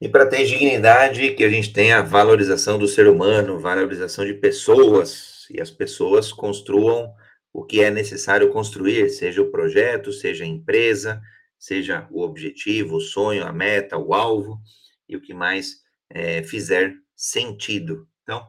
E 0.01 0.09
para 0.09 0.26
ter 0.26 0.44
dignidade, 0.44 1.34
que 1.34 1.42
a 1.42 1.49
gente 1.49 1.72
tenha 1.72 2.03
valorização 2.03 2.78
do 2.78 2.86
ser 2.86 3.09
humano, 3.09 3.59
valorização 3.59 4.24
de 4.24 4.34
pessoas, 4.34 5.46
e 5.51 5.61
as 5.61 5.70
pessoas 5.70 6.32
construam 6.32 7.12
o 7.53 7.64
que 7.64 7.82
é 7.82 7.90
necessário 7.90 8.51
construir, 8.51 9.09
seja 9.11 9.42
o 9.42 9.51
projeto, 9.51 10.12
seja 10.12 10.44
a 10.44 10.46
empresa, 10.46 11.20
seja 11.59 12.07
o 12.12 12.22
objetivo, 12.22 12.96
o 12.96 13.01
sonho, 13.01 13.44
a 13.44 13.53
meta, 13.53 13.99
o 13.99 14.14
alvo 14.14 14.61
e 15.09 15.16
o 15.16 15.20
que 15.20 15.34
mais 15.34 15.82
é, 16.11 16.44
fizer 16.44 16.94
sentido. 17.16 18.07
Então, 18.22 18.46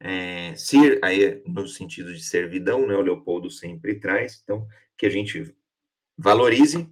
é, 0.00 0.54
ser 0.56 0.98
aí 1.04 1.40
no 1.46 1.68
sentido 1.68 2.12
de 2.12 2.22
servidão, 2.22 2.86
né? 2.86 2.96
O 2.96 3.02
Leopoldo 3.02 3.50
sempre 3.50 4.00
traz. 4.00 4.40
Então, 4.42 4.66
que 4.96 5.06
a 5.06 5.10
gente 5.10 5.54
valorize, 6.16 6.88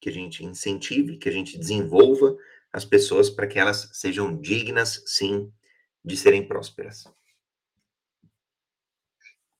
que 0.00 0.08
a 0.08 0.12
gente 0.12 0.44
incentive, 0.44 1.18
que 1.18 1.28
a 1.28 1.32
gente 1.32 1.56
desenvolva 1.56 2.36
as 2.76 2.84
pessoas 2.84 3.30
para 3.30 3.46
que 3.46 3.58
elas 3.58 3.88
sejam 3.94 4.38
dignas, 4.38 5.02
sim, 5.06 5.50
de 6.04 6.14
serem 6.14 6.46
prósperas. 6.46 7.04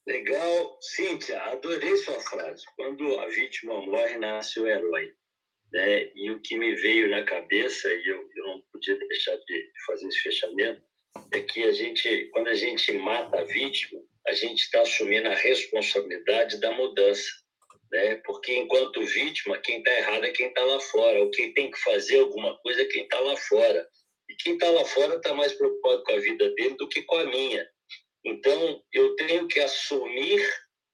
Legal. 0.07 0.77
Cíntia, 0.83 1.43
adorei 1.45 1.97
sua 1.97 2.21
frase. 2.21 2.63
Quando 2.77 3.19
a 3.19 3.27
vítima 3.29 3.81
morre, 3.81 4.19
nasce 4.19 4.61
o 4.61 4.67
herói. 4.67 5.15
Né? 5.73 6.13
E 6.15 6.31
o 6.31 6.41
que 6.43 6.59
me 6.59 6.75
veio 6.75 7.09
na 7.09 7.25
cabeça, 7.25 7.89
e 7.89 8.07
eu, 8.07 8.29
eu 8.37 8.47
não 8.49 8.63
podia 8.71 8.99
deixar 8.99 9.35
de 9.37 9.73
fazer 9.87 10.09
esse 10.09 10.19
fechamento, 10.19 10.83
é 11.33 11.41
que 11.41 11.63
a 11.63 11.73
gente, 11.73 12.27
quando 12.35 12.49
a 12.49 12.55
gente 12.55 12.93
mata 12.99 13.41
a 13.41 13.45
vítima, 13.45 13.99
a 14.27 14.35
gente 14.35 14.61
está 14.61 14.83
assumindo 14.83 15.29
a 15.29 15.35
responsabilidade 15.35 16.61
da 16.61 16.71
mudança. 16.73 17.31
Né? 17.93 18.17
Porque 18.25 18.55
enquanto 18.57 19.03
vítima, 19.03 19.59
quem 19.59 19.79
está 19.79 19.93
errado 19.93 20.25
é 20.25 20.31
quem 20.31 20.49
está 20.49 20.65
lá 20.65 20.81
fora. 20.81 21.23
O 21.23 21.31
quem 21.31 21.53
tem 21.53 21.71
que 21.71 21.79
fazer 21.81 22.21
alguma 22.21 22.57
coisa 22.59 22.83
é 22.83 22.87
quem 22.87 23.05
está 23.05 23.19
lá 23.21 23.37
fora. 23.37 23.87
E 24.29 24.35
quem 24.37 24.55
está 24.55 24.69
lá 24.71 24.85
fora 24.85 25.17
está 25.17 25.35
mais 25.35 25.53
preocupado 25.53 26.03
com 26.03 26.13
a 26.13 26.19
vida 26.19 26.51
dele 26.55 26.77
do 26.77 26.89
que 26.89 27.03
com 27.03 27.17
a 27.17 27.25
minha. 27.25 27.67
Então, 28.25 28.83
eu 28.93 29.15
tenho 29.15 29.47
que 29.47 29.61
assumir 29.61 30.43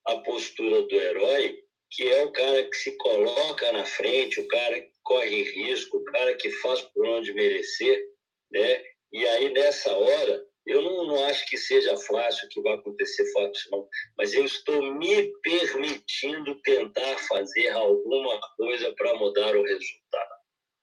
a 0.07 0.19
postura 0.19 0.83
do 0.83 0.95
herói, 0.95 1.59
que 1.91 2.09
é 2.09 2.25
o 2.25 2.33
cara 2.33 2.63
que 2.65 2.77
se 2.77 2.97
coloca 2.99 3.73
na 3.73 3.85
frente, 3.85 4.41
o 4.41 4.49
cara 4.49 4.81
que 4.81 4.93
corre 5.03 5.43
risco, 5.43 5.99
o 5.99 6.05
cara 6.05 6.35
que 6.37 6.51
faz 6.51 6.83
por 6.83 7.07
onde 7.07 7.33
merecer, 7.33 8.03
né? 8.51 8.85
E 9.13 9.27
aí, 9.27 9.51
nessa 9.51 9.95
hora, 9.97 10.45
eu 10.67 10.81
não, 10.81 11.07
não 11.07 11.25
acho 11.27 11.47
que 11.47 11.57
seja 11.57 11.97
fácil, 11.97 12.49
que 12.49 12.61
vai 12.61 12.75
acontecer 12.75 13.31
fácil, 13.33 13.71
não, 13.71 13.89
mas 14.17 14.33
eu 14.33 14.45
estou 14.45 14.95
me 14.95 15.33
permitindo 15.43 16.55
tentar 16.63 17.19
fazer 17.19 17.69
alguma 17.71 18.41
coisa 18.57 18.93
para 18.95 19.15
mudar 19.15 19.57
o 19.57 19.63
resultado. 19.63 20.33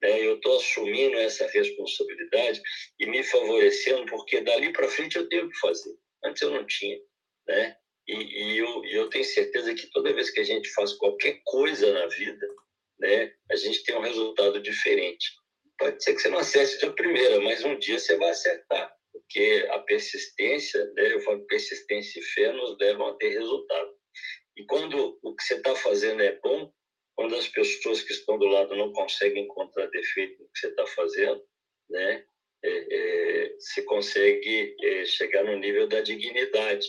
Né? 0.02 0.20
Eu 0.20 0.36
estou 0.36 0.56
assumindo 0.56 1.16
essa 1.18 1.46
responsabilidade 1.46 2.60
e 2.98 3.06
me 3.06 3.22
favorecendo, 3.22 4.06
porque 4.06 4.40
dali 4.40 4.72
para 4.72 4.88
frente 4.88 5.16
eu 5.16 5.28
tenho 5.28 5.48
que 5.48 5.58
fazer. 5.58 5.94
Antes 6.24 6.42
eu 6.42 6.50
não 6.50 6.66
tinha, 6.66 6.98
né? 7.48 7.76
E, 8.06 8.14
e 8.14 8.58
eu, 8.58 8.84
eu 8.86 9.08
tenho 9.08 9.24
certeza 9.24 9.74
que 9.74 9.86
toda 9.90 10.12
vez 10.12 10.30
que 10.30 10.40
a 10.40 10.44
gente 10.44 10.68
faz 10.70 10.92
qualquer 10.94 11.40
coisa 11.44 11.92
na 11.92 12.06
vida, 12.06 12.46
né, 12.98 13.32
a 13.50 13.56
gente 13.56 13.84
tem 13.84 13.96
um 13.96 14.02
resultado 14.02 14.60
diferente. 14.60 15.30
Pode 15.78 16.02
ser 16.02 16.14
que 16.14 16.20
você 16.20 16.28
não 16.28 16.38
acerte 16.38 16.78
de 16.78 16.92
primeira, 16.94 17.40
mas 17.40 17.64
um 17.64 17.78
dia 17.78 17.98
você 17.98 18.16
vai 18.16 18.30
acertar, 18.30 18.92
porque 19.20 19.66
a 19.70 19.78
persistência, 19.80 20.84
né, 20.94 21.12
eu 21.12 21.20
falo 21.20 21.46
persistência 21.46 22.20
e 22.20 22.22
fé 22.22 22.52
nos 22.52 22.76
levam 22.78 23.08
a 23.08 23.16
ter 23.16 23.30
resultado. 23.30 23.94
E 24.56 24.64
quando 24.64 25.18
o 25.22 25.34
que 25.34 25.42
você 25.42 25.54
está 25.54 25.74
fazendo 25.74 26.22
é 26.22 26.38
bom, 26.40 26.72
quando 27.16 27.36
as 27.36 27.48
pessoas 27.48 28.02
que 28.02 28.12
estão 28.12 28.38
do 28.38 28.46
lado 28.46 28.74
não 28.76 28.92
conseguem 28.92 29.44
encontrar 29.44 29.86
defeito 29.86 30.42
no 30.42 30.48
que 30.50 30.58
você 30.58 30.68
está 30.68 30.86
fazendo, 30.86 31.42
né, 31.88 32.24
é, 32.62 32.68
é, 32.70 33.56
se 33.58 33.82
consegue 33.82 34.76
é, 34.82 35.04
chegar 35.04 35.44
no 35.44 35.56
nível 35.56 35.86
da 35.88 36.00
dignidade. 36.00 36.86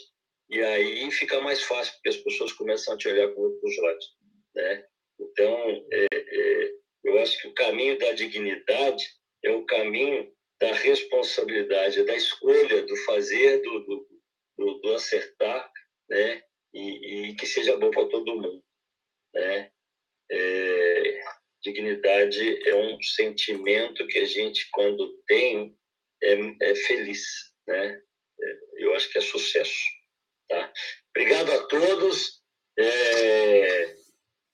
E 0.49 0.61
aí 0.61 1.09
fica 1.11 1.39
mais 1.39 1.61
fácil, 1.63 1.93
porque 1.93 2.09
as 2.09 2.17
pessoas 2.17 2.51
começam 2.53 2.93
a 2.93 2.97
te 2.97 3.07
olhar 3.07 3.29
com 3.29 3.41
outros 3.41 3.77
olhos. 3.77 4.05
Né? 4.53 4.86
Então, 5.19 5.88
é, 5.93 6.07
é, 6.13 6.71
eu 7.05 7.19
acho 7.19 7.41
que 7.41 7.47
o 7.47 7.53
caminho 7.53 7.97
da 7.97 8.11
dignidade 8.11 9.03
é 9.43 9.51
o 9.51 9.65
caminho 9.65 10.32
da 10.62 10.72
responsabilidade, 10.74 12.03
da 12.03 12.16
escolha, 12.16 12.84
do 12.84 12.95
fazer, 12.97 13.64
do, 13.64 13.80
do, 13.80 14.07
do, 14.59 14.74
do 14.76 14.93
acertar, 14.93 15.72
né? 16.07 16.43
E, 16.72 17.30
e, 17.30 17.36
que 17.36 17.47
seja 17.47 17.76
bom 17.78 17.89
para 17.89 18.07
todo 18.07 18.36
mundo. 18.36 18.64
Né? 19.34 19.72
É, 20.32 21.22
Dignidade 21.64 22.70
é 22.70 22.76
um 22.76 23.01
sentimento 23.01 24.05
que 24.07 24.20
a 24.20 24.26
gente, 24.26 24.70
quando 24.72 25.18
tem, 25.28 25.76
é, 26.22 26.36
é 26.62 26.76
feliz, 26.76 27.24
né? 27.67 28.00
É, 28.39 28.59
eu 28.78 28.93
acho 28.93 29.12
que 29.12 29.17
é 29.17 29.21
sucesso, 29.21 29.83
tá? 30.47 30.71
Obrigado 31.09 31.51
a 31.51 31.66
todos. 31.66 32.39
É, 32.78 33.96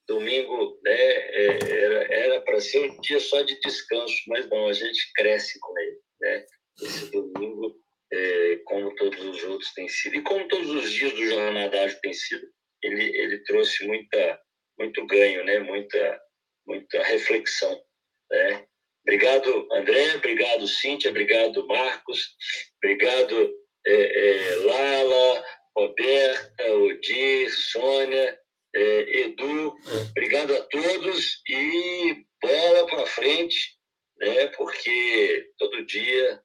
domingo 0.07 0.79
né, 0.83 0.93
é, 0.93 2.23
era 2.23 2.41
para 2.41 2.59
ser 2.59 2.89
um 2.89 3.01
dia 3.01 3.19
só 3.19 3.41
de 3.41 3.59
descanso, 3.59 4.15
mas 4.27 4.45
bom, 4.47 4.67
a 4.67 4.73
gente 4.73 5.11
cresce 5.15 5.59
com 5.59 5.77
ele, 5.79 5.99
né? 6.21 6.45
Esse 6.81 7.11
domingo, 7.11 7.75
é, 8.13 8.55
como 8.65 8.95
todos 8.95 9.19
os 9.19 9.43
outros 9.43 9.73
têm 9.73 9.87
sido, 9.89 10.15
e 10.15 10.21
como 10.21 10.47
todos 10.47 10.69
os 10.69 10.91
dias 10.91 11.13
do 11.13 11.25
Jornada 11.25 11.83
Ágil 11.83 11.99
têm 12.01 12.13
sido, 12.13 12.47
ele, 12.83 13.03
ele 13.17 13.43
trouxe 13.43 13.85
muita, 13.85 14.39
muito 14.77 15.05
ganho, 15.07 15.43
né? 15.43 15.59
Muita 15.59 16.21
muita 16.67 17.01
reflexão. 17.03 17.81
Né? 18.29 18.65
Obrigado, 19.03 19.67
André, 19.71 20.15
obrigado, 20.15 20.67
Cíntia, 20.67 21.09
obrigado, 21.09 21.65
Marcos, 21.65 22.35
obrigado, 22.83 23.53
é, 23.85 23.93
é, 23.93 24.55
Lala, 24.57 25.45
Roberta, 25.77 26.73
Odir, 26.73 27.49
Sônia, 27.49 28.37
é, 28.75 29.19
Edu, 29.21 29.75
obrigado 30.11 30.55
a 30.55 30.61
todos 30.63 31.41
e 31.47 32.25
bola 32.41 32.87
para 32.87 33.05
frente, 33.05 33.77
né? 34.17 34.47
porque 34.49 35.51
todo 35.57 35.85
dia 35.85 36.41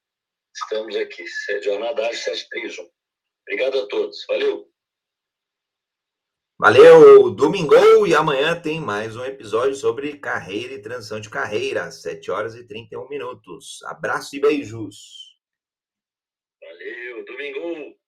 estamos 0.55 0.97
aqui, 0.97 1.25
Jornada 1.63 2.07
Ágil 2.07 2.23
731. 2.23 2.91
Obrigado 3.43 3.81
a 3.81 3.87
todos, 3.89 4.25
valeu! 4.27 4.73
Valeu, 6.59 7.29
domingou 7.31 8.07
e 8.07 8.15
amanhã 8.15 8.55
tem 8.61 8.81
mais 8.81 9.17
um 9.17 9.25
episódio 9.25 9.75
sobre 9.75 10.17
carreira 10.17 10.75
e 10.75 10.81
transição 10.81 11.19
de 11.19 11.29
carreira, 11.29 11.91
7 11.91 12.31
horas 12.31 12.55
e 12.55 12.65
31 12.65 13.09
minutos. 13.09 13.83
Abraço 13.83 14.37
e 14.37 14.41
beijos. 14.41 15.37
Valeu, 16.63 17.25
domingou. 17.25 18.02